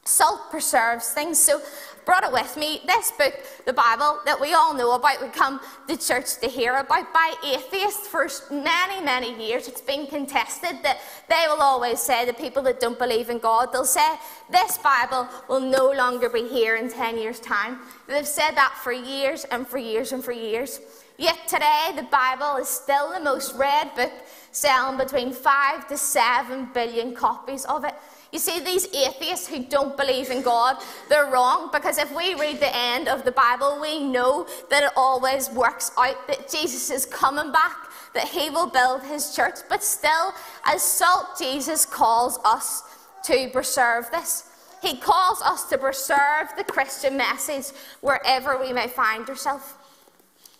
salt 0.04 0.50
preserves 0.50 1.10
things. 1.10 1.38
So 1.38 1.60
brought 2.06 2.22
it 2.22 2.32
with 2.32 2.56
me. 2.56 2.80
This 2.86 3.10
book, 3.10 3.34
the 3.66 3.72
Bible, 3.72 4.20
that 4.24 4.40
we 4.40 4.54
all 4.54 4.72
know 4.72 4.92
about, 4.92 5.20
we 5.20 5.28
come 5.28 5.60
to 5.88 5.96
church 5.98 6.38
to 6.38 6.46
hear 6.46 6.76
about 6.76 7.12
by 7.12 7.34
atheists 7.44 8.06
for 8.06 8.28
many, 8.50 9.04
many 9.04 9.34
years. 9.44 9.66
It's 9.66 9.80
been 9.80 10.06
contested 10.06 10.84
that 10.84 11.00
they 11.28 11.44
will 11.48 11.60
always 11.60 12.00
say, 12.00 12.24
the 12.24 12.32
people 12.32 12.62
that 12.62 12.78
don't 12.78 12.98
believe 12.98 13.28
in 13.28 13.38
God, 13.38 13.72
they'll 13.72 13.84
say, 13.84 14.16
this 14.50 14.78
Bible 14.78 15.28
will 15.48 15.60
no 15.60 15.90
longer 15.90 16.28
be 16.28 16.48
here 16.48 16.76
in 16.76 16.88
10 16.88 17.18
years' 17.18 17.40
time. 17.40 17.80
They've 18.06 18.26
said 18.26 18.52
that 18.52 18.78
for 18.82 18.92
years 18.92 19.44
and 19.44 19.66
for 19.66 19.78
years 19.78 20.12
and 20.12 20.24
for 20.24 20.32
years. 20.32 20.80
Yet 21.18 21.48
today, 21.48 21.92
the 21.96 22.04
Bible 22.04 22.56
is 22.58 22.68
still 22.68 23.12
the 23.12 23.20
most 23.20 23.56
read 23.56 23.92
book, 23.96 24.12
selling 24.52 24.96
between 24.96 25.32
5 25.32 25.88
to 25.88 25.96
7 25.96 26.68
billion 26.72 27.16
copies 27.16 27.64
of 27.64 27.84
it. 27.84 27.94
You 28.36 28.40
see, 28.40 28.60
these 28.60 28.86
atheists 28.94 29.48
who 29.48 29.64
don't 29.64 29.96
believe 29.96 30.28
in 30.28 30.42
God, 30.42 30.76
they're 31.08 31.30
wrong 31.30 31.70
because 31.72 31.96
if 31.96 32.14
we 32.14 32.34
read 32.34 32.60
the 32.60 32.76
end 32.76 33.08
of 33.08 33.24
the 33.24 33.32
Bible, 33.32 33.78
we 33.80 33.98
know 33.98 34.46
that 34.68 34.82
it 34.82 34.90
always 34.94 35.48
works 35.48 35.90
out 35.96 36.28
that 36.28 36.50
Jesus 36.50 36.90
is 36.90 37.06
coming 37.06 37.50
back, 37.50 37.74
that 38.12 38.28
he 38.28 38.50
will 38.50 38.66
build 38.66 39.02
his 39.04 39.34
church. 39.34 39.60
But 39.70 39.82
still, 39.82 40.34
as 40.66 40.82
salt, 40.82 41.38
Jesus 41.38 41.86
calls 41.86 42.38
us 42.44 42.82
to 43.24 43.48
preserve 43.54 44.10
this. 44.10 44.50
He 44.82 44.98
calls 44.98 45.40
us 45.40 45.64
to 45.70 45.78
preserve 45.78 46.48
the 46.58 46.64
Christian 46.64 47.16
message 47.16 47.74
wherever 48.02 48.60
we 48.60 48.70
may 48.70 48.88
find 48.88 49.26
ourselves. 49.30 49.64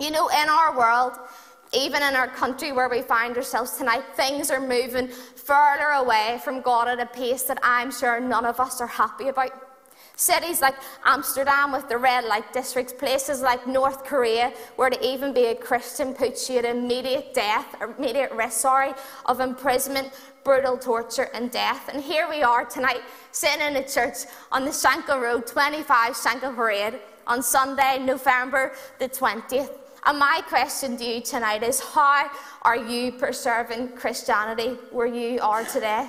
You 0.00 0.12
know, 0.12 0.28
in 0.28 0.48
our 0.48 0.78
world, 0.78 1.12
even 1.76 2.02
in 2.02 2.16
our 2.16 2.28
country 2.28 2.72
where 2.72 2.88
we 2.88 3.02
find 3.02 3.36
ourselves 3.36 3.72
tonight, 3.72 4.02
things 4.14 4.50
are 4.50 4.60
moving 4.60 5.08
further 5.08 5.88
away 5.96 6.40
from 6.42 6.62
God 6.62 6.88
at 6.88 6.98
a 6.98 7.06
pace 7.06 7.42
that 7.44 7.58
I'm 7.62 7.92
sure 7.92 8.18
none 8.18 8.46
of 8.46 8.58
us 8.58 8.80
are 8.80 8.86
happy 8.86 9.28
about. 9.28 9.50
Cities 10.18 10.62
like 10.62 10.74
Amsterdam 11.04 11.72
with 11.72 11.90
the 11.90 11.98
red 11.98 12.24
light 12.24 12.50
districts, 12.54 12.94
places 12.94 13.42
like 13.42 13.66
North 13.66 14.04
Korea, 14.04 14.54
where 14.76 14.88
to 14.88 15.06
even 15.06 15.34
be 15.34 15.46
a 15.46 15.54
Christian 15.54 16.14
puts 16.14 16.48
you 16.48 16.58
at 16.58 16.64
immediate 16.64 17.34
death, 17.34 17.76
or 17.78 17.94
immediate 17.98 18.32
risk, 18.32 18.60
sorry, 18.60 18.94
of 19.26 19.40
imprisonment, 19.40 20.10
brutal 20.42 20.78
torture, 20.78 21.28
and 21.34 21.50
death. 21.50 21.90
And 21.92 22.02
here 22.02 22.30
we 22.30 22.42
are 22.42 22.64
tonight, 22.64 23.02
sitting 23.32 23.60
in 23.60 23.76
a 23.76 23.86
church 23.86 24.16
on 24.50 24.64
the 24.64 24.70
Shankill 24.70 25.20
Road, 25.20 25.46
25 25.46 26.14
Shankill 26.14 26.54
Parade, 26.54 26.98
on 27.26 27.42
Sunday, 27.42 27.98
November 27.98 28.72
the 28.98 29.10
20th. 29.10 29.85
And 30.06 30.20
my 30.20 30.40
question 30.46 30.96
to 30.98 31.04
you 31.04 31.20
tonight 31.20 31.64
is 31.64 31.80
how 31.80 32.30
are 32.62 32.76
you 32.76 33.10
preserving 33.10 33.88
Christianity 33.96 34.76
where 34.92 35.08
you 35.08 35.40
are 35.40 35.64
today? 35.64 36.08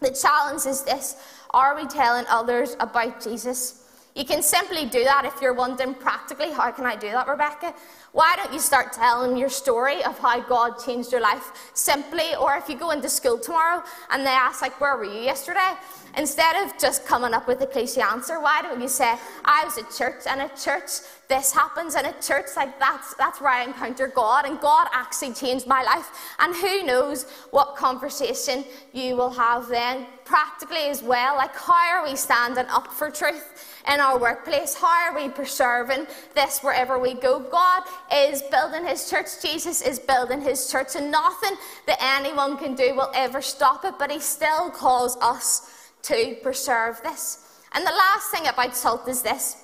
The 0.00 0.10
challenge 0.10 0.66
is 0.66 0.82
this 0.82 1.16
Are 1.50 1.74
we 1.74 1.86
telling 1.86 2.26
others 2.28 2.76
about 2.80 3.24
Jesus? 3.24 3.80
You 4.14 4.24
can 4.24 4.42
simply 4.42 4.84
do 4.84 5.02
that 5.04 5.24
if 5.24 5.40
you're 5.42 5.54
wondering 5.54 5.94
practically, 5.94 6.52
how 6.52 6.70
can 6.70 6.86
I 6.86 6.94
do 6.94 7.10
that, 7.10 7.26
Rebecca? 7.26 7.74
Why 8.12 8.36
don't 8.36 8.52
you 8.52 8.60
start 8.60 8.92
telling 8.92 9.36
your 9.36 9.48
story 9.48 10.04
of 10.04 10.16
how 10.20 10.40
God 10.40 10.74
changed 10.84 11.10
your 11.10 11.20
life 11.20 11.50
simply? 11.74 12.36
Or 12.36 12.54
if 12.54 12.68
you 12.68 12.76
go 12.78 12.90
into 12.90 13.08
school 13.08 13.38
tomorrow 13.38 13.82
and 14.10 14.24
they 14.24 14.30
ask, 14.30 14.62
like, 14.62 14.80
where 14.80 14.96
were 14.96 15.04
you 15.04 15.20
yesterday? 15.20 15.72
Instead 16.16 16.64
of 16.64 16.78
just 16.78 17.04
coming 17.04 17.34
up 17.34 17.48
with 17.48 17.60
a 17.62 17.66
cliche 17.66 18.02
answer, 18.02 18.38
why 18.40 18.62
don't 18.62 18.80
you 18.80 18.86
say, 18.86 19.16
I 19.44 19.64
was 19.64 19.78
at 19.78 19.90
church 19.90 20.22
and 20.28 20.42
at 20.42 20.56
church 20.56 20.90
this 21.28 21.52
happens 21.52 21.94
in 21.94 22.04
a 22.04 22.12
church 22.20 22.48
like 22.56 22.78
that's 22.78 23.14
that's 23.14 23.40
where 23.40 23.50
I 23.50 23.64
encounter 23.64 24.08
God 24.08 24.44
and 24.44 24.60
God 24.60 24.88
actually 24.92 25.32
changed 25.32 25.66
my 25.66 25.82
life. 25.82 26.10
And 26.38 26.54
who 26.54 26.82
knows 26.82 27.24
what 27.50 27.76
conversation 27.76 28.64
you 28.92 29.16
will 29.16 29.30
have 29.30 29.68
then. 29.68 30.06
Practically 30.24 30.88
as 30.88 31.02
well 31.02 31.36
like 31.36 31.54
how 31.56 31.98
are 31.98 32.04
we 32.04 32.16
standing 32.16 32.66
up 32.66 32.92
for 32.92 33.10
truth 33.10 33.72
in 33.90 34.00
our 34.00 34.18
workplace? 34.18 34.74
How 34.74 35.10
are 35.10 35.16
we 35.16 35.28
preserving 35.30 36.06
this 36.34 36.60
wherever 36.60 36.98
we 36.98 37.14
go? 37.14 37.38
God 37.38 37.84
is 38.12 38.42
building 38.50 38.86
his 38.86 39.08
church. 39.08 39.40
Jesus 39.42 39.80
is 39.80 39.98
building 39.98 40.42
his 40.42 40.70
church 40.70 40.94
and 40.96 41.10
nothing 41.10 41.56
that 41.86 41.98
anyone 42.00 42.58
can 42.58 42.74
do 42.74 42.94
will 42.94 43.10
ever 43.14 43.40
stop 43.40 43.84
it 43.84 43.94
but 43.98 44.10
he 44.10 44.20
still 44.20 44.70
calls 44.70 45.16
us 45.22 45.90
to 46.02 46.36
preserve 46.42 47.00
this. 47.02 47.40
And 47.72 47.84
the 47.84 47.90
last 47.90 48.30
thing 48.30 48.46
about 48.46 48.76
salt 48.76 49.08
is 49.08 49.22
this 49.22 49.63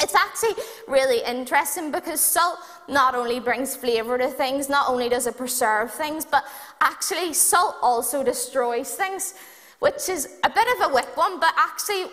it's 0.00 0.14
actually 0.14 0.54
really 0.88 1.22
interesting 1.24 1.90
because 1.90 2.20
salt 2.20 2.58
not 2.88 3.14
only 3.14 3.40
brings 3.40 3.76
flavour 3.76 4.18
to 4.18 4.28
things, 4.28 4.68
not 4.68 4.88
only 4.88 5.08
does 5.08 5.26
it 5.26 5.36
preserve 5.36 5.92
things, 5.92 6.24
but 6.24 6.44
actually 6.80 7.32
salt 7.32 7.76
also 7.82 8.24
destroys 8.24 8.94
things, 8.94 9.34
which 9.78 10.08
is 10.08 10.38
a 10.44 10.50
bit 10.50 10.66
of 10.76 10.90
a 10.90 10.94
wick 10.94 11.16
one, 11.16 11.38
but 11.38 11.54
actually 11.56 12.06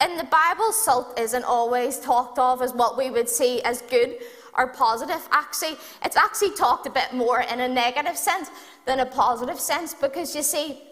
in 0.00 0.16
the 0.16 0.24
Bible, 0.24 0.72
salt 0.72 1.18
isn't 1.18 1.44
always 1.44 1.98
talked 1.98 2.38
of 2.38 2.60
as 2.60 2.74
what 2.74 2.98
we 2.98 3.10
would 3.10 3.28
see 3.28 3.62
as 3.62 3.82
good 3.82 4.16
or 4.56 4.68
positive. 4.68 5.26
Actually, 5.30 5.76
it's 6.04 6.16
actually 6.16 6.54
talked 6.54 6.86
a 6.86 6.90
bit 6.90 7.12
more 7.14 7.40
in 7.40 7.60
a 7.60 7.68
negative 7.68 8.16
sense 8.16 8.50
than 8.84 9.00
a 9.00 9.06
positive 9.06 9.58
sense 9.58 9.94
because 9.94 10.34
you 10.34 10.42
see, 10.42 10.82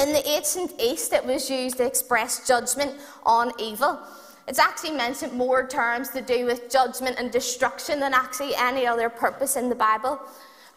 in 0.00 0.12
the 0.12 0.28
ancient 0.28 0.72
East, 0.80 1.12
it 1.12 1.24
was 1.24 1.50
used 1.50 1.78
to 1.78 1.86
express 1.86 2.46
judgment 2.46 2.94
on 3.24 3.52
evil. 3.58 4.00
It's 4.46 4.58
actually 4.58 4.92
mentioned 4.92 5.32
more 5.32 5.66
terms 5.66 6.10
to 6.10 6.20
do 6.20 6.44
with 6.44 6.70
judgment 6.70 7.16
and 7.18 7.30
destruction 7.30 8.00
than 8.00 8.12
actually 8.12 8.54
any 8.54 8.86
other 8.86 9.08
purpose 9.08 9.56
in 9.56 9.68
the 9.68 9.74
Bible. 9.74 10.20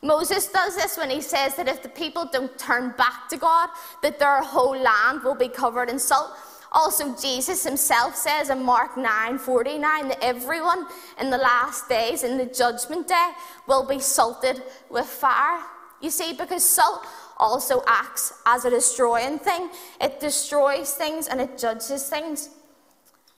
Moses 0.02 0.48
does 0.48 0.76
this 0.76 0.98
when 0.98 1.10
he 1.10 1.22
says 1.22 1.56
that 1.56 1.68
if 1.68 1.82
the 1.82 1.90
people 1.90 2.30
don't 2.32 2.58
turn 2.58 2.94
back 2.98 3.28
to 3.30 3.38
God, 3.38 3.70
that 4.04 4.20
their 4.20 4.42
whole 4.42 4.78
land 4.78 5.24
will 5.24 5.36
be 5.36 5.50
covered 5.50 5.90
in 5.90 6.00
salt. 6.00 6.32
Also, 6.72 7.16
Jesus 7.16 7.64
himself 7.64 8.16
says 8.16 8.50
in 8.50 8.64
Mark 8.64 8.98
9 8.98 9.38
49 9.38 10.08
that 10.10 10.24
everyone 10.24 10.86
in 11.20 11.30
the 11.30 11.38
last 11.38 11.90
days, 11.90 12.24
in 12.24 12.38
the 12.38 12.46
judgment 12.46 13.08
day, 13.08 13.32
will 13.68 13.88
be 13.88 14.00
salted 14.00 14.62
with 14.90 15.06
fire. 15.06 15.62
You 16.02 16.10
see, 16.10 16.34
because 16.34 16.68
salt 16.68 17.06
also 17.38 17.84
acts 17.88 18.34
as 18.46 18.66
a 18.66 18.70
destroying 18.70 19.40
thing, 19.40 19.70
it 20.00 20.20
destroys 20.20 20.94
things 20.94 21.28
and 21.28 21.42
it 21.42 21.58
judges 21.58 22.08
things. 22.08 22.50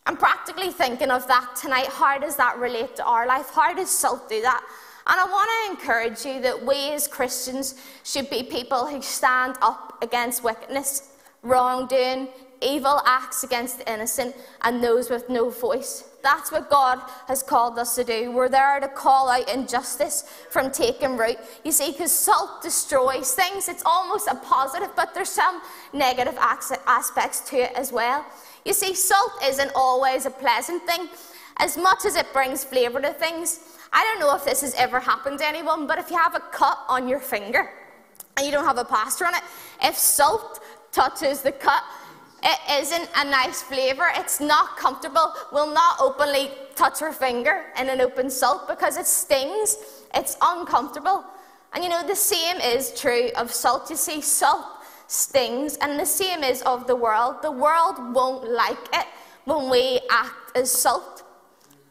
I'm 0.10 0.18
practically 0.18 0.72
thinking 0.72 1.12
of 1.12 1.28
that 1.28 1.56
tonight. 1.56 1.86
How 1.86 2.18
does 2.18 2.36
that 2.38 2.58
relate 2.58 2.96
to 2.96 3.06
our 3.06 3.28
life? 3.28 3.52
How 3.54 3.76
does 3.76 3.92
salt 3.92 4.28
do 4.28 4.42
that? 4.42 4.66
And 5.06 5.20
I 5.20 5.24
want 5.24 5.50
to 5.52 5.72
encourage 5.72 6.26
you 6.26 6.42
that 6.42 6.66
we 6.66 6.90
as 6.94 7.08
Christians 7.08 7.76
should 8.04 8.28
be 8.28 8.42
people 8.42 8.88
who 8.88 9.04
stand 9.04 9.58
up 9.62 10.02
against 10.02 10.44
wickedness, 10.44 11.12
wrongdoing, 11.44 12.28
evil 12.60 13.04
acts 13.06 13.44
against 13.44 13.78
the 13.78 13.94
innocent, 13.94 14.36
and 14.64 14.84
those 14.84 15.12
with 15.12 15.30
no 15.30 15.52
voice. 15.52 16.06
That's 16.24 16.52
what 16.52 16.72
God 16.72 17.00
has 17.28 17.44
called 17.44 17.78
us 17.78 17.94
to 17.96 18.04
do. 18.04 18.32
We're 18.32 18.50
there 18.50 18.80
to 18.80 18.88
call 18.88 19.30
out 19.30 19.48
injustice 19.48 20.24
from 20.50 20.72
taking 20.72 21.18
root. 21.18 21.38
You 21.64 21.72
see, 21.72 21.92
because 21.92 22.12
salt 22.12 22.64
destroys 22.64 23.34
things, 23.34 23.70
it's 23.70 23.84
almost 23.86 24.28
a 24.28 24.36
positive, 24.36 24.90
but 24.96 25.14
there's 25.14 25.30
some 25.30 25.62
negative 25.94 26.36
aspects 26.40 27.42
to 27.52 27.58
it 27.58 27.74
as 27.76 27.92
well. 27.92 28.26
You 28.66 28.74
see, 28.74 28.94
salt 28.94 29.32
isn't 29.44 29.72
always 29.76 30.26
a 30.26 30.32
pleasant 30.32 30.86
thing. 30.86 31.08
As 31.58 31.78
much 31.78 32.06
as 32.06 32.16
it 32.16 32.32
brings 32.34 32.64
flavour 32.64 33.02
to 33.02 33.14
things, 33.14 33.60
I 33.92 34.04
don't 34.04 34.20
know 34.20 34.36
if 34.36 34.46
this 34.46 34.62
has 34.62 34.74
ever 34.76 35.00
happened 35.00 35.40
to 35.40 35.48
anyone, 35.48 35.88
but 35.88 35.98
if 35.98 36.10
you 36.10 36.18
have 36.18 36.36
a 36.36 36.40
cut 36.40 36.78
on 36.88 37.08
your 37.08 37.20
finger 37.20 37.70
and 38.38 38.46
you 38.46 38.52
don't 38.52 38.66
have 38.66 38.78
a 38.78 38.86
plaster 38.86 39.26
on 39.26 39.34
it, 39.34 39.42
if 39.84 39.98
salt 39.98 40.62
touches 40.92 41.42
the 41.42 41.52
cut, 41.52 41.84
it 42.44 42.82
isn't 42.82 43.10
a 43.16 43.26
nice 43.26 43.62
flavour. 43.62 44.06
It's 44.16 44.40
not 44.40 44.78
comfortable. 44.78 45.34
We'll 45.52 45.74
not 45.74 46.00
openly 46.00 46.52
touch 46.76 47.02
our 47.02 47.12
finger 47.12 47.66
in 47.78 47.90
an 47.90 48.00
open 48.00 48.30
salt 48.30 48.68
because 48.68 48.98
it 48.98 49.06
stings. 49.06 49.78
It's 50.14 50.38
uncomfortable. 50.42 51.26
And 51.74 51.84
you 51.84 51.90
know, 51.90 52.06
the 52.08 52.16
same 52.16 52.58
is 52.58 53.00
true 53.00 53.30
of 53.36 53.52
salt. 53.52 53.90
You 53.90 53.96
see, 53.96 54.22
salt 54.22 54.66
stings, 55.10 55.76
and 55.78 56.00
the 56.00 56.06
same 56.06 56.44
is 56.44 56.62
of 56.62 56.88
the 56.88 56.96
world. 56.96 57.42
The 57.42 57.52
world 57.52 58.14
won't 58.14 58.50
like 58.50 58.78
it 58.94 59.08
when 59.46 59.70
we 59.70 60.00
act 60.10 60.56
as 60.56 60.72
salt. 60.72 61.24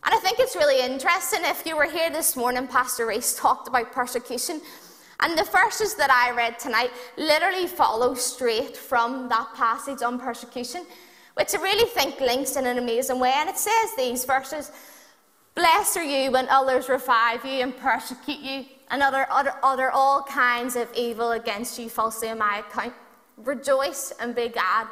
And 0.04 0.14
I 0.14 0.18
think 0.18 0.38
it's 0.38 0.54
really 0.54 0.80
interesting. 0.80 1.40
If 1.42 1.66
you 1.66 1.76
were 1.76 1.90
here 1.90 2.10
this 2.10 2.36
morning, 2.36 2.66
Pastor 2.68 3.06
Reese 3.06 3.34
talked 3.34 3.68
about 3.68 3.92
persecution. 3.92 4.60
And 5.20 5.36
the 5.36 5.44
verses 5.44 5.96
that 5.96 6.10
I 6.10 6.30
read 6.34 6.60
tonight 6.60 6.90
literally 7.16 7.66
follow 7.66 8.14
straight 8.14 8.76
from 8.76 9.28
that 9.28 9.52
passage 9.54 10.02
on 10.02 10.20
persecution, 10.20 10.86
which 11.34 11.54
I 11.54 11.60
really 11.60 11.88
think 11.88 12.20
links 12.20 12.54
in 12.54 12.66
an 12.66 12.78
amazing 12.78 13.18
way. 13.18 13.32
And 13.34 13.48
it 13.48 13.58
says 13.58 13.90
these 13.96 14.24
verses 14.24 14.70
Blessed 15.56 15.96
are 15.96 16.04
you 16.04 16.30
when 16.30 16.48
others 16.48 16.88
revile 16.88 17.40
you 17.44 17.64
and 17.64 17.76
persecute 17.76 18.38
you 18.38 18.64
and 18.92 19.02
utter, 19.02 19.26
utter, 19.28 19.54
utter 19.64 19.90
all 19.90 20.22
kinds 20.22 20.76
of 20.76 20.88
evil 20.94 21.32
against 21.32 21.80
you 21.80 21.88
falsely 21.88 22.28
on 22.28 22.38
my 22.38 22.58
account. 22.58 22.94
Rejoice 23.44 24.12
and 24.20 24.34
be 24.34 24.48
glad, 24.48 24.86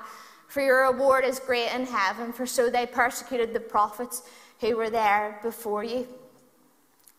for 0.49 0.61
your 0.61 0.91
reward 0.91 1.25
is 1.25 1.39
great 1.39 1.73
in 1.75 1.87
heaven, 1.87 2.33
for 2.33 2.47
so 2.47 2.71
they 2.71 2.87
persecuted 2.87 3.53
the 3.53 3.61
prophets 3.61 4.23
who 4.61 4.77
were 4.77 4.91
there 4.91 5.39
before 5.43 5.85
you. 5.85 6.07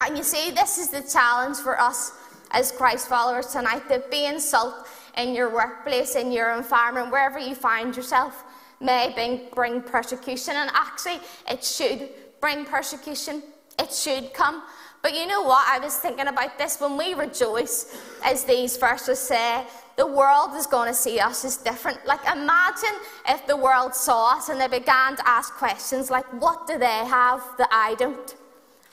And 0.01 0.17
you 0.17 0.23
see, 0.23 0.51
this 0.51 0.77
is 0.77 0.89
the 0.89 1.01
challenge 1.01 1.57
for 1.57 1.79
us 1.79 2.13
as 2.51 2.71
Christ 2.71 3.09
followers 3.09 3.47
tonight 3.47 3.89
that 3.89 4.09
being 4.09 4.39
salt 4.39 4.87
in 5.17 5.33
your 5.33 5.53
workplace, 5.53 6.15
in 6.15 6.31
your 6.31 6.51
environment, 6.51 7.11
wherever 7.11 7.39
you 7.39 7.55
find 7.55 7.95
yourself, 7.95 8.43
may 8.79 9.11
bring, 9.13 9.47
bring 9.53 9.81
persecution. 9.81 10.55
And 10.55 10.69
actually, 10.73 11.19
it 11.49 11.63
should 11.63 12.09
bring 12.39 12.65
persecution. 12.65 13.43
It 13.79 13.91
should 13.91 14.33
come. 14.33 14.63
But 15.01 15.13
you 15.13 15.27
know 15.27 15.41
what? 15.41 15.65
I 15.67 15.79
was 15.79 15.97
thinking 15.97 16.27
about 16.27 16.57
this. 16.57 16.79
When 16.79 16.97
we 16.97 17.13
rejoice, 17.13 17.95
as 18.23 18.43
these 18.43 18.77
verses 18.77 19.19
say, 19.19 19.65
the 19.97 20.05
world 20.05 20.51
is 20.55 20.67
going 20.67 20.87
to 20.87 20.93
see 20.93 21.19
us 21.19 21.43
as 21.43 21.57
different. 21.57 22.05
Like, 22.05 22.21
imagine 22.31 22.95
if 23.27 23.45
the 23.47 23.57
world 23.57 23.95
saw 23.95 24.37
us 24.37 24.49
and 24.49 24.61
they 24.61 24.67
began 24.67 25.15
to 25.17 25.27
ask 25.27 25.53
questions 25.55 26.09
like, 26.09 26.25
What 26.41 26.67
do 26.67 26.77
they 26.77 26.85
have 26.85 27.43
that 27.57 27.69
I 27.71 27.95
don't? 27.95 28.35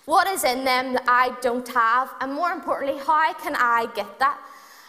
What 0.06 0.26
is 0.26 0.44
in 0.44 0.64
them 0.64 0.94
that 0.94 1.04
I 1.06 1.34
don't 1.40 1.68
have? 1.68 2.10
And 2.20 2.32
more 2.32 2.50
importantly, 2.50 2.98
how 2.98 3.32
can 3.34 3.54
I 3.56 3.86
get 3.94 4.18
that? 4.18 4.38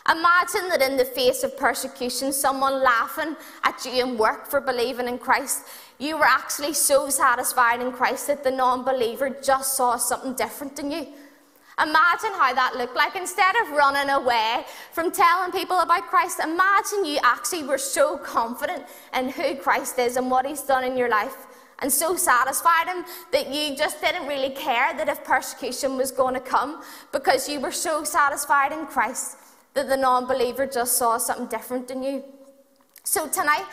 Imagine 0.10 0.69
that 0.69 0.82
in 0.82 0.97
the 0.97 1.06
face 1.06 1.43
of 1.43 1.58
persecution, 1.58 2.32
someone 2.32 2.84
laughing 2.84 3.36
at 3.63 3.84
you 3.86 4.04
in 4.04 4.17
work 4.17 4.45
for 4.45 4.62
believing 4.62 5.08
in 5.08 5.17
Christ, 5.17 5.63
you 5.97 6.17
were 6.17 6.25
actually 6.25 6.73
so 6.73 7.10
satisfied 7.10 7.82
in 7.82 7.91
Christ 7.91 8.28
that 8.28 8.43
the 8.43 8.51
non 8.51 8.84
believer 8.84 9.30
just 9.41 9.75
saw 9.75 9.97
something 9.97 10.34
different 10.34 10.78
in 10.80 10.91
you. 10.91 11.08
Imagine 11.81 12.31
how 12.33 12.53
that 12.53 12.75
looked 12.77 12.95
like. 12.95 13.15
Instead 13.15 13.55
of 13.57 13.71
running 13.71 14.09
away 14.09 14.65
from 14.93 15.11
telling 15.11 15.51
people 15.51 15.79
about 15.79 16.03
Christ, 16.03 16.39
imagine 16.39 17.05
you 17.05 17.19
actually 17.23 17.63
were 17.63 17.77
so 17.77 18.17
confident 18.17 18.83
in 19.13 19.29
who 19.29 19.55
Christ 19.55 19.99
is 19.99 20.15
and 20.15 20.31
what 20.31 20.45
He's 20.45 20.61
done 20.61 20.83
in 20.83 20.97
your 20.97 21.09
life 21.09 21.35
and 21.79 21.91
so 21.91 22.15
satisfied 22.15 22.88
him 22.88 23.05
that 23.31 23.53
you 23.53 23.75
just 23.75 23.99
didn't 24.01 24.27
really 24.27 24.51
care 24.51 24.95
that 24.95 25.09
if 25.09 25.23
persecution 25.23 25.97
was 25.97 26.11
going 26.11 26.33
to 26.33 26.39
come 26.39 26.81
because 27.11 27.49
you 27.49 27.59
were 27.59 27.71
so 27.71 28.03
satisfied 28.03 28.71
in 28.71 28.85
Christ 28.85 29.38
that 29.73 29.89
the 29.89 29.97
non 29.97 30.25
believer 30.25 30.65
just 30.65 30.97
saw 30.97 31.17
something 31.17 31.47
different 31.47 31.91
in 31.91 32.01
you. 32.01 32.23
So 33.03 33.27
tonight, 33.27 33.65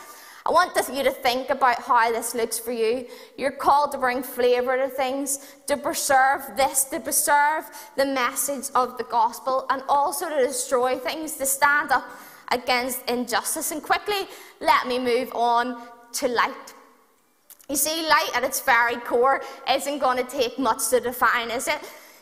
I 0.45 0.51
want 0.51 0.77
you 0.93 1.05
to 1.05 1.11
think 1.11 1.51
about 1.51 1.83
how 1.83 2.11
this 2.11 2.35
looks 2.35 2.59
for 2.59 2.73
you. 2.73 3.07
You're 3.37 3.53
called 3.53 3.93
to 3.93 3.99
bring 3.99 4.25
flavour 4.25 4.77
to 4.77 4.89
things, 4.89 5.55
to 5.69 5.77
preserve 5.77 6.43
this, 6.57 6.85
to 6.85 6.99
preserve 6.99 7.65
the 7.97 8.07
message 8.07 8.69
of 8.75 8.99
the 8.99 9.05
gospel, 9.05 9.67
and 9.71 9.83
also 9.89 10.29
to 10.29 10.45
destroy 10.45 10.99
things, 10.99 11.37
to 11.37 11.47
stand 11.47 11.93
up 11.93 12.05
against 12.51 13.09
injustice. 13.09 13.71
And 13.71 13.83
quickly, 13.83 14.27
let 14.61 14.89
me 14.89 14.99
move 14.99 15.33
on 15.33 15.81
to 16.15 16.29
light. 16.29 16.75
You 17.69 17.77
see, 17.77 18.03
light 18.09 18.31
at 18.35 18.43
its 18.43 18.61
very 18.61 18.97
core 18.97 19.43
isn't 19.71 20.01
going 20.01 20.19
to 20.19 20.31
take 20.31 20.59
much 20.59 20.89
to 20.91 20.99
define, 20.99 21.51
is 21.51 21.69
it? 21.69 21.79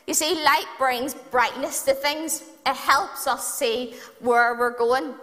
You 0.07 0.15
see, 0.15 0.45
light 0.45 0.67
brings 0.79 1.15
brightness 1.15 1.83
to 1.85 1.95
things. 1.95 2.43
It 2.67 2.77
helps 2.77 3.27
us 3.27 3.55
see 3.55 3.95
where 4.21 4.55
we're 4.57 4.77
going. 4.77 5.15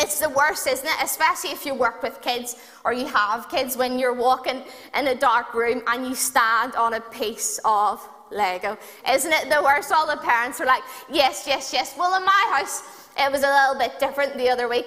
It's 0.00 0.20
the 0.20 0.28
worst, 0.28 0.66
isn't 0.66 0.86
it? 0.86 0.94
Especially 1.02 1.50
if 1.50 1.66
you 1.66 1.74
work 1.74 2.02
with 2.02 2.20
kids 2.20 2.56
or 2.84 2.92
you 2.92 3.06
have 3.06 3.48
kids 3.48 3.76
when 3.76 3.98
you're 3.98 4.14
walking 4.14 4.62
in 4.96 5.08
a 5.08 5.14
dark 5.14 5.54
room 5.54 5.82
and 5.88 6.06
you 6.06 6.14
stand 6.14 6.76
on 6.76 6.94
a 6.94 7.00
piece 7.00 7.58
of 7.64 8.06
Lego. 8.30 8.78
Isn't 9.10 9.32
it 9.32 9.50
the 9.50 9.62
worst? 9.62 9.90
All 9.90 10.06
the 10.06 10.20
parents 10.22 10.60
are 10.60 10.66
like, 10.66 10.82
yes, 11.10 11.44
yes, 11.46 11.72
yes. 11.72 11.94
Well, 11.98 12.16
in 12.16 12.24
my 12.24 12.52
house, 12.54 12.82
it 13.18 13.32
was 13.32 13.42
a 13.42 13.48
little 13.48 13.74
bit 13.76 13.98
different 13.98 14.36
the 14.36 14.48
other 14.48 14.68
week. 14.68 14.86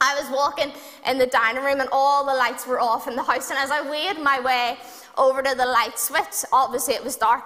I 0.00 0.18
was 0.18 0.30
walking 0.30 0.72
in 1.06 1.18
the 1.18 1.26
dining 1.26 1.62
room 1.62 1.80
and 1.80 1.88
all 1.92 2.24
the 2.24 2.34
lights 2.34 2.66
were 2.66 2.80
off 2.80 3.08
in 3.08 3.16
the 3.16 3.22
house. 3.22 3.50
And 3.50 3.58
as 3.58 3.70
I 3.70 3.88
wade 3.90 4.22
my 4.22 4.40
way 4.40 4.78
over 5.18 5.42
to 5.42 5.54
the 5.54 5.66
light 5.66 5.98
switch, 5.98 6.44
obviously 6.52 6.94
it 6.94 7.04
was 7.04 7.16
dark, 7.16 7.44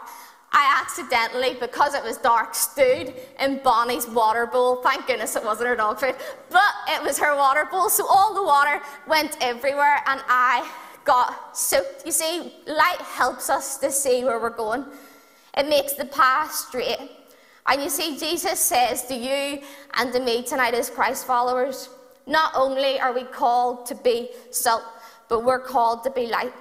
I 0.57 0.81
accidentally, 0.81 1.57
because 1.59 1.95
it 1.95 2.05
was 2.05 2.17
dark, 2.17 2.55
stood 2.55 3.13
in 3.41 3.61
Bonnie's 3.65 4.07
water 4.07 4.47
bowl. 4.47 4.77
Thank 4.77 5.09
goodness 5.09 5.35
it 5.35 5.43
wasn't 5.43 5.69
her 5.69 5.75
dog 5.75 5.99
food, 5.99 6.15
but 6.49 6.73
it 6.89 7.03
was 7.03 7.19
her 7.19 7.37
water 7.37 7.67
bowl. 7.69 7.91
So 7.91 8.07
all 8.07 8.33
the 8.33 8.45
water 8.45 8.81
went 9.09 9.37
everywhere 9.41 10.01
and 10.07 10.21
I 10.29 10.71
got 11.05 11.57
soaked. 11.57 12.07
You 12.07 12.13
see, 12.13 12.55
light 12.69 13.01
helps 13.01 13.51
us 13.51 13.79
to 13.79 13.91
see 13.91 14.25
where 14.25 14.39
we're 14.39 14.51
going, 14.51 14.85
it 15.59 15.69
makes 15.69 15.95
the 15.95 16.05
path 16.05 16.53
straight. 16.53 17.11
And 17.67 17.83
you 17.83 17.89
see, 17.89 18.17
Jesus 18.17 18.61
says 18.61 19.07
to 19.07 19.15
you 19.15 19.61
and 19.95 20.13
to 20.13 20.21
me 20.21 20.45
tonight 20.45 20.75
as 20.75 20.89
Christ 20.89 21.27
followers, 21.27 21.89
not 22.27 22.53
only 22.55 23.01
are 23.01 23.13
we 23.13 23.25
called 23.25 23.87
to 23.87 23.97
be 23.97 24.31
salt, 24.51 24.85
but 25.29 25.45
we're 25.45 25.59
called 25.59 26.05
to 26.05 26.11
be 26.11 26.27
light. 26.29 26.53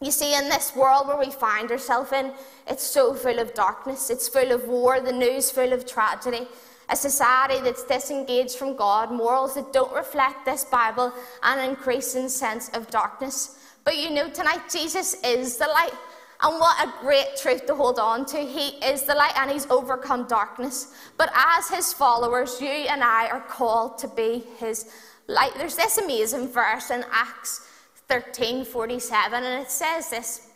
You 0.00 0.12
see, 0.12 0.36
in 0.36 0.48
this 0.48 0.76
world 0.76 1.08
where 1.08 1.18
we 1.18 1.30
find 1.30 1.70
ourselves 1.72 2.12
in, 2.12 2.32
it's 2.68 2.84
so 2.84 3.14
full 3.14 3.40
of 3.40 3.52
darkness, 3.54 4.10
it's 4.10 4.28
full 4.28 4.52
of 4.52 4.68
war, 4.68 5.00
the 5.00 5.12
news 5.12 5.50
full 5.50 5.72
of 5.72 5.86
tragedy, 5.86 6.46
a 6.88 6.94
society 6.94 7.60
that's 7.62 7.82
disengaged 7.84 8.56
from 8.56 8.76
God, 8.76 9.10
morals 9.10 9.54
that 9.54 9.72
don't 9.72 9.92
reflect 9.92 10.44
this 10.44 10.64
Bible, 10.64 11.12
and 11.42 11.60
an 11.60 11.70
increasing 11.70 12.28
sense 12.28 12.68
of 12.74 12.88
darkness. 12.90 13.58
But 13.84 13.96
you 13.96 14.10
know, 14.10 14.30
tonight 14.30 14.70
Jesus 14.70 15.14
is 15.24 15.56
the 15.56 15.66
light. 15.66 15.92
And 16.40 16.60
what 16.60 16.86
a 16.86 16.92
great 17.00 17.36
truth 17.36 17.66
to 17.66 17.74
hold 17.74 17.98
on 17.98 18.24
to. 18.26 18.38
He 18.38 18.68
is 18.84 19.02
the 19.02 19.14
light 19.14 19.32
and 19.36 19.50
he's 19.50 19.66
overcome 19.70 20.28
darkness. 20.28 20.94
But 21.16 21.32
as 21.34 21.68
his 21.68 21.92
followers, 21.92 22.60
you 22.60 22.68
and 22.68 23.02
I 23.02 23.28
are 23.28 23.40
called 23.40 23.98
to 23.98 24.08
be 24.08 24.44
his 24.58 24.88
light. 25.26 25.50
There's 25.56 25.74
this 25.74 25.98
amazing 25.98 26.46
verse 26.46 26.92
in 26.92 27.04
Acts 27.10 27.67
13 28.08 28.64
47, 28.64 29.44
and 29.44 29.62
it 29.62 29.70
says 29.70 30.10
this 30.10 30.48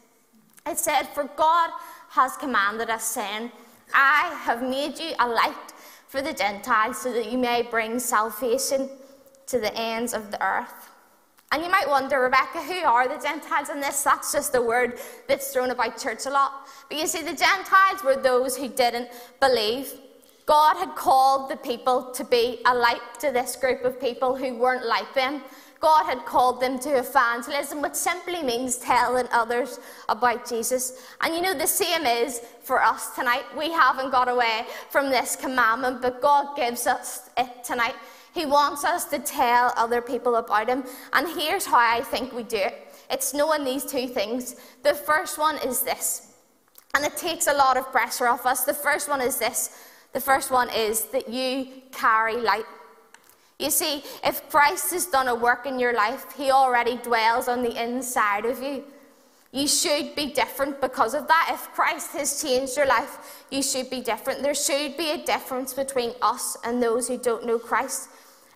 It 0.66 0.78
said, 0.78 1.04
For 1.04 1.24
God 1.36 1.70
has 2.10 2.36
commanded 2.36 2.90
us, 2.90 3.04
saying, 3.04 3.52
I 3.94 4.34
have 4.44 4.62
made 4.62 4.98
you 4.98 5.12
a 5.18 5.28
light 5.28 5.72
for 6.08 6.22
the 6.22 6.32
Gentiles 6.32 7.00
so 7.00 7.12
that 7.12 7.30
you 7.30 7.38
may 7.38 7.62
bring 7.62 7.98
salvation 7.98 8.88
to 9.46 9.58
the 9.58 9.74
ends 9.74 10.14
of 10.14 10.30
the 10.30 10.42
earth. 10.44 10.90
And 11.50 11.62
you 11.62 11.70
might 11.70 11.86
wonder, 11.86 12.20
Rebecca, 12.20 12.62
who 12.62 12.86
are 12.86 13.06
the 13.06 13.22
Gentiles 13.22 13.68
in 13.68 13.80
this? 13.80 14.02
That's 14.02 14.32
just 14.32 14.54
a 14.54 14.62
word 14.62 14.98
that's 15.28 15.52
thrown 15.52 15.70
about 15.70 15.98
church 15.98 16.24
a 16.24 16.30
lot. 16.30 16.66
But 16.88 16.98
you 16.98 17.06
see, 17.06 17.20
the 17.20 17.36
Gentiles 17.36 18.02
were 18.02 18.16
those 18.16 18.56
who 18.56 18.68
didn't 18.68 19.08
believe. 19.38 19.92
God 20.46 20.78
had 20.78 20.94
called 20.94 21.50
the 21.50 21.56
people 21.56 22.10
to 22.12 22.24
be 22.24 22.60
a 22.64 22.74
light 22.74 23.02
to 23.20 23.30
this 23.30 23.54
group 23.56 23.84
of 23.84 24.00
people 24.00 24.34
who 24.34 24.56
weren't 24.56 24.86
like 24.86 25.12
them. 25.14 25.42
God 25.82 26.04
had 26.04 26.24
called 26.24 26.60
them 26.60 26.78
to 26.78 26.90
evangelism, 26.90 27.82
which 27.82 27.94
simply 27.94 28.40
means 28.40 28.78
telling 28.78 29.26
others 29.32 29.80
about 30.08 30.48
Jesus. 30.48 31.04
And 31.20 31.34
you 31.34 31.42
know, 31.42 31.54
the 31.54 31.66
same 31.66 32.06
is 32.06 32.40
for 32.62 32.80
us 32.80 33.16
tonight. 33.16 33.42
We 33.58 33.72
haven't 33.72 34.12
got 34.12 34.28
away 34.28 34.66
from 34.90 35.10
this 35.10 35.34
commandment, 35.34 36.00
but 36.00 36.22
God 36.22 36.56
gives 36.56 36.86
us 36.86 37.28
it 37.36 37.64
tonight. 37.64 37.96
He 38.32 38.46
wants 38.46 38.84
us 38.84 39.06
to 39.06 39.18
tell 39.18 39.74
other 39.76 40.00
people 40.00 40.36
about 40.36 40.68
Him. 40.68 40.84
And 41.12 41.28
here's 41.28 41.66
how 41.66 41.78
I 41.78 42.00
think 42.02 42.32
we 42.32 42.44
do 42.44 42.58
it 42.58 42.88
it's 43.10 43.34
knowing 43.34 43.64
these 43.64 43.84
two 43.84 44.06
things. 44.06 44.54
The 44.84 44.94
first 44.94 45.36
one 45.36 45.56
is 45.66 45.82
this, 45.82 46.32
and 46.94 47.04
it 47.04 47.16
takes 47.16 47.48
a 47.48 47.54
lot 47.54 47.76
of 47.76 47.90
pressure 47.90 48.28
off 48.28 48.46
us. 48.46 48.64
The 48.64 48.72
first 48.72 49.08
one 49.08 49.20
is 49.20 49.36
this 49.38 49.76
the 50.12 50.20
first 50.20 50.52
one 50.52 50.70
is 50.70 51.06
that 51.06 51.28
you 51.28 51.82
carry 51.90 52.36
light. 52.36 52.66
You 53.62 53.70
see, 53.70 54.02
if 54.24 54.48
Christ 54.50 54.90
has 54.90 55.06
done 55.06 55.28
a 55.28 55.34
work 55.34 55.66
in 55.66 55.78
your 55.78 55.94
life, 55.94 56.26
He 56.36 56.50
already 56.50 56.96
dwells 56.96 57.46
on 57.46 57.62
the 57.62 57.82
inside 57.82 58.44
of 58.44 58.60
you. 58.60 58.82
You 59.52 59.68
should 59.68 60.16
be 60.16 60.32
different 60.32 60.80
because 60.80 61.14
of 61.14 61.28
that. 61.28 61.50
If 61.52 61.72
Christ 61.72 62.12
has 62.12 62.42
changed 62.42 62.76
your 62.76 62.86
life, 62.86 63.44
you 63.50 63.62
should 63.62 63.88
be 63.88 64.00
different. 64.00 64.42
There 64.42 64.54
should 64.54 64.96
be 64.96 65.10
a 65.10 65.24
difference 65.24 65.74
between 65.74 66.12
us 66.22 66.56
and 66.64 66.82
those 66.82 67.06
who 67.06 67.18
don't 67.18 67.46
know 67.46 67.58
Christ. 67.58 68.08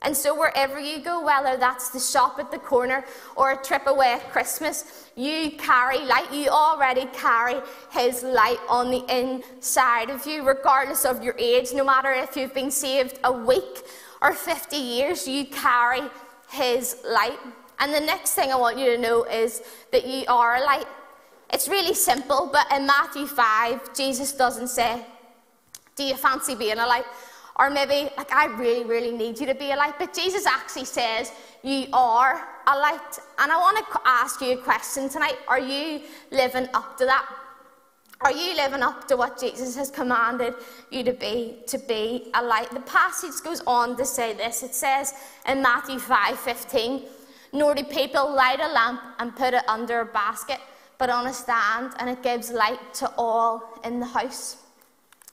And 0.03 0.17
so, 0.17 0.39
wherever 0.39 0.79
you 0.81 1.01
go, 1.01 1.25
whether 1.25 1.57
that's 1.57 1.91
the 1.91 2.01
shop 2.01 2.39
at 2.39 2.51
the 2.51 2.59
corner 2.59 3.05
or 3.37 3.53
a 3.53 3.63
trip 3.63 3.87
away 3.87 4.15
at 4.15 4.33
Christmas, 4.33 5.09
you 5.17 5.53
carry 5.53 6.01
light. 6.01 6.33
You 6.33 6.49
already 6.49 7.07
carry 7.13 7.61
His 7.93 8.23
light 8.23 8.59
on 8.69 8.91
the 8.91 9.05
inside 9.09 10.11
of 10.11 10.27
you, 10.27 10.43
regardless 10.43 11.05
of 11.05 11.23
your 11.23 11.35
age. 11.39 11.73
No 11.73 11.85
matter 11.85 12.13
if 12.13 12.37
you've 12.37 12.55
been 12.55 12.71
saved 12.71 13.19
a 13.23 13.33
week 13.33 13.85
or 14.27 14.33
50 14.33 14.77
years, 14.77 15.29
you 15.29 15.47
carry 15.47 16.03
His 16.51 16.97
light. 17.09 17.39
And 17.79 17.95
the 17.95 18.01
next 18.01 18.35
thing 18.35 18.51
I 18.51 18.57
want 18.57 18.77
you 18.77 18.87
to 18.97 18.99
know 18.99 19.23
is 19.23 19.63
that 19.93 20.05
you 20.05 20.25
are 20.27 20.57
a 20.57 20.65
light. 20.65 20.89
It's 21.53 21.69
really 21.69 21.95
simple, 21.95 22.51
but 22.53 22.67
in 22.73 22.87
Matthew 22.87 23.27
5, 23.27 23.95
Jesus 23.95 24.33
doesn't 24.33 24.67
say, 24.67 25.07
Do 25.95 26.03
you 26.03 26.17
fancy 26.17 26.57
being 26.57 26.79
a 26.79 26.87
light? 26.87 27.05
Or 27.59 27.71
maybe, 27.71 28.11
like, 28.17 28.33
I 28.33 28.47
really, 28.47 28.85
really 28.85 29.17
need 29.17 29.39
you 29.39 29.47
to 29.47 29.55
be 29.55 29.71
a 29.71 29.77
light. 29.77 29.95
But 29.97 30.13
Jesus 30.13 30.45
actually 30.45 30.87
says, 30.87 31.31
You 31.63 31.87
are 31.93 32.49
a 32.67 32.77
light. 32.77 33.13
And 33.39 33.53
I 33.53 33.57
want 33.57 33.79
to 33.79 34.01
ask 34.05 34.41
you 34.41 34.59
a 34.59 34.63
question 34.71 35.09
tonight. 35.09 35.37
Are 35.47 35.61
you 35.61 36.01
living 36.33 36.67
up 36.75 36.99
to 36.99 37.05
that? 37.05 37.27
Are 38.23 38.33
you 38.33 38.57
living 38.57 38.83
up 38.83 39.07
to 39.09 39.17
what 39.17 39.39
Jesus 39.39 39.77
has 39.77 39.91
commanded 39.91 40.55
you 40.91 41.05
to 41.05 41.13
be, 41.13 41.59
to 41.67 41.79
be 41.79 42.31
a 42.35 42.43
light? 42.43 42.71
The 42.71 42.81
passage 42.81 43.43
goes 43.45 43.61
on 43.67 43.97
to 43.99 44.07
say 44.07 44.33
this. 44.33 44.63
It 44.63 44.75
says 44.75 45.13
in 45.47 45.61
Matthew 45.61 45.99
5 45.99 46.39
15, 46.39 47.03
Nor 47.53 47.75
do 47.75 47.85
people 47.85 48.35
light 48.35 48.61
a 48.61 48.69
lamp 48.69 49.01
and 49.19 49.37
put 49.37 49.53
it 49.53 49.69
under 49.69 50.01
a 50.01 50.07
basket, 50.07 50.61
but 50.99 51.11
on 51.11 51.27
a 51.27 51.33
stand, 51.33 51.93
and 51.99 52.09
it 52.09 52.23
gives 52.23 52.51
light 52.51 52.95
to 52.95 53.13
all 53.19 53.79
in 53.85 54.01
the 54.01 54.07
house. 54.07 54.57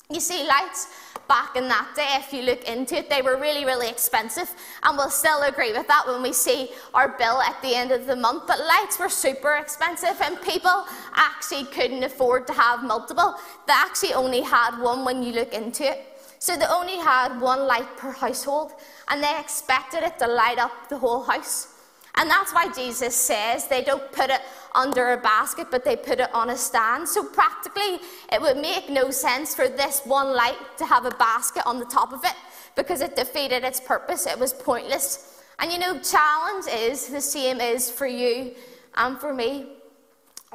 You 0.09 0.19
see, 0.19 0.45
lights 0.45 0.87
back 1.27 1.55
in 1.55 1.67
that 1.69 1.93
day, 1.95 2.07
if 2.15 2.33
you 2.33 2.41
look 2.41 2.63
into 2.67 2.97
it, 2.97 3.09
they 3.09 3.21
were 3.21 3.37
really, 3.37 3.65
really 3.65 3.89
expensive. 3.89 4.53
And 4.83 4.97
we'll 4.97 5.09
still 5.09 5.41
agree 5.43 5.71
with 5.71 5.87
that 5.87 6.05
when 6.05 6.21
we 6.21 6.33
see 6.33 6.69
our 6.93 7.17
bill 7.17 7.41
at 7.41 7.59
the 7.61 7.73
end 7.73 7.91
of 7.91 8.05
the 8.05 8.15
month. 8.15 8.43
But 8.45 8.59
lights 8.59 8.99
were 8.99 9.09
super 9.09 9.55
expensive, 9.55 10.19
and 10.21 10.41
people 10.41 10.85
actually 11.15 11.65
couldn't 11.65 12.03
afford 12.03 12.45
to 12.47 12.53
have 12.53 12.83
multiple. 12.83 13.35
They 13.65 13.73
actually 13.73 14.13
only 14.13 14.41
had 14.41 14.77
one 14.79 15.05
when 15.05 15.23
you 15.23 15.33
look 15.33 15.53
into 15.53 15.89
it. 15.89 16.05
So 16.39 16.57
they 16.57 16.65
only 16.65 16.97
had 16.97 17.39
one 17.39 17.65
light 17.65 17.95
per 17.95 18.11
household, 18.11 18.73
and 19.07 19.23
they 19.23 19.39
expected 19.39 20.03
it 20.03 20.19
to 20.19 20.27
light 20.27 20.59
up 20.59 20.89
the 20.89 20.97
whole 20.97 21.23
house. 21.23 21.72
And 22.15 22.29
that's 22.29 22.53
why 22.53 22.71
Jesus 22.71 23.15
says 23.15 23.67
they 23.67 23.83
don't 23.83 24.11
put 24.11 24.29
it 24.29 24.41
under 24.75 25.13
a 25.13 25.17
basket, 25.17 25.67
but 25.71 25.83
they 25.83 25.95
put 25.95 26.19
it 26.19 26.33
on 26.33 26.51
a 26.51 26.57
stand. 26.57 27.09
So 27.09 27.23
practically, 27.23 27.99
it 28.31 28.39
would 28.39 28.57
make 28.57 28.89
no 28.89 29.09
sense 29.09 29.55
for 29.55 29.67
this 29.67 30.01
one 30.05 30.35
light 30.35 30.77
to 30.77 30.85
have 30.85 31.05
a 31.05 31.11
basket 31.11 31.63
on 31.65 31.79
the 31.79 31.85
top 31.85 32.13
of 32.13 32.23
it 32.23 32.35
because 32.75 33.01
it 33.01 33.15
defeated 33.15 33.63
its 33.63 33.79
purpose. 33.79 34.27
It 34.27 34.37
was 34.37 34.53
pointless. 34.53 35.41
And 35.59 35.71
you 35.71 35.79
know, 35.79 35.99
challenge 35.99 36.65
is 36.71 37.07
the 37.07 37.21
same 37.21 37.59
is 37.59 37.89
for 37.89 38.07
you 38.07 38.53
and 38.95 39.17
for 39.19 39.33
me. 39.33 39.67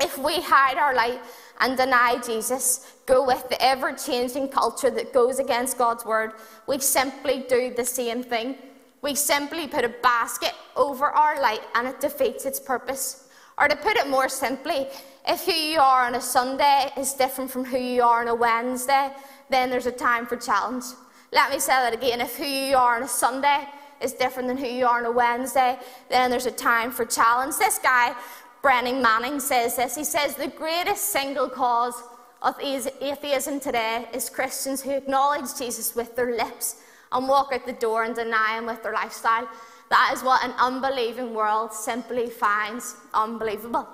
If 0.00 0.16
we 0.16 0.40
hide 0.40 0.76
our 0.76 0.94
light 0.94 1.20
and 1.60 1.76
deny 1.76 2.20
Jesus, 2.24 2.94
go 3.06 3.26
with 3.26 3.48
the 3.48 3.60
ever 3.60 3.92
changing 3.92 4.48
culture 4.48 4.90
that 4.90 5.12
goes 5.12 5.40
against 5.40 5.76
God's 5.76 6.04
word, 6.04 6.32
we 6.68 6.78
simply 6.78 7.44
do 7.48 7.74
the 7.74 7.84
same 7.84 8.22
thing. 8.22 8.56
We 9.02 9.14
simply 9.14 9.68
put 9.68 9.84
a 9.84 9.88
basket 10.02 10.52
over 10.76 11.06
our 11.06 11.40
light 11.40 11.60
and 11.74 11.86
it 11.86 12.00
defeats 12.00 12.44
its 12.44 12.58
purpose. 12.58 13.28
Or 13.58 13.68
to 13.68 13.76
put 13.76 13.96
it 13.96 14.08
more 14.08 14.28
simply, 14.28 14.86
if 15.26 15.44
who 15.44 15.52
you 15.52 15.80
are 15.80 16.06
on 16.06 16.14
a 16.14 16.20
Sunday 16.20 16.90
is 16.96 17.12
different 17.12 17.50
from 17.50 17.64
who 17.64 17.78
you 17.78 18.02
are 18.02 18.20
on 18.20 18.28
a 18.28 18.34
Wednesday, 18.34 19.10
then 19.50 19.70
there's 19.70 19.86
a 19.86 19.92
time 19.92 20.26
for 20.26 20.36
challenge. 20.36 20.84
Let 21.32 21.50
me 21.50 21.58
say 21.58 21.72
that 21.72 21.92
again. 21.92 22.20
If 22.20 22.36
who 22.36 22.44
you 22.44 22.76
are 22.76 22.96
on 22.96 23.02
a 23.02 23.08
Sunday 23.08 23.64
is 24.00 24.12
different 24.12 24.48
than 24.48 24.56
who 24.56 24.66
you 24.66 24.86
are 24.86 24.98
on 24.98 25.06
a 25.06 25.10
Wednesday, 25.10 25.78
then 26.08 26.30
there's 26.30 26.46
a 26.46 26.52
time 26.52 26.90
for 26.90 27.04
challenge. 27.04 27.56
This 27.56 27.78
guy, 27.78 28.14
Brennan 28.62 29.02
Manning, 29.02 29.40
says 29.40 29.76
this. 29.76 29.96
He 29.96 30.04
says 30.04 30.36
the 30.36 30.48
greatest 30.48 31.06
single 31.06 31.48
cause 31.48 32.00
of 32.42 32.54
atheism 32.60 33.58
today 33.58 34.06
is 34.12 34.30
Christians 34.30 34.82
who 34.82 34.90
acknowledge 34.90 35.56
Jesus 35.58 35.96
with 35.96 36.14
their 36.14 36.36
lips 36.36 36.76
and 37.12 37.28
walk 37.28 37.52
out 37.52 37.66
the 37.66 37.72
door 37.72 38.04
and 38.04 38.14
deny 38.14 38.56
Him 38.58 38.66
with 38.66 38.82
their 38.82 38.92
lifestyle. 38.92 39.48
That 39.90 40.12
is 40.14 40.22
what 40.22 40.44
an 40.44 40.52
unbelieving 40.58 41.34
world 41.34 41.72
simply 41.72 42.28
finds 42.28 42.96
unbelievable. 43.14 43.88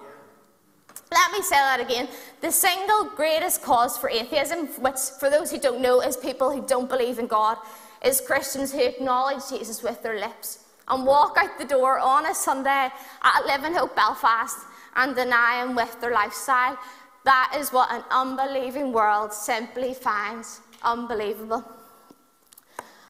Let 1.12 1.32
me 1.32 1.42
say 1.42 1.56
that 1.56 1.80
again. 1.80 2.08
The 2.40 2.50
single 2.50 3.04
greatest 3.14 3.62
cause 3.62 3.96
for 3.96 4.10
atheism, 4.10 4.66
which 4.82 4.98
for 5.20 5.30
those 5.30 5.50
who 5.50 5.58
don't 5.58 5.80
know 5.80 6.00
is 6.00 6.16
people 6.16 6.50
who 6.50 6.66
don't 6.66 6.88
believe 6.88 7.18
in 7.18 7.28
God, 7.28 7.56
is 8.04 8.20
Christians 8.20 8.72
who 8.72 8.80
acknowledge 8.80 9.48
Jesus 9.48 9.82
with 9.82 10.02
their 10.02 10.18
lips 10.18 10.64
and 10.88 11.06
walk 11.06 11.36
out 11.38 11.58
the 11.58 11.64
door 11.64 11.98
on 11.98 12.26
a 12.26 12.34
Sunday 12.34 12.90
at 13.22 13.46
Living 13.46 13.74
Hope 13.74 13.94
Belfast 13.94 14.58
and 14.96 15.14
deny 15.14 15.62
Him 15.62 15.76
with 15.76 16.00
their 16.00 16.12
lifestyle. 16.12 16.76
That 17.24 17.56
is 17.58 17.72
what 17.72 17.90
an 17.92 18.02
unbelieving 18.10 18.92
world 18.92 19.32
simply 19.32 19.94
finds 19.94 20.60
unbelievable. 20.82 21.64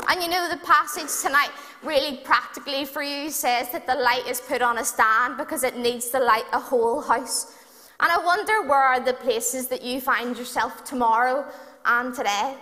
And 0.08 0.22
you 0.22 0.28
know, 0.28 0.48
the 0.50 0.58
passage 0.58 1.10
tonight, 1.22 1.50
really 1.82 2.18
practically 2.18 2.84
for 2.84 3.02
you, 3.02 3.30
says 3.30 3.70
that 3.72 3.86
the 3.86 3.94
light 3.94 4.26
is 4.26 4.40
put 4.40 4.60
on 4.60 4.78
a 4.78 4.84
stand 4.84 5.38
because 5.38 5.64
it 5.64 5.76
needs 5.76 6.08
to 6.10 6.18
light 6.18 6.44
a 6.52 6.60
whole 6.60 7.00
house. 7.00 7.56
And 8.00 8.10
I 8.12 8.18
wonder 8.18 8.62
where 8.62 8.82
are 8.82 9.00
the 9.00 9.14
places 9.14 9.68
that 9.68 9.82
you 9.82 10.00
find 10.00 10.36
yourself 10.36 10.84
tomorrow 10.84 11.46
and 11.86 12.14
today? 12.14 12.54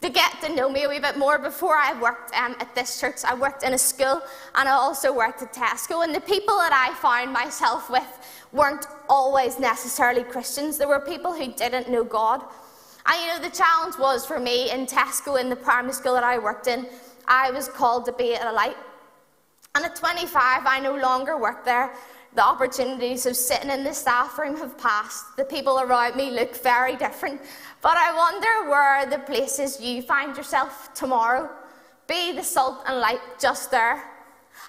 To 0.00 0.08
get 0.08 0.40
to 0.40 0.54
know 0.54 0.70
me 0.70 0.84
a 0.84 0.88
wee 0.88 0.98
bit 0.98 1.18
more, 1.18 1.38
before 1.38 1.76
I 1.76 2.00
worked 2.00 2.34
um, 2.34 2.56
at 2.58 2.74
this 2.74 2.98
church, 2.98 3.16
I 3.26 3.34
worked 3.34 3.62
in 3.62 3.74
a 3.74 3.78
school 3.78 4.22
and 4.54 4.66
I 4.66 4.72
also 4.72 5.14
worked 5.14 5.42
at 5.42 5.52
Tesco. 5.52 6.02
And 6.02 6.14
the 6.14 6.22
people 6.22 6.56
that 6.56 6.72
I 6.72 6.94
found 7.00 7.30
myself 7.30 7.90
with 7.90 8.08
weren't 8.52 8.86
always 9.10 9.58
necessarily 9.58 10.24
Christians. 10.24 10.78
There 10.78 10.88
were 10.88 11.00
people 11.00 11.34
who 11.34 11.52
didn't 11.52 11.90
know 11.90 12.04
God. 12.04 12.42
And 13.06 13.20
you 13.20 13.26
know, 13.28 13.38
the 13.48 13.54
challenge 13.54 13.96
was 13.98 14.26
for 14.26 14.38
me 14.38 14.70
in 14.70 14.86
Tesco, 14.86 15.40
in 15.40 15.48
the 15.48 15.56
primary 15.56 15.92
school 15.92 16.14
that 16.14 16.24
I 16.24 16.38
worked 16.38 16.66
in, 16.66 16.86
I 17.26 17.50
was 17.50 17.68
called 17.68 18.04
to 18.06 18.12
be 18.12 18.34
a 18.34 18.52
light. 18.52 18.76
And 19.74 19.84
at 19.84 19.96
25, 19.96 20.62
I 20.66 20.80
no 20.80 20.96
longer 20.96 21.38
work 21.38 21.64
there. 21.64 21.92
The 22.34 22.44
opportunities 22.44 23.26
of 23.26 23.36
sitting 23.36 23.70
in 23.70 23.82
the 23.82 23.92
staff 23.92 24.38
room 24.38 24.56
have 24.58 24.76
passed. 24.78 25.36
The 25.36 25.44
people 25.44 25.80
around 25.80 26.16
me 26.16 26.30
look 26.30 26.56
very 26.62 26.96
different. 26.96 27.40
But 27.82 27.96
I 27.96 28.14
wonder 28.14 28.70
where 28.70 29.06
the 29.06 29.18
places 29.18 29.80
you 29.80 30.02
find 30.02 30.36
yourself 30.36 30.92
tomorrow? 30.94 31.48
Be 32.06 32.32
the 32.32 32.42
salt 32.42 32.82
and 32.86 33.00
light 33.00 33.20
just 33.40 33.70
there 33.70 34.09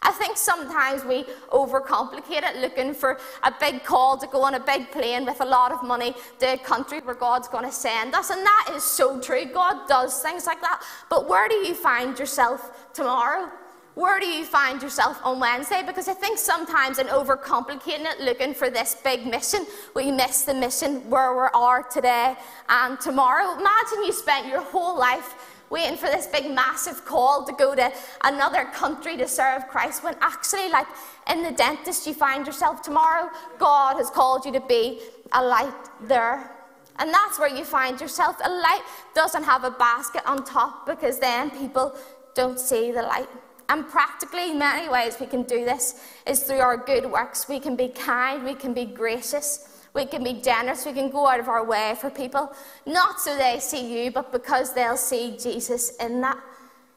I 0.01 0.11
think 0.11 0.37
sometimes 0.37 1.03
we 1.03 1.25
overcomplicate 1.51 2.43
it, 2.43 2.57
looking 2.57 2.93
for 2.93 3.19
a 3.43 3.53
big 3.59 3.83
call 3.83 4.17
to 4.17 4.27
go 4.27 4.41
on 4.43 4.55
a 4.55 4.59
big 4.59 4.91
plane 4.91 5.25
with 5.25 5.41
a 5.41 5.45
lot 5.45 5.71
of 5.71 5.83
money 5.83 6.15
to 6.39 6.53
a 6.53 6.57
country 6.57 6.99
where 7.01 7.15
God's 7.15 7.47
going 7.47 7.65
to 7.65 7.71
send 7.71 8.15
us. 8.15 8.29
And 8.29 8.45
that 8.45 8.73
is 8.75 8.83
so 8.83 9.19
true. 9.19 9.45
God 9.45 9.87
does 9.87 10.21
things 10.21 10.45
like 10.45 10.61
that. 10.61 10.83
But 11.09 11.29
where 11.29 11.47
do 11.47 11.55
you 11.55 11.73
find 11.73 12.17
yourself 12.17 12.93
tomorrow? 12.93 13.49
Where 13.93 14.21
do 14.21 14.25
you 14.25 14.45
find 14.45 14.81
yourself 14.81 15.19
on 15.21 15.41
Wednesday? 15.41 15.83
Because 15.85 16.07
I 16.07 16.13
think 16.13 16.37
sometimes 16.37 16.97
in 16.97 17.07
overcomplicating 17.07 18.05
it, 18.05 18.21
looking 18.21 18.53
for 18.53 18.69
this 18.69 18.95
big 19.03 19.27
mission, 19.27 19.65
we 19.93 20.11
miss 20.11 20.43
the 20.43 20.53
mission 20.53 21.09
where 21.09 21.33
we 21.33 21.47
are 21.53 21.83
today 21.83 22.35
and 22.69 22.99
tomorrow. 23.01 23.51
Imagine 23.59 24.05
you 24.05 24.13
spent 24.13 24.47
your 24.47 24.61
whole 24.61 24.97
life 24.97 25.35
waiting 25.71 25.97
for 25.97 26.07
this 26.07 26.27
big 26.27 26.51
massive 26.51 27.05
call 27.05 27.45
to 27.45 27.53
go 27.53 27.73
to 27.73 27.91
another 28.23 28.65
country 28.65 29.17
to 29.17 29.27
serve 29.27 29.67
Christ 29.69 30.03
when 30.03 30.15
actually, 30.21 30.69
like 30.69 30.87
in 31.29 31.41
the 31.41 31.51
dentist, 31.51 32.05
you 32.05 32.13
find 32.13 32.45
yourself 32.45 32.81
tomorrow, 32.81 33.29
God 33.57 33.95
has 33.95 34.09
called 34.09 34.45
you 34.45 34.51
to 34.51 34.59
be 34.59 34.99
a 35.31 35.43
light 35.43 35.73
there. 36.01 36.51
And 36.99 37.11
that's 37.11 37.39
where 37.39 37.49
you 37.49 37.63
find 37.63 37.99
yourself. 37.99 38.35
A 38.43 38.49
light 38.49 38.83
doesn't 39.15 39.43
have 39.43 39.63
a 39.63 39.71
basket 39.71 40.23
on 40.25 40.43
top 40.43 40.85
because 40.85 41.19
then 41.19 41.49
people 41.49 41.95
don't 42.35 42.59
see 42.59 42.91
the 42.91 43.01
light. 43.01 43.29
And 43.69 43.87
practically, 43.87 44.53
many 44.53 44.89
ways 44.89 45.15
we 45.19 45.25
can 45.25 45.43
do 45.43 45.63
this 45.63 46.03
is 46.27 46.43
through 46.43 46.59
our 46.59 46.75
good 46.75 47.09
works. 47.09 47.47
We 47.47 47.59
can 47.61 47.77
be 47.77 47.87
kind, 47.87 48.43
we 48.43 48.53
can 48.53 48.73
be 48.73 48.83
gracious, 48.83 49.70
we 49.93 50.05
can 50.05 50.23
be 50.23 50.33
generous, 50.33 50.85
we 50.85 50.93
can 50.93 51.09
go 51.09 51.27
out 51.27 51.39
of 51.39 51.49
our 51.49 51.65
way 51.65 51.95
for 51.99 52.09
people, 52.09 52.53
not 52.85 53.19
so 53.19 53.37
they 53.37 53.59
see 53.59 54.03
you, 54.03 54.11
but 54.11 54.31
because 54.31 54.73
they'll 54.73 54.97
see 54.97 55.37
Jesus 55.37 55.95
in 55.97 56.21
that. 56.21 56.37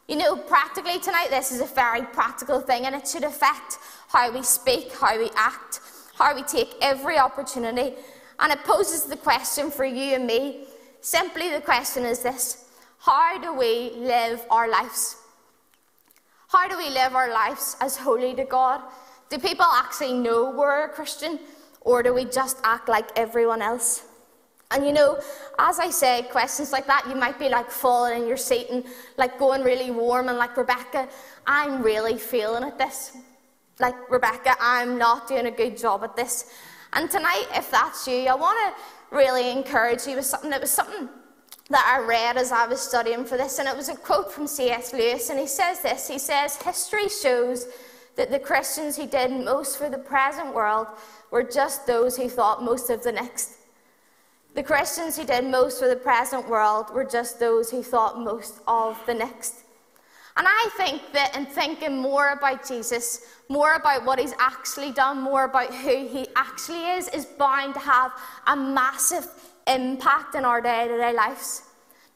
You 0.07 0.17
know, 0.17 0.37
practically 0.37 0.99
tonight, 1.01 1.29
this 1.31 1.51
is 1.51 1.61
a 1.61 1.67
very 1.67 2.03
practical 2.03 2.61
thing, 2.61 2.87
and 2.87 2.95
it 2.95 3.09
should 3.09 3.25
affect 3.25 3.79
how 4.09 4.31
we 4.33 4.43
speak, 4.43 4.93
how 4.93 5.19
we 5.19 5.31
act, 5.35 5.81
how 6.17 6.35
we 6.35 6.43
take 6.43 6.75
every 6.81 7.19
opportunity. 7.19 7.95
And 8.39 8.53
it 8.53 8.63
poses 8.65 9.05
the 9.05 9.17
question 9.17 9.71
for 9.71 9.85
you 9.85 10.15
and 10.15 10.27
me. 10.27 10.67
Simply, 11.01 11.51
the 11.51 11.61
question 11.61 12.05
is 12.05 12.21
this 12.21 12.67
How 12.99 13.39
do 13.39 13.55
we 13.55 13.93
live 13.97 14.45
our 14.51 14.69
lives? 14.69 15.17
How 16.49 16.69
do 16.69 16.77
we 16.77 16.91
live 16.91 17.17
our 17.17 17.33
lives 17.33 17.77
as 17.81 17.97
holy 17.97 18.35
to 18.35 18.45
God? 18.45 18.83
Do 19.31 19.39
people 19.39 19.65
actually 19.65 20.13
know 20.13 20.51
we're 20.51 20.85
a 20.85 20.89
Christian? 20.89 21.41
Or 21.85 22.03
do 22.03 22.13
we 22.13 22.25
just 22.25 22.59
act 22.65 22.89
like 22.89 23.09
everyone 23.17 23.63
else? 23.63 24.05
And 24.71 24.85
you 24.85 24.93
know, 24.93 25.21
as 25.59 25.79
I 25.79 25.91
say 25.91 26.27
questions 26.31 26.73
like 26.73 26.87
that, 26.87 27.07
you 27.09 27.15
might 27.15 27.39
be 27.39 27.49
like 27.49 27.71
falling 27.71 28.23
in 28.23 28.29
your 28.29 28.37
seat 28.37 28.69
and 28.71 28.85
like 29.17 29.39
going 29.39 29.63
really 29.63 29.91
warm 29.91 30.29
and 30.29 30.39
like, 30.39 30.57
Rebecca, 30.57 31.09
I'm 31.47 31.83
really 31.83 32.19
feeling 32.19 32.65
at 32.65 32.79
this. 32.79 33.17
Like, 33.79 34.11
Rebecca, 34.11 34.57
I'm 34.61 34.99
not 34.99 35.29
doing 35.29 35.47
a 35.47 35.51
good 35.51 35.77
job 35.77 36.05
at 36.05 36.17
this. 36.17 36.51
And 36.93 37.11
tonight, 37.11 37.47
if 37.55 37.71
that's 37.71 38.07
you, 38.07 38.27
I 38.27 38.35
want 38.35 38.59
to 38.77 39.17
really 39.17 39.51
encourage 39.51 40.07
you 40.07 40.17
with 40.17 40.25
something. 40.25 40.53
It 40.53 40.61
was 40.61 40.71
something 40.71 41.09
that 41.71 41.85
I 41.87 42.05
read 42.05 42.37
as 42.37 42.53
I 42.53 42.67
was 42.67 42.81
studying 42.81 43.25
for 43.25 43.37
this, 43.37 43.59
and 43.59 43.69
it 43.69 43.77
was 43.77 43.89
a 43.89 43.97
quote 43.97 44.31
from 44.31 44.47
C.S. 44.47 44.93
Lewis, 44.93 45.31
and 45.31 45.41
he 45.41 45.47
says 45.47 45.81
this 45.81 46.07
He 46.07 46.19
says, 46.19 46.57
History 46.57 47.09
shows 47.09 47.67
that 48.17 48.31
the 48.31 48.39
Christians 48.39 48.97
who 48.97 49.07
did 49.07 49.31
most 49.31 49.79
for 49.79 49.89
the 49.89 49.99
present 49.99 50.55
world 50.55 50.87
were 51.31 51.43
just 51.43 51.87
those 51.87 52.17
who 52.17 52.29
thought 52.29 52.63
most 52.63 52.91
of 52.91 53.03
the 53.03 53.13
next. 53.13 53.59
The 54.55 54.63
Christians 54.63 55.17
who 55.17 55.25
did 55.25 55.45
most 55.45 55.81
for 55.81 55.89
the 55.89 55.97
present 55.97 56.49
world 56.49 56.91
were 56.95 57.05
just 57.05 57.41
those 57.41 57.71
who 57.71 57.83
thought 57.83 58.21
most 58.21 58.61
of 58.69 59.01
the 59.07 59.15
next. 59.15 59.65
And 60.37 60.47
I 60.49 60.69
think 60.77 61.03
that 61.13 61.37
in 61.37 61.47
thinking 61.47 61.97
more 61.97 62.31
about 62.31 62.67
Jesus, 62.67 63.27
more 63.49 63.75
about 63.75 64.05
what 64.05 64.19
he's 64.19 64.35
actually 64.39 64.93
done, 64.93 65.21
more 65.21 65.45
about 65.45 65.73
who 65.73 66.09
he 66.09 66.27
actually 66.35 66.91
is, 66.91 67.09
is 67.09 67.25
bound 67.25 67.75
to 67.75 67.81
have 67.81 68.13
a 68.47 68.57
massive 68.57 69.27
impact 69.67 70.35
in 70.35 70.45
our 70.45 70.61
day 70.61 70.89
to 70.89 70.97
day 70.97 71.13
lives. 71.13 71.63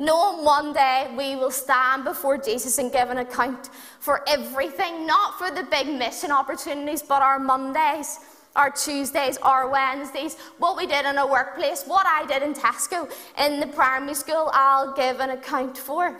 Knowing 0.00 0.44
one 0.44 0.72
day 0.72 1.12
we 1.16 1.34
will 1.34 1.50
stand 1.50 2.04
before 2.04 2.38
Jesus 2.38 2.78
and 2.78 2.92
give 2.92 3.10
an 3.10 3.18
account 3.18 3.70
for 3.98 4.22
everything, 4.28 5.06
not 5.06 5.36
for 5.38 5.50
the 5.50 5.64
big 5.64 5.88
mission 5.88 6.30
opportunities, 6.30 7.02
but 7.02 7.20
our 7.20 7.40
Mondays, 7.40 8.20
our 8.54 8.70
Tuesdays, 8.70 9.38
our 9.38 9.68
Wednesdays, 9.68 10.36
what 10.58 10.76
we 10.76 10.86
did 10.86 11.04
in 11.04 11.18
a 11.18 11.26
workplace, 11.26 11.82
what 11.84 12.06
I 12.06 12.24
did 12.26 12.44
in 12.44 12.54
Tesco, 12.54 13.12
in 13.38 13.58
the 13.58 13.66
primary 13.66 14.14
school, 14.14 14.50
I'll 14.52 14.94
give 14.94 15.18
an 15.18 15.30
account 15.30 15.76
for. 15.76 16.16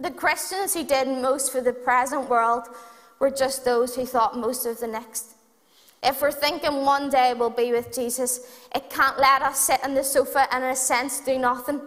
The 0.00 0.10
Christians 0.10 0.74
who 0.74 0.84
did 0.84 1.06
most 1.06 1.52
for 1.52 1.60
the 1.60 1.72
present 1.72 2.28
world 2.28 2.64
were 3.20 3.30
just 3.30 3.64
those 3.64 3.94
who 3.94 4.04
thought 4.04 4.36
most 4.36 4.66
of 4.66 4.80
the 4.80 4.88
next. 4.88 5.34
If 6.02 6.22
we're 6.22 6.32
thinking 6.32 6.84
one 6.84 7.08
day 7.10 7.34
we'll 7.36 7.50
be 7.50 7.70
with 7.70 7.94
Jesus, 7.94 8.40
it 8.74 8.90
can't 8.90 9.18
let 9.18 9.42
us 9.42 9.60
sit 9.60 9.84
on 9.84 9.94
the 9.94 10.02
sofa 10.02 10.48
and, 10.50 10.64
in 10.64 10.70
a 10.70 10.76
sense, 10.76 11.20
do 11.20 11.38
nothing. 11.38 11.80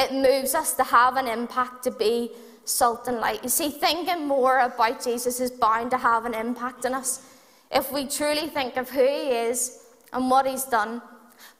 It 0.00 0.14
moves 0.14 0.54
us 0.54 0.72
to 0.74 0.82
have 0.82 1.16
an 1.16 1.28
impact, 1.28 1.84
to 1.84 1.90
be 1.90 2.30
salt 2.64 3.06
and 3.06 3.18
light. 3.18 3.42
You 3.42 3.50
see, 3.50 3.68
thinking 3.68 4.26
more 4.26 4.60
about 4.60 5.04
Jesus 5.04 5.40
is 5.40 5.50
bound 5.50 5.90
to 5.90 5.98
have 5.98 6.24
an 6.24 6.32
impact 6.32 6.86
on 6.86 6.94
us 6.94 7.26
if 7.70 7.92
we 7.92 8.06
truly 8.06 8.48
think 8.48 8.78
of 8.78 8.88
who 8.88 9.04
He 9.04 9.28
is 9.48 9.84
and 10.14 10.30
what 10.30 10.46
He's 10.46 10.64
done. 10.64 11.02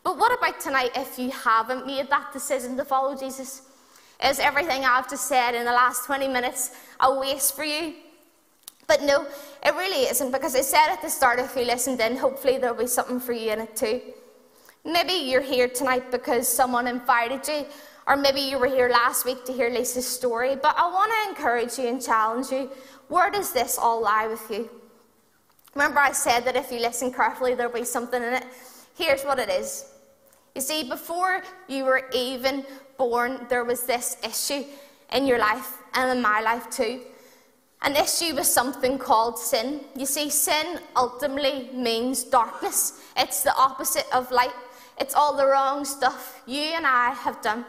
But 0.02 0.16
what 0.16 0.36
about 0.38 0.58
tonight 0.58 0.92
if 0.96 1.18
you 1.18 1.30
haven't 1.30 1.86
made 1.86 2.08
that 2.08 2.32
decision 2.32 2.78
to 2.78 2.84
follow 2.84 3.14
Jesus? 3.14 3.68
Is 4.24 4.38
everything 4.38 4.86
I've 4.86 5.10
just 5.10 5.26
said 5.28 5.54
in 5.54 5.66
the 5.66 5.72
last 5.72 6.06
20 6.06 6.26
minutes 6.28 6.74
a 7.00 7.14
waste 7.14 7.54
for 7.54 7.64
you? 7.64 7.92
But 8.86 9.02
no, 9.02 9.26
it 9.64 9.74
really 9.74 10.08
isn't 10.08 10.32
because 10.32 10.56
I 10.56 10.62
said 10.62 10.88
at 10.88 11.02
the 11.02 11.10
start, 11.10 11.38
if 11.38 11.54
you 11.56 11.64
listened 11.64 12.00
in, 12.00 12.16
hopefully 12.16 12.56
there'll 12.56 12.74
be 12.74 12.86
something 12.86 13.20
for 13.20 13.32
you 13.32 13.52
in 13.52 13.60
it 13.60 13.76
too. 13.76 14.00
Maybe 14.84 15.12
you're 15.12 15.42
here 15.42 15.68
tonight 15.68 16.10
because 16.10 16.48
someone 16.48 16.86
invited 16.86 17.46
you, 17.46 17.66
or 18.06 18.16
maybe 18.16 18.40
you 18.40 18.58
were 18.58 18.66
here 18.66 18.88
last 18.88 19.24
week 19.24 19.44
to 19.44 19.52
hear 19.52 19.70
Lisa's 19.70 20.06
story. 20.06 20.56
But 20.56 20.74
I 20.76 20.90
want 20.90 21.12
to 21.12 21.30
encourage 21.30 21.78
you 21.78 21.88
and 21.88 22.02
challenge 22.02 22.50
you 22.50 22.70
where 23.08 23.30
does 23.30 23.52
this 23.52 23.76
all 23.76 24.00
lie 24.00 24.28
with 24.28 24.48
you? 24.50 24.70
Remember, 25.74 25.98
I 25.98 26.12
said 26.12 26.44
that 26.44 26.54
if 26.56 26.70
you 26.70 26.78
listen 26.78 27.12
carefully, 27.12 27.54
there'll 27.54 27.72
be 27.72 27.84
something 27.84 28.22
in 28.22 28.34
it. 28.34 28.44
Here's 28.96 29.24
what 29.24 29.38
it 29.38 29.48
is. 29.48 29.92
You 30.54 30.60
see, 30.60 30.88
before 30.88 31.42
you 31.68 31.84
were 31.84 32.08
even 32.12 32.64
born, 32.98 33.46
there 33.48 33.64
was 33.64 33.82
this 33.82 34.16
issue 34.24 34.64
in 35.12 35.26
your 35.26 35.38
life 35.38 35.78
and 35.94 36.16
in 36.16 36.22
my 36.22 36.40
life 36.40 36.70
too. 36.70 37.00
An 37.82 37.96
issue 37.96 38.34
with 38.34 38.46
something 38.46 38.98
called 38.98 39.38
sin. 39.38 39.80
You 39.96 40.06
see, 40.06 40.30
sin 40.30 40.80
ultimately 40.96 41.70
means 41.72 42.24
darkness, 42.24 43.00
it's 43.16 43.42
the 43.42 43.54
opposite 43.56 44.06
of 44.12 44.30
light. 44.30 44.52
It's 44.98 45.14
all 45.14 45.36
the 45.36 45.46
wrong 45.46 45.84
stuff 45.84 46.42
you 46.46 46.60
and 46.60 46.86
I 46.86 47.10
have 47.10 47.40
done. 47.40 47.64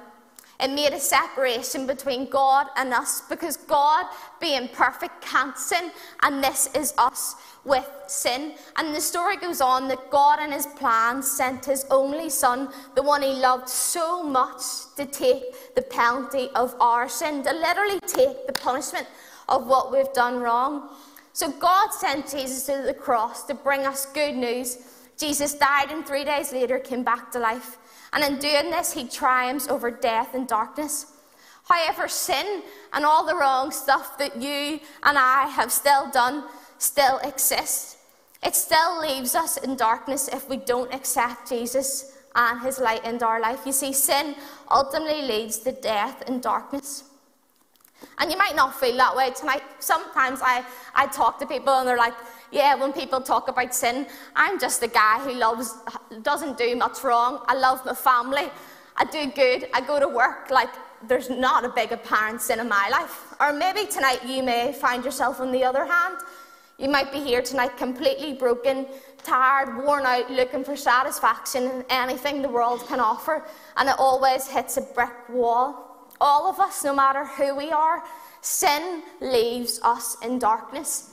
It 0.62 0.70
made 0.70 0.94
a 0.94 1.00
separation 1.00 1.88
between 1.88 2.30
God 2.30 2.68
and 2.78 2.94
us 2.94 3.22
because 3.22 3.58
God, 3.58 4.06
being 4.40 4.68
perfect, 4.68 5.22
can't 5.22 5.58
sin, 5.58 5.92
and 6.22 6.44
this 6.44 6.70
is 6.76 6.94
us 6.98 7.36
with 7.66 7.90
sin. 8.08 8.54
And 8.76 8.94
the 8.94 9.02
story 9.02 9.38
goes 9.38 9.60
on 9.60 9.88
that 9.88 10.12
God, 10.12 10.40
in 10.40 10.52
His 10.52 10.68
plan, 10.68 11.24
sent 11.24 11.66
His 11.66 11.86
only 11.90 12.30
Son, 12.30 12.70
the 12.96 13.02
one 13.02 13.24
He 13.24 13.34
loved 13.34 13.70
so 13.70 14.24
much, 14.24 14.62
to 14.98 15.06
take 15.06 15.76
the 15.76 15.82
penalty 15.82 16.50
of 16.54 16.76
our 16.80 17.10
sin, 17.10 17.44
to 17.44 17.54
literally 17.54 18.00
take 18.02 18.46
the 18.46 18.54
punishment 18.54 19.08
of 19.50 19.66
what 19.66 19.92
we've 19.92 20.14
done 20.14 20.40
wrong. 20.40 20.90
So 21.34 21.50
God 21.52 21.92
sent 21.92 22.30
Jesus 22.30 22.66
to 22.68 22.84
the 22.86 22.94
cross 22.94 23.44
to 23.46 23.54
bring 23.54 23.88
us 23.88 24.06
good 24.08 24.36
news. 24.36 24.78
Jesus 25.18 25.54
died 25.54 25.92
and 25.92 26.06
three 26.06 26.24
days 26.24 26.52
later 26.52 26.80
came 26.80 27.04
back 27.04 27.32
to 27.32 27.40
life. 27.40 27.78
And 28.14 28.24
in 28.24 28.40
doing 28.40 28.72
this, 28.72 28.94
he 28.94 29.08
triumphs 29.08 29.68
over 29.68 29.90
death 29.90 30.34
and 30.34 30.48
darkness. 30.48 31.06
However, 31.64 32.08
sin 32.08 32.64
and 32.92 33.06
all 33.06 33.26
the 33.26 33.36
wrong 33.36 33.72
stuff 33.72 34.18
that 34.18 34.42
you 34.42 34.80
and 35.04 35.18
I 35.18 35.48
have 35.48 35.72
still 35.72 36.10
done 36.12 36.46
still 36.78 37.20
exists. 37.20 37.98
It 38.44 38.56
still 38.56 39.00
leaves 39.00 39.36
us 39.36 39.58
in 39.58 39.76
darkness 39.76 40.28
if 40.28 40.50
we 40.50 40.58
don't 40.58 40.94
accept 40.94 41.48
Jesus 41.48 42.18
and 42.36 42.60
his 42.62 42.80
light 42.80 43.06
into 43.06 43.26
our 43.26 43.40
life. 43.40 43.62
You 43.66 43.72
see, 43.72 43.94
sin 43.94 44.36
ultimately 44.70 45.22
leads 45.22 45.60
to 45.60 45.72
death 45.72 46.24
and 46.28 46.42
darkness. 46.42 47.04
And 48.18 48.32
you 48.32 48.38
might 48.38 48.56
not 48.56 48.80
feel 48.80 48.98
that 48.98 49.16
way 49.16 49.32
tonight. 49.32 49.62
Sometimes 49.80 50.40
I, 50.42 50.66
I 50.96 51.08
talk 51.08 51.40
to 51.40 51.46
people 51.46 51.74
and 51.74 51.88
they're 51.88 51.98
like, 51.98 52.16
yeah, 52.52 52.76
when 52.76 52.94
people 52.94 53.22
talk 53.22 53.48
about 53.48 53.74
sin, 53.74 54.08
I'm 54.36 54.60
just 54.60 54.84
a 54.84 54.88
guy 54.88 55.20
who 55.20 55.34
loves, 55.34 55.74
doesn't 56.22 56.58
do 56.58 56.76
much 56.76 57.04
wrong. 57.04 57.44
I 57.48 57.56
love 57.56 57.86
my 57.86 57.94
family. 57.94 58.50
I 58.98 59.06
do 59.06 59.32
good. 59.32 59.70
I 59.74 59.82
go 59.82 60.00
to 60.00 60.08
work. 60.08 60.50
Like, 60.50 60.70
there's 61.08 61.30
not 61.30 61.66
a 61.66 61.70
big 61.70 61.92
apparent 61.92 62.42
sin 62.42 62.60
in 62.60 62.68
my 62.68 62.90
life. 62.90 63.34
Or 63.40 63.54
maybe 63.54 63.86
tonight 63.86 64.20
you 64.28 64.44
may 64.44 64.74
find 64.74 65.04
yourself 65.04 65.40
on 65.40 65.52
the 65.52 65.64
other 65.64 65.86
hand. 65.86 66.18
You 66.78 66.90
might 66.90 67.12
be 67.12 67.20
here 67.20 67.42
tonight 67.42 67.78
completely 67.78 68.34
broken, 68.34 68.88
tired, 69.24 69.84
worn 69.84 70.06
out, 70.06 70.30
looking 70.32 70.64
for 70.64 70.76
satisfaction 70.76 71.64
in 71.64 71.86
anything 71.90 72.42
the 72.42 72.50
world 72.50 72.86
can 72.88 73.00
offer, 73.00 73.44
and 73.78 73.88
it 73.88 73.96
always 74.00 74.48
hits 74.48 74.78
a 74.78 74.82
brick 74.82 75.30
wall 75.30 75.92
all 76.22 76.48
of 76.48 76.60
us, 76.60 76.84
no 76.84 76.94
matter 76.94 77.26
who 77.26 77.56
we 77.56 77.72
are, 77.72 78.04
sin 78.42 79.02
leaves 79.20 79.82
us 79.84 80.16
in 80.22 80.38
darkness. 80.38 81.11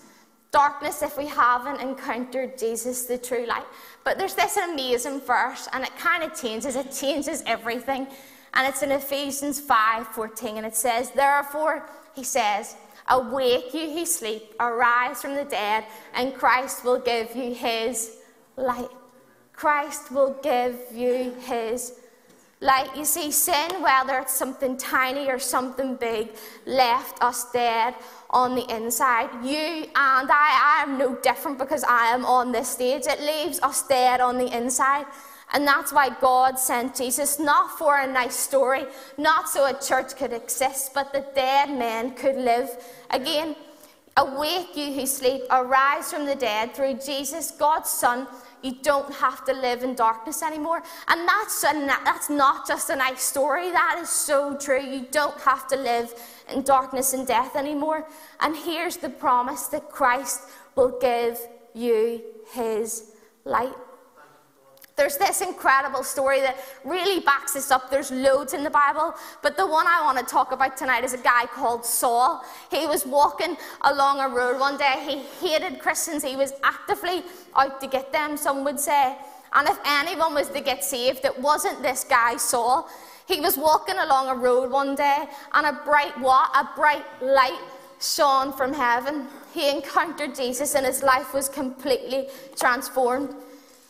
Darkness 0.50 1.02
if 1.02 1.18
we 1.18 1.26
haven't 1.26 1.80
encountered 1.80 2.56
Jesus, 2.56 3.04
the 3.04 3.18
true 3.18 3.46
light. 3.46 3.66
But 4.04 4.18
there's 4.18 4.34
this 4.34 4.56
amazing 4.56 5.20
verse, 5.20 5.68
and 5.72 5.84
it 5.84 5.94
kind 5.98 6.22
of 6.22 6.40
changes, 6.40 6.74
it 6.74 6.90
changes 6.92 7.42
everything. 7.46 8.06
And 8.54 8.66
it's 8.66 8.82
in 8.82 8.90
Ephesians 8.90 9.60
5 9.60 10.08
14, 10.08 10.56
and 10.56 10.66
it 10.66 10.74
says, 10.74 11.10
Therefore, 11.10 11.88
he 12.14 12.24
says, 12.24 12.76
Awake 13.10 13.72
you 13.72 13.90
who 13.90 14.06
sleep, 14.06 14.54
arise 14.60 15.22
from 15.22 15.34
the 15.34 15.44
dead, 15.44 15.84
and 16.14 16.34
Christ 16.34 16.84
will 16.84 16.98
give 16.98 17.34
you 17.34 17.54
his 17.54 18.16
light. 18.56 18.90
Christ 19.52 20.12
will 20.12 20.36
give 20.42 20.76
you 20.94 21.34
his 21.40 21.97
Light, 22.60 22.96
you 22.96 23.04
see, 23.04 23.30
sin, 23.30 23.82
whether 23.82 24.18
it's 24.18 24.34
something 24.34 24.76
tiny 24.76 25.30
or 25.30 25.38
something 25.38 25.94
big, 25.94 26.30
left 26.66 27.22
us 27.22 27.50
dead 27.52 27.94
on 28.30 28.56
the 28.56 28.68
inside. 28.74 29.30
You 29.44 29.84
and 29.84 30.28
I, 30.30 30.80
I 30.80 30.82
am 30.82 30.98
no 30.98 31.14
different 31.16 31.58
because 31.58 31.84
I 31.84 32.06
am 32.06 32.24
on 32.24 32.50
this 32.50 32.68
stage. 32.68 33.06
It 33.06 33.20
leaves 33.20 33.60
us 33.60 33.86
dead 33.86 34.20
on 34.20 34.38
the 34.38 34.56
inside. 34.56 35.06
And 35.52 35.66
that's 35.66 35.92
why 35.92 36.10
God 36.20 36.58
sent 36.58 36.96
Jesus, 36.96 37.38
not 37.38 37.78
for 37.78 37.96
a 37.96 38.06
nice 38.06 38.36
story, 38.36 38.84
not 39.16 39.48
so 39.48 39.64
a 39.64 39.80
church 39.80 40.16
could 40.16 40.32
exist, 40.32 40.92
but 40.94 41.12
that 41.12 41.34
dead 41.34 41.70
men 41.70 42.14
could 42.14 42.36
live 42.36 42.70
again. 43.10 43.54
Awake, 44.16 44.76
you 44.76 44.92
who 44.92 45.06
sleep, 45.06 45.42
arise 45.48 46.12
from 46.12 46.26
the 46.26 46.34
dead 46.34 46.74
through 46.74 46.94
Jesus, 46.94 47.52
God's 47.52 47.88
Son. 47.88 48.26
You 48.62 48.76
don't 48.82 49.12
have 49.14 49.44
to 49.44 49.52
live 49.52 49.82
in 49.82 49.94
darkness 49.94 50.42
anymore. 50.42 50.82
And 51.08 51.28
that's, 51.28 51.62
a, 51.64 51.72
that's 52.04 52.28
not 52.28 52.66
just 52.66 52.90
a 52.90 52.96
nice 52.96 53.22
story, 53.22 53.70
that 53.70 53.98
is 54.00 54.08
so 54.08 54.56
true. 54.56 54.82
You 54.82 55.06
don't 55.10 55.40
have 55.40 55.68
to 55.68 55.76
live 55.76 56.14
in 56.52 56.62
darkness 56.62 57.12
and 57.12 57.26
death 57.26 57.56
anymore. 57.56 58.06
And 58.40 58.56
here's 58.56 58.96
the 58.96 59.10
promise 59.10 59.66
that 59.68 59.90
Christ 59.90 60.42
will 60.74 60.98
give 61.00 61.38
you 61.74 62.22
his 62.52 63.12
light. 63.44 63.74
There's 64.98 65.16
this 65.16 65.40
incredible 65.40 66.02
story 66.02 66.40
that 66.40 66.56
really 66.84 67.20
backs 67.20 67.54
this 67.54 67.70
up. 67.70 67.88
There's 67.88 68.10
loads 68.10 68.52
in 68.52 68.64
the 68.64 68.70
Bible, 68.70 69.14
but 69.42 69.56
the 69.56 69.64
one 69.64 69.86
I 69.86 70.02
want 70.02 70.18
to 70.18 70.24
talk 70.24 70.50
about 70.50 70.76
tonight 70.76 71.04
is 71.04 71.14
a 71.14 71.18
guy 71.18 71.46
called 71.46 71.84
Saul. 71.84 72.44
He 72.68 72.84
was 72.84 73.06
walking 73.06 73.56
along 73.82 74.18
a 74.18 74.28
road 74.28 74.58
one 74.58 74.76
day. 74.76 74.96
He 75.06 75.46
hated 75.46 75.78
Christians. 75.78 76.24
He 76.24 76.34
was 76.34 76.52
actively 76.64 77.22
out 77.54 77.80
to 77.80 77.86
get 77.86 78.12
them, 78.12 78.36
some 78.36 78.64
would 78.64 78.80
say. 78.80 79.16
And 79.52 79.68
if 79.68 79.78
anyone 79.86 80.34
was 80.34 80.48
to 80.48 80.60
get 80.60 80.82
saved, 80.82 81.24
it 81.24 81.38
wasn't 81.38 81.80
this 81.80 82.02
guy 82.02 82.36
Saul. 82.36 82.88
He 83.28 83.40
was 83.40 83.56
walking 83.56 83.98
along 83.98 84.30
a 84.30 84.34
road 84.34 84.72
one 84.72 84.96
day, 84.96 85.28
and 85.54 85.64
a 85.64 85.74
bright 85.84 86.18
what? 86.18 86.50
A 86.56 86.68
bright 86.74 87.04
light 87.22 87.60
shone 88.00 88.52
from 88.52 88.72
heaven. 88.72 89.28
He 89.54 89.70
encountered 89.70 90.34
Jesus, 90.34 90.74
and 90.74 90.84
his 90.84 91.04
life 91.04 91.32
was 91.32 91.48
completely 91.48 92.26
transformed. 92.56 93.34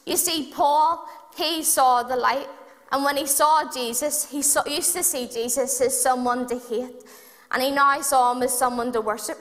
You 0.08 0.16
see, 0.16 0.50
Paul, 0.50 1.06
he 1.36 1.62
saw 1.62 2.02
the 2.02 2.16
light, 2.16 2.48
and 2.90 3.04
when 3.04 3.18
he 3.18 3.26
saw 3.26 3.70
Jesus, 3.70 4.30
he 4.30 4.40
saw, 4.40 4.64
used 4.64 4.94
to 4.94 5.02
see 5.02 5.28
Jesus 5.28 5.78
as 5.82 6.00
someone 6.00 6.46
to 6.46 6.58
hate, 6.58 7.04
and 7.50 7.62
he 7.62 7.70
now 7.70 8.00
saw 8.00 8.32
him 8.32 8.42
as 8.42 8.56
someone 8.56 8.90
to 8.92 9.02
worship. 9.02 9.36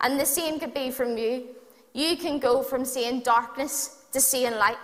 And 0.00 0.18
the 0.18 0.26
same 0.26 0.58
could 0.58 0.74
be 0.74 0.90
from 0.90 1.16
you. 1.16 1.46
You 1.92 2.16
can 2.16 2.40
go 2.40 2.64
from 2.64 2.84
seeing 2.84 3.20
darkness 3.20 4.04
to 4.10 4.20
seeing 4.20 4.56
light. 4.56 4.78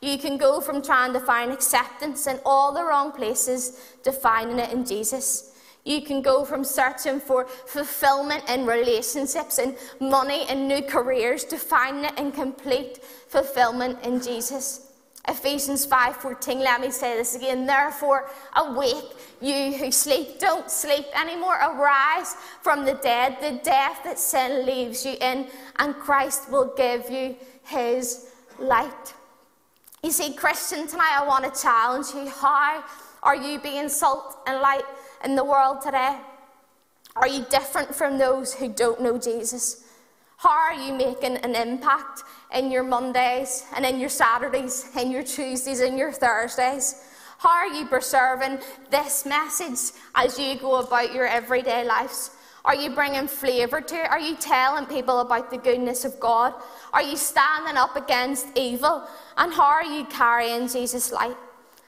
You 0.00 0.16
can 0.16 0.38
go 0.38 0.62
from 0.62 0.80
trying 0.80 1.12
to 1.12 1.20
find 1.20 1.52
acceptance 1.52 2.26
in 2.26 2.40
all 2.46 2.72
the 2.72 2.82
wrong 2.82 3.12
places 3.12 3.78
to 4.04 4.10
finding 4.10 4.58
it 4.58 4.72
in 4.72 4.86
Jesus. 4.86 5.51
You 5.84 6.02
can 6.02 6.22
go 6.22 6.44
from 6.44 6.62
searching 6.62 7.18
for 7.18 7.46
fulfillment 7.46 8.48
in 8.48 8.66
relationships 8.66 9.58
and 9.58 9.76
money 10.00 10.44
and 10.48 10.68
new 10.68 10.82
careers 10.82 11.44
to 11.46 11.58
finding 11.58 12.04
it 12.04 12.18
in 12.18 12.30
complete 12.30 13.02
fulfillment 13.28 13.98
in 14.04 14.20
Jesus. 14.20 14.92
Ephesians 15.28 15.86
5:14 15.86 16.60
let 16.60 16.80
me 16.80 16.90
say 16.90 17.16
this 17.16 17.34
again. 17.36 17.66
Therefore 17.66 18.28
awake 18.56 19.12
you 19.40 19.72
who 19.72 19.90
sleep. 19.92 20.40
Don't 20.40 20.70
sleep 20.70 21.06
anymore. 21.18 21.54
Arise 21.54 22.34
from 22.60 22.84
the 22.84 22.94
dead. 22.94 23.38
The 23.40 23.52
death 23.62 24.00
that 24.04 24.18
sin 24.18 24.66
leaves 24.66 25.06
you 25.06 25.16
in 25.20 25.48
and 25.76 25.96
Christ 25.96 26.50
will 26.50 26.72
give 26.76 27.08
you 27.10 27.36
his 27.64 28.26
light. 28.58 29.14
You 30.02 30.10
see 30.10 30.34
Christian 30.34 30.88
tonight 30.88 31.16
I 31.20 31.26
want 31.26 31.44
to 31.44 31.60
challenge 31.60 32.06
you. 32.14 32.28
How 32.28 32.82
are 33.22 33.36
you 33.36 33.60
being 33.60 33.88
salt 33.88 34.38
and 34.48 34.60
light 34.60 34.84
in 35.24 35.36
the 35.36 35.44
world 35.44 35.80
today? 35.82 36.18
Are 37.16 37.28
you 37.28 37.44
different 37.50 37.94
from 37.94 38.18
those 38.18 38.54
who 38.54 38.72
don't 38.72 39.00
know 39.02 39.18
Jesus? 39.18 39.84
How 40.38 40.50
are 40.50 40.74
you 40.74 40.94
making 40.94 41.36
an 41.36 41.54
impact 41.54 42.22
in 42.54 42.70
your 42.70 42.82
Mondays 42.82 43.64
and 43.76 43.84
in 43.84 44.00
your 44.00 44.08
Saturdays, 44.08 44.90
and 44.96 45.12
your 45.12 45.22
Tuesdays 45.22 45.80
and 45.80 45.96
your 45.96 46.12
Thursdays? 46.12 47.04
How 47.38 47.50
are 47.50 47.68
you 47.68 47.86
preserving 47.86 48.60
this 48.90 49.26
message 49.26 49.96
as 50.14 50.38
you 50.38 50.56
go 50.58 50.76
about 50.76 51.12
your 51.12 51.26
everyday 51.26 51.84
lives? 51.84 52.30
Are 52.64 52.74
you 52.74 52.90
bringing 52.90 53.26
flavour 53.26 53.80
to 53.80 53.94
it? 53.96 54.08
Are 54.08 54.20
you 54.20 54.36
telling 54.36 54.86
people 54.86 55.20
about 55.20 55.50
the 55.50 55.58
goodness 55.58 56.04
of 56.04 56.18
God? 56.20 56.54
Are 56.92 57.02
you 57.02 57.16
standing 57.16 57.76
up 57.76 57.96
against 57.96 58.46
evil? 58.56 59.06
And 59.36 59.52
how 59.52 59.64
are 59.64 59.84
you 59.84 60.04
carrying 60.04 60.68
Jesus' 60.68 61.10
light? 61.10 61.36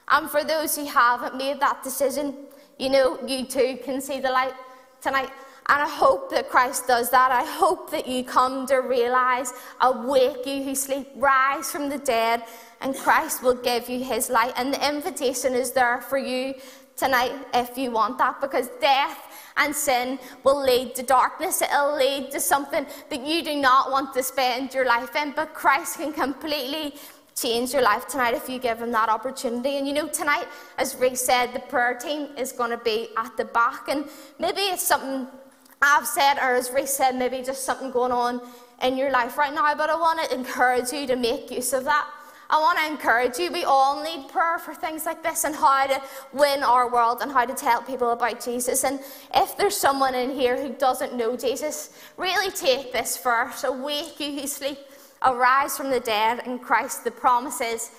And 0.09 0.29
for 0.29 0.43
those 0.43 0.75
who 0.75 0.85
haven't 0.85 1.37
made 1.37 1.59
that 1.61 1.83
decision, 1.83 2.35
you 2.77 2.89
know, 2.89 3.19
you 3.25 3.45
too 3.45 3.79
can 3.83 4.01
see 4.01 4.19
the 4.19 4.29
light 4.29 4.53
tonight. 5.01 5.29
And 5.67 5.81
I 5.81 5.89
hope 5.89 6.29
that 6.29 6.49
Christ 6.49 6.85
does 6.87 7.09
that. 7.09 7.31
I 7.31 7.43
hope 7.43 7.89
that 7.89 8.07
you 8.07 8.23
come 8.23 8.67
to 8.67 8.77
realize, 8.77 9.51
awake 9.81 10.45
you 10.45 10.61
who 10.63 10.75
sleep, 10.75 11.07
rise 11.15 11.71
from 11.71 11.89
the 11.89 11.97
dead, 11.97 12.43
and 12.81 12.95
Christ 12.95 13.41
will 13.41 13.55
give 13.55 13.89
you 13.89 14.03
his 14.03 14.29
light. 14.29 14.53
And 14.57 14.71
the 14.71 14.87
invitation 14.87 15.55
is 15.55 15.71
there 15.71 16.01
for 16.01 16.19
you 16.19 16.53
tonight 16.95 17.33
if 17.53 17.77
you 17.77 17.89
want 17.89 18.19
that, 18.19 18.39
because 18.39 18.69
death 18.79 19.17
and 19.57 19.75
sin 19.75 20.19
will 20.43 20.61
lead 20.61 20.93
to 20.95 21.03
darkness. 21.03 21.61
It'll 21.61 21.97
lead 21.97 22.29
to 22.31 22.39
something 22.39 22.85
that 23.09 23.25
you 23.25 23.43
do 23.43 23.55
not 23.55 23.89
want 23.89 24.13
to 24.13 24.21
spend 24.21 24.73
your 24.73 24.85
life 24.85 25.15
in, 25.15 25.33
but 25.35 25.55
Christ 25.55 25.97
can 25.97 26.13
completely 26.13 26.93
change 27.37 27.73
your 27.73 27.81
life 27.81 28.07
tonight 28.07 28.33
if 28.33 28.47
you 28.47 28.59
give 28.59 28.81
him 28.81 28.91
that 28.91 29.09
opportunity. 29.09 29.77
And 29.77 29.85
you 29.85 29.93
know, 29.93 30.07
tonight, 30.07 30.47
as 30.77 30.95
Ray 30.95 31.15
said, 31.15 31.53
the 31.53 31.59
prayer 31.59 31.95
team 31.95 32.29
is 32.37 32.53
going 32.53 32.71
to 32.71 32.77
be 32.77 33.09
at 33.17 33.35
the 33.35 33.45
back. 33.45 33.89
And 33.89 34.05
maybe 34.39 34.61
it's 34.61 34.83
something 34.83 35.27
I've 35.81 36.07
said, 36.07 36.35
or 36.35 36.55
as 36.55 36.71
Ray 36.71 36.85
said, 36.85 37.15
maybe 37.15 37.43
just 37.43 37.65
something 37.65 37.91
going 37.91 38.13
on 38.13 38.41
in 38.81 38.97
your 38.97 39.11
life 39.11 39.37
right 39.37 39.53
now. 39.53 39.75
But 39.75 39.89
I 39.89 39.95
want 39.95 40.21
to 40.23 40.33
encourage 40.33 40.93
you 40.93 41.05
to 41.07 41.17
make 41.17 41.51
use 41.51 41.73
of 41.73 41.83
that. 41.83 42.09
I 42.49 42.59
want 42.59 42.77
to 42.79 42.85
encourage 42.85 43.37
you. 43.37 43.51
We 43.51 43.63
all 43.63 44.03
need 44.03 44.29
prayer 44.29 44.59
for 44.59 44.73
things 44.73 45.05
like 45.05 45.21
this 45.23 45.43
and 45.43 45.55
how 45.55 45.87
to 45.87 46.01
win 46.31 46.63
our 46.63 46.89
world 46.89 47.19
and 47.21 47.31
how 47.31 47.43
to 47.43 47.53
tell 47.53 47.81
people 47.81 48.11
about 48.11 48.39
Jesus. 48.39 48.83
And 48.83 48.99
if 49.33 49.57
there's 49.57 49.75
someone 49.75 50.15
in 50.15 50.29
here 50.29 50.55
who 50.55 50.69
doesn't 50.73 51.15
know 51.15 51.35
Jesus, 51.35 51.89
really 52.17 52.51
take 52.51 52.93
this 52.93 53.17
first. 53.17 53.63
Awake 53.63 54.19
you 54.19 54.39
who 54.39 54.47
sleep 54.47 54.77
arise 55.25 55.77
from 55.77 55.89
the 55.89 55.99
dead 55.99 56.43
in 56.45 56.59
Christ, 56.59 57.03
the 57.03 57.11
promise 57.11 57.61
is 57.61 57.91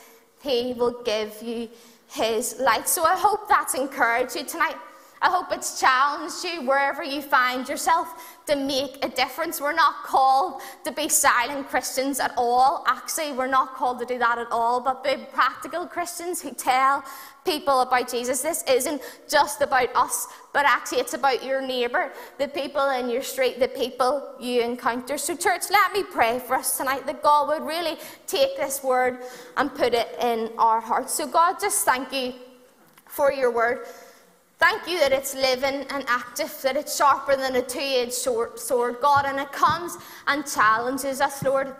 He 0.42 0.74
will 0.74 1.02
give 1.02 1.42
you 1.42 1.68
His 2.08 2.56
light. 2.60 2.88
So 2.88 3.04
I 3.04 3.16
hope 3.16 3.48
that's 3.48 3.74
encouraged 3.74 4.36
you 4.36 4.44
tonight. 4.44 4.76
I 5.20 5.30
hope 5.30 5.46
it's 5.50 5.80
challenged 5.80 6.44
you 6.44 6.66
wherever 6.66 7.02
you 7.02 7.22
find 7.22 7.68
yourself 7.68 8.35
to 8.46 8.56
make 8.56 9.04
a 9.04 9.08
difference. 9.08 9.60
We're 9.60 9.72
not 9.72 10.04
called 10.04 10.62
to 10.84 10.92
be 10.92 11.08
silent 11.08 11.68
Christians 11.68 12.20
at 12.20 12.32
all. 12.36 12.84
Actually, 12.86 13.32
we're 13.32 13.46
not 13.46 13.74
called 13.74 13.98
to 14.00 14.06
do 14.06 14.18
that 14.18 14.38
at 14.38 14.46
all, 14.50 14.80
but 14.80 15.02
be 15.02 15.16
practical 15.32 15.86
Christians 15.86 16.40
who 16.40 16.52
tell 16.52 17.04
people 17.44 17.80
about 17.80 18.08
Jesus. 18.08 18.42
This 18.42 18.62
isn't 18.68 19.02
just 19.28 19.62
about 19.62 19.88
us, 19.94 20.28
but 20.52 20.64
actually 20.64 20.98
it's 20.98 21.14
about 21.14 21.44
your 21.44 21.60
neighbour, 21.60 22.12
the 22.38 22.48
people 22.48 22.90
in 22.90 23.08
your 23.08 23.22
street, 23.22 23.58
the 23.58 23.68
people 23.68 24.34
you 24.40 24.62
encounter. 24.62 25.18
So, 25.18 25.36
church, 25.36 25.62
let 25.70 25.92
me 25.92 26.02
pray 26.04 26.38
for 26.38 26.56
us 26.56 26.76
tonight 26.76 27.06
that 27.06 27.22
God 27.22 27.48
would 27.48 27.66
really 27.66 27.96
take 28.26 28.56
this 28.56 28.82
word 28.82 29.18
and 29.56 29.74
put 29.74 29.92
it 29.94 30.08
in 30.20 30.50
our 30.58 30.80
hearts. 30.80 31.14
So, 31.14 31.26
God, 31.26 31.58
just 31.60 31.84
thank 31.84 32.12
you 32.12 32.34
for 33.06 33.32
your 33.32 33.50
word. 33.50 33.86
Thank 34.58 34.88
you 34.88 34.98
that 35.00 35.12
it's 35.12 35.34
living 35.34 35.84
and 35.90 36.04
active, 36.08 36.56
that 36.62 36.76
it's 36.76 36.96
sharper 36.96 37.36
than 37.36 37.56
a 37.56 37.62
two 37.62 37.78
edged 37.78 38.14
sword, 38.14 38.96
God, 39.02 39.26
and 39.26 39.38
it 39.38 39.52
comes 39.52 39.98
and 40.26 40.46
challenges 40.46 41.20
us, 41.20 41.42
Lord. 41.42 41.66
And 41.66 41.74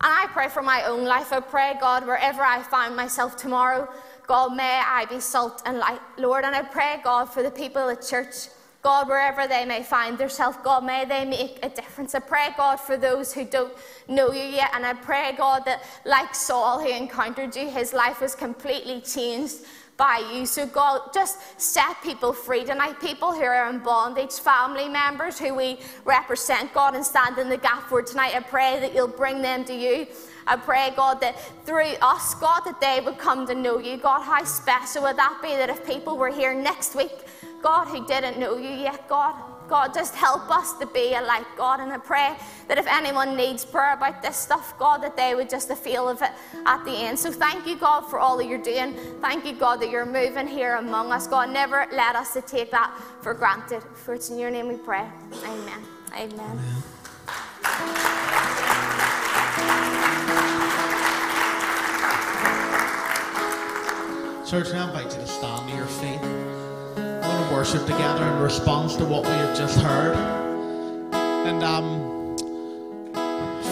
I 0.00 0.26
pray 0.32 0.48
for 0.48 0.62
my 0.62 0.84
own 0.84 1.04
life. 1.04 1.32
I 1.32 1.40
pray, 1.40 1.74
God, 1.80 2.06
wherever 2.06 2.42
I 2.42 2.62
find 2.62 2.94
myself 2.94 3.36
tomorrow, 3.36 3.88
God, 4.26 4.54
may 4.54 4.80
I 4.86 5.06
be 5.06 5.18
salt 5.18 5.62
and 5.66 5.78
light, 5.78 6.00
Lord. 6.16 6.44
And 6.44 6.54
I 6.54 6.62
pray, 6.62 7.00
God, 7.02 7.26
for 7.26 7.42
the 7.42 7.50
people 7.50 7.88
at 7.88 8.06
church. 8.06 8.48
God, 8.82 9.08
wherever 9.08 9.46
they 9.46 9.64
may 9.64 9.82
find 9.82 10.18
themselves, 10.18 10.58
God, 10.62 10.84
may 10.84 11.06
they 11.06 11.24
make 11.24 11.58
a 11.62 11.70
difference. 11.70 12.14
I 12.14 12.18
pray, 12.18 12.48
God, 12.56 12.76
for 12.76 12.98
those 12.98 13.32
who 13.32 13.44
don't 13.44 13.72
know 14.08 14.30
you 14.30 14.44
yet. 14.44 14.70
And 14.74 14.84
I 14.84 14.92
pray, 14.92 15.32
God, 15.36 15.64
that 15.64 15.82
like 16.04 16.34
Saul, 16.34 16.80
who 16.80 16.90
encountered 16.90 17.56
you, 17.56 17.70
his 17.70 17.94
life 17.94 18.20
was 18.20 18.34
completely 18.34 19.00
changed 19.00 19.56
by 19.96 20.28
you. 20.32 20.46
So, 20.46 20.66
God, 20.66 21.12
just 21.12 21.60
set 21.60 22.02
people 22.02 22.32
free 22.32 22.64
tonight. 22.64 23.00
People 23.00 23.32
who 23.32 23.42
are 23.42 23.70
in 23.70 23.78
bondage, 23.78 24.32
family 24.32 24.88
members 24.88 25.38
who 25.38 25.54
we 25.54 25.78
represent, 26.04 26.72
God, 26.74 26.94
and 26.94 27.04
stand 27.04 27.38
in 27.38 27.48
the 27.48 27.56
gap 27.56 27.88
for 27.88 28.02
tonight. 28.02 28.34
I 28.34 28.40
pray 28.40 28.80
that 28.80 28.94
you'll 28.94 29.08
bring 29.08 29.42
them 29.42 29.64
to 29.64 29.74
you. 29.74 30.06
I 30.46 30.56
pray, 30.56 30.92
God, 30.94 31.20
that 31.20 31.40
through 31.64 31.94
us, 32.02 32.34
God, 32.34 32.60
that 32.60 32.80
they 32.80 33.00
would 33.04 33.18
come 33.18 33.46
to 33.46 33.54
know 33.54 33.78
you. 33.78 33.96
God, 33.96 34.22
how 34.22 34.44
special 34.44 35.04
would 35.04 35.16
that 35.16 35.38
be 35.42 35.48
that 35.48 35.70
if 35.70 35.86
people 35.86 36.16
were 36.16 36.30
here 36.30 36.54
next 36.54 36.94
week, 36.94 37.12
God, 37.62 37.86
who 37.86 38.06
didn't 38.06 38.38
know 38.38 38.56
you 38.58 38.68
yet, 38.68 39.08
God, 39.08 39.34
God, 39.68 39.94
just 39.94 40.14
help 40.14 40.50
us 40.50 40.76
to 40.78 40.86
be 40.86 41.14
a 41.14 41.22
light, 41.22 41.46
God. 41.56 41.80
And 41.80 41.92
I 41.92 41.98
pray 41.98 42.36
that 42.68 42.78
if 42.78 42.86
anyone 42.86 43.36
needs 43.36 43.64
prayer 43.64 43.94
about 43.94 44.22
this 44.22 44.36
stuff, 44.36 44.78
God, 44.78 45.02
that 45.02 45.16
they 45.16 45.34
would 45.34 45.48
just 45.48 45.72
feel 45.74 46.08
of 46.08 46.20
it 46.22 46.30
at 46.66 46.84
the 46.84 46.92
end. 46.92 47.18
So 47.18 47.30
thank 47.30 47.66
you, 47.66 47.76
God, 47.76 48.02
for 48.02 48.18
all 48.18 48.36
that 48.38 48.46
you're 48.46 48.58
doing. 48.58 48.94
Thank 49.20 49.44
you, 49.44 49.54
God, 49.54 49.80
that 49.80 49.90
you're 49.90 50.06
moving 50.06 50.46
here 50.46 50.76
among 50.76 51.12
us. 51.12 51.26
God, 51.26 51.50
never 51.50 51.86
let 51.92 52.16
us 52.16 52.32
to 52.34 52.42
take 52.42 52.70
that 52.70 52.94
for 53.22 53.34
granted. 53.34 53.82
For 53.94 54.14
it's 54.14 54.30
in 54.30 54.38
your 54.38 54.50
name 54.50 54.68
we 54.68 54.76
pray. 54.76 55.06
Amen. 55.44 55.82
Amen. 56.16 56.60
Church, 64.46 64.74
I 64.74 64.86
invite 64.86 65.06
you 65.06 65.20
to 65.20 65.26
stand 65.26 65.70
to 65.70 65.76
your 65.76 65.86
feet. 65.86 66.33
Worship 67.54 67.82
together 67.86 68.26
in 68.26 68.40
response 68.40 68.96
to 68.96 69.04
what 69.04 69.22
we 69.22 69.30
have 69.30 69.56
just 69.56 69.78
heard. 69.78 70.16
And 71.14 71.62
um, 71.62 72.36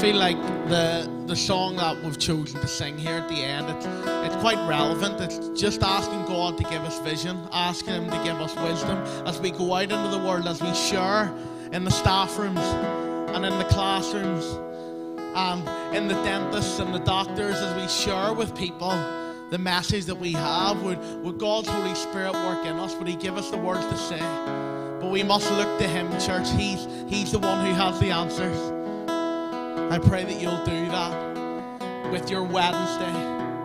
feel 0.01 0.15
like 0.15 0.41
the 0.69 1.11
the 1.27 1.35
song 1.35 1.77
that 1.77 2.01
we've 2.03 2.19
chosen 2.19 2.61
to 2.61 2.69
sing 2.69 2.97
here 2.97 3.17
at 3.17 3.29
the 3.29 3.43
end, 3.43 3.69
it's, 3.71 3.87
it's 4.27 4.37
quite 4.37 4.57
relevant. 4.69 5.21
It's 5.21 5.61
just 5.61 5.83
asking 5.83 6.25
God 6.27 6.57
to 6.59 6.65
give 6.65 6.83
us 6.83 7.01
vision, 7.01 7.37
asking 7.51 7.95
Him 7.95 8.11
to 8.11 8.23
give 8.23 8.41
us 8.41 8.55
wisdom 8.57 8.99
as 9.27 9.41
we 9.41 9.51
go 9.51 9.75
out 9.75 9.91
into 9.91 10.09
the 10.17 10.19
world, 10.19 10.47
as 10.47 10.63
we 10.63 10.73
share 10.75 11.35
in 11.73 11.83
the 11.83 11.91
staff 11.91 12.39
rooms 12.39 12.61
and 13.35 13.45
in 13.45 13.59
the 13.59 13.65
classrooms, 13.65 14.45
and 15.35 15.97
in 15.97 16.07
the 16.07 16.15
dentists 16.23 16.79
and 16.79 16.95
the 16.95 17.01
doctors, 17.01 17.57
as 17.57 17.83
we 17.83 17.89
share 17.89 18.33
with 18.33 18.57
people 18.57 18.93
the 19.53 19.59
message 19.59 20.07
that 20.07 20.15
we 20.15 20.33
have. 20.33 20.83
Would, 20.83 20.99
would 21.23 21.37
God's 21.39 21.69
Holy 21.69 21.95
Spirit 21.95 22.33
work 22.33 22.65
in 22.65 22.79
us? 22.79 22.95
Would 22.97 23.07
He 23.07 23.17
give 23.17 23.37
us 23.37 23.51
the 23.51 23.59
words 23.59 23.87
to 23.87 23.99
say? 23.99 24.19
But 24.99 25.11
we 25.11 25.23
must 25.23 25.51
look 25.53 25.79
to 25.79 25.87
Him, 25.87 26.11
church. 26.19 26.49
He's, 26.53 26.89
he's 27.07 27.33
the 27.33 27.39
one 27.39 27.67
who 27.67 27.75
has 27.75 28.01
the 28.01 28.11
answers. 28.11 28.59
I 29.93 29.99
pray 29.99 30.25
that 30.25 30.41
you'll 30.41 30.65
do 30.65 30.87
that 30.87 32.11
with 32.11 32.31
your 32.31 32.45
Wednesday, 32.45 33.13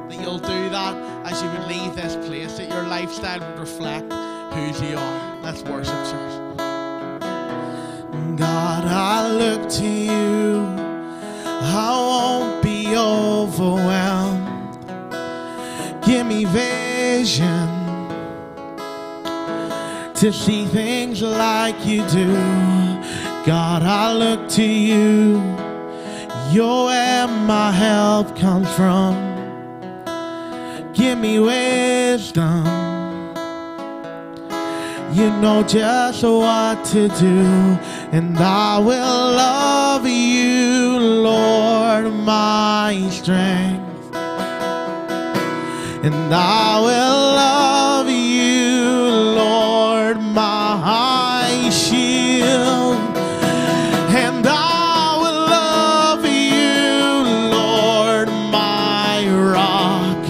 that 0.10 0.20
you'll 0.22 0.40
do 0.40 0.70
that 0.72 1.26
as 1.26 1.42
you 1.42 1.50
would 1.52 1.68
leave 1.70 1.96
this 1.96 2.18
place, 2.28 2.58
that 2.58 2.68
your 2.68 2.84
lifestyle 2.84 3.40
would 3.40 3.58
reflect 3.58 4.12
who 4.12 4.86
you 4.86 4.98
are. 4.98 5.42
Let's 5.42 5.64
worship, 5.64 5.94
church. 5.94 6.58
God, 8.36 8.84
I 8.84 9.32
look 9.32 9.70
to 9.70 9.88
you. 9.88 10.66
I 11.46 11.92
won't 11.98 12.62
be 12.62 12.94
overwhelmed. 12.94 14.07
Give 16.08 16.26
me 16.26 16.46
vision 16.46 17.68
to 20.14 20.32
see 20.32 20.66
things 20.66 21.22
like 21.22 21.86
you 21.86 22.08
do. 22.08 22.34
God, 23.46 23.84
I 23.84 24.14
look 24.14 24.48
to 24.52 24.64
you. 24.64 25.36
You're 26.50 26.86
where 26.86 27.28
my 27.28 27.74
help 27.74 28.38
comes 28.38 28.74
from. 28.74 29.16
Give 30.94 31.18
me 31.18 31.42
wisdom. 31.42 32.66
You 35.12 35.30
know 35.42 35.62
just 35.68 36.24
what 36.24 36.86
to 36.86 37.10
do, 37.10 37.78
and 38.14 38.38
I 38.38 38.80
will 38.80 39.32
love 39.44 40.08
you, 40.08 41.00
Lord, 41.00 42.14
my 42.14 43.10
strength. 43.12 43.77
And 46.08 46.34
I 46.34 46.80
will 46.80 47.36
love 47.36 48.10
you, 48.10 48.86
Lord, 49.36 50.16
my 50.22 51.70
shield. 51.70 52.96
And 54.16 54.48
I 54.48 55.18
will 55.22 55.42
love 55.60 56.24
you, 56.26 57.50
Lord, 57.52 58.30
my 58.30 59.28
rock. 59.52 60.24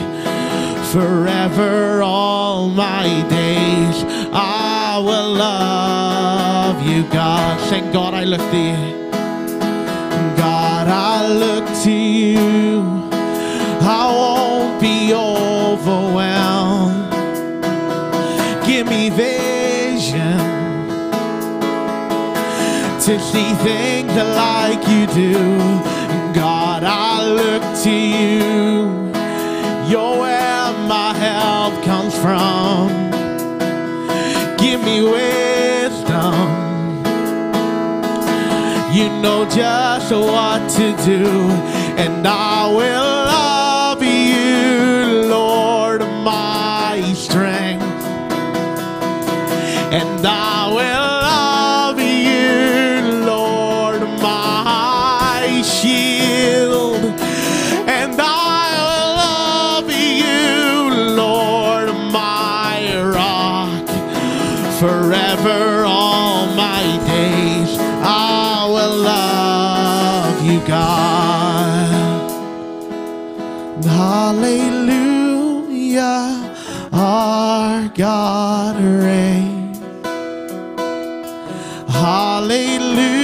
Forever, 0.87 2.01
all 2.01 2.69
my 2.69 3.03
days, 3.29 4.03
I 4.33 4.97
will 4.97 5.33
love 5.33 6.81
you, 6.81 7.03
God. 7.13 7.59
Sing, 7.69 7.91
God, 7.91 8.15
I 8.15 8.23
look 8.23 8.41
to 8.41 8.76
see 23.07 23.53
things 23.63 24.13
like 24.13 24.85
you 24.89 25.07
do. 25.07 25.33
God, 26.33 26.83
I 26.83 27.25
look 27.25 27.63
to 27.83 27.89
you. 27.89 28.83
You're 29.89 30.19
where 30.19 30.73
my 30.89 31.13
help 31.13 31.81
comes 31.85 32.13
from. 32.19 32.89
Give 34.57 34.83
me 34.83 35.01
wisdom. 35.03 36.33
You 38.93 39.07
know 39.21 39.47
just 39.49 40.11
what 40.11 40.69
to 40.71 40.87
do, 41.05 41.23
and 42.03 42.27
I 42.27 42.67
will 42.67 43.06
Hallelujah, 73.85 75.67
our 76.91 77.87
God 77.89 78.75
reigns. 78.81 79.77
Hallelujah, 81.89 83.16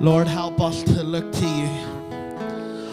Lord, 0.00 0.28
help 0.28 0.60
us 0.60 0.82
to 0.84 1.02
look 1.02 1.32
to 1.32 1.46
you 1.46 1.88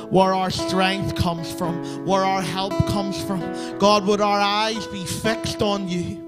where 0.10 0.34
our 0.34 0.50
strength 0.50 1.16
comes 1.16 1.52
from, 1.52 2.06
where 2.06 2.24
our 2.24 2.42
help 2.42 2.74
comes 2.88 3.22
from. 3.24 3.42
God, 3.78 4.06
would 4.06 4.22
our 4.22 4.40
eyes 4.40 4.88
be 4.88 5.06
fixed 5.06 5.62
on 5.62 5.88
you? 5.88 6.22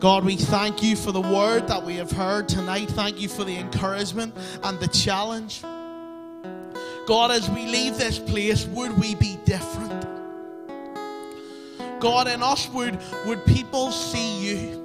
God, 0.00 0.24
we 0.24 0.36
thank 0.36 0.82
you 0.82 0.96
for 0.96 1.12
the 1.12 1.20
word 1.20 1.68
that 1.68 1.84
we 1.84 1.94
have 1.96 2.10
heard 2.10 2.48
tonight. 2.48 2.90
Thank 2.90 3.20
you 3.20 3.28
for 3.28 3.44
the 3.44 3.56
encouragement 3.56 4.34
and 4.62 4.78
the 4.80 4.88
challenge. 4.88 5.62
God, 7.06 7.30
as 7.30 7.48
we 7.50 7.66
leave 7.66 7.96
this 7.96 8.18
place, 8.18 8.66
would 8.66 8.98
we 8.98 9.14
be 9.14 9.38
different? 9.44 10.06
God, 12.00 12.28
in 12.28 12.42
us, 12.42 12.68
would, 12.70 12.98
would 13.24 13.44
people 13.46 13.90
see 13.90 14.46
you? 14.46 14.83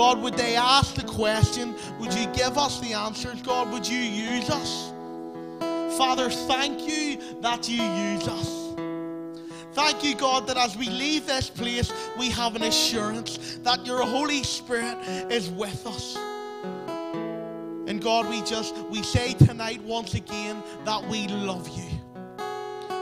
God, 0.00 0.22
would 0.22 0.32
they 0.32 0.56
ask 0.56 0.94
the 0.94 1.04
question? 1.04 1.74
Would 1.98 2.14
you 2.14 2.24
give 2.28 2.56
us 2.56 2.80
the 2.80 2.94
answers? 2.94 3.42
God, 3.42 3.70
would 3.70 3.86
you 3.86 3.98
use 3.98 4.48
us? 4.48 4.94
Father, 5.98 6.30
thank 6.30 6.88
you 6.88 7.20
that 7.42 7.68
you 7.68 7.82
use 7.82 8.26
us. 8.26 8.72
Thank 9.74 10.02
you, 10.02 10.14
God, 10.14 10.46
that 10.46 10.56
as 10.56 10.74
we 10.74 10.88
leave 10.88 11.26
this 11.26 11.50
place, 11.50 11.92
we 12.18 12.30
have 12.30 12.56
an 12.56 12.62
assurance 12.62 13.58
that 13.58 13.84
your 13.84 14.00
Holy 14.00 14.42
Spirit 14.42 14.96
is 15.30 15.50
with 15.50 15.86
us. 15.86 16.16
And 17.86 18.00
God, 18.00 18.26
we 18.30 18.40
just, 18.40 18.74
we 18.88 19.02
say 19.02 19.34
tonight 19.34 19.82
once 19.82 20.14
again 20.14 20.62
that 20.86 21.06
we 21.08 21.28
love 21.28 21.68
you. 21.68 21.90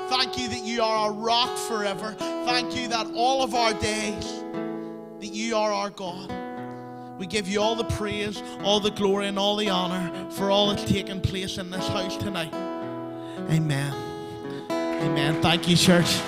Thank 0.08 0.36
you 0.36 0.48
that 0.48 0.64
you 0.64 0.82
are 0.82 0.96
our 0.96 1.12
rock 1.12 1.56
forever. 1.68 2.16
Thank 2.18 2.74
you 2.74 2.88
that 2.88 3.06
all 3.14 3.44
of 3.44 3.54
our 3.54 3.72
days, 3.74 4.42
that 5.20 5.30
you 5.32 5.54
are 5.54 5.72
our 5.72 5.90
God. 5.90 6.47
We 7.18 7.26
give 7.26 7.48
you 7.48 7.60
all 7.60 7.74
the 7.74 7.84
praise, 7.84 8.40
all 8.62 8.78
the 8.78 8.92
glory, 8.92 9.26
and 9.26 9.38
all 9.38 9.56
the 9.56 9.68
honor 9.68 10.30
for 10.30 10.50
all 10.50 10.68
that's 10.68 10.84
taken 10.84 11.20
place 11.20 11.58
in 11.58 11.70
this 11.70 11.86
house 11.88 12.16
tonight. 12.16 12.54
Amen. 13.50 13.92
Amen. 14.70 15.42
Thank 15.42 15.68
you, 15.68 15.76
church. 15.76 16.20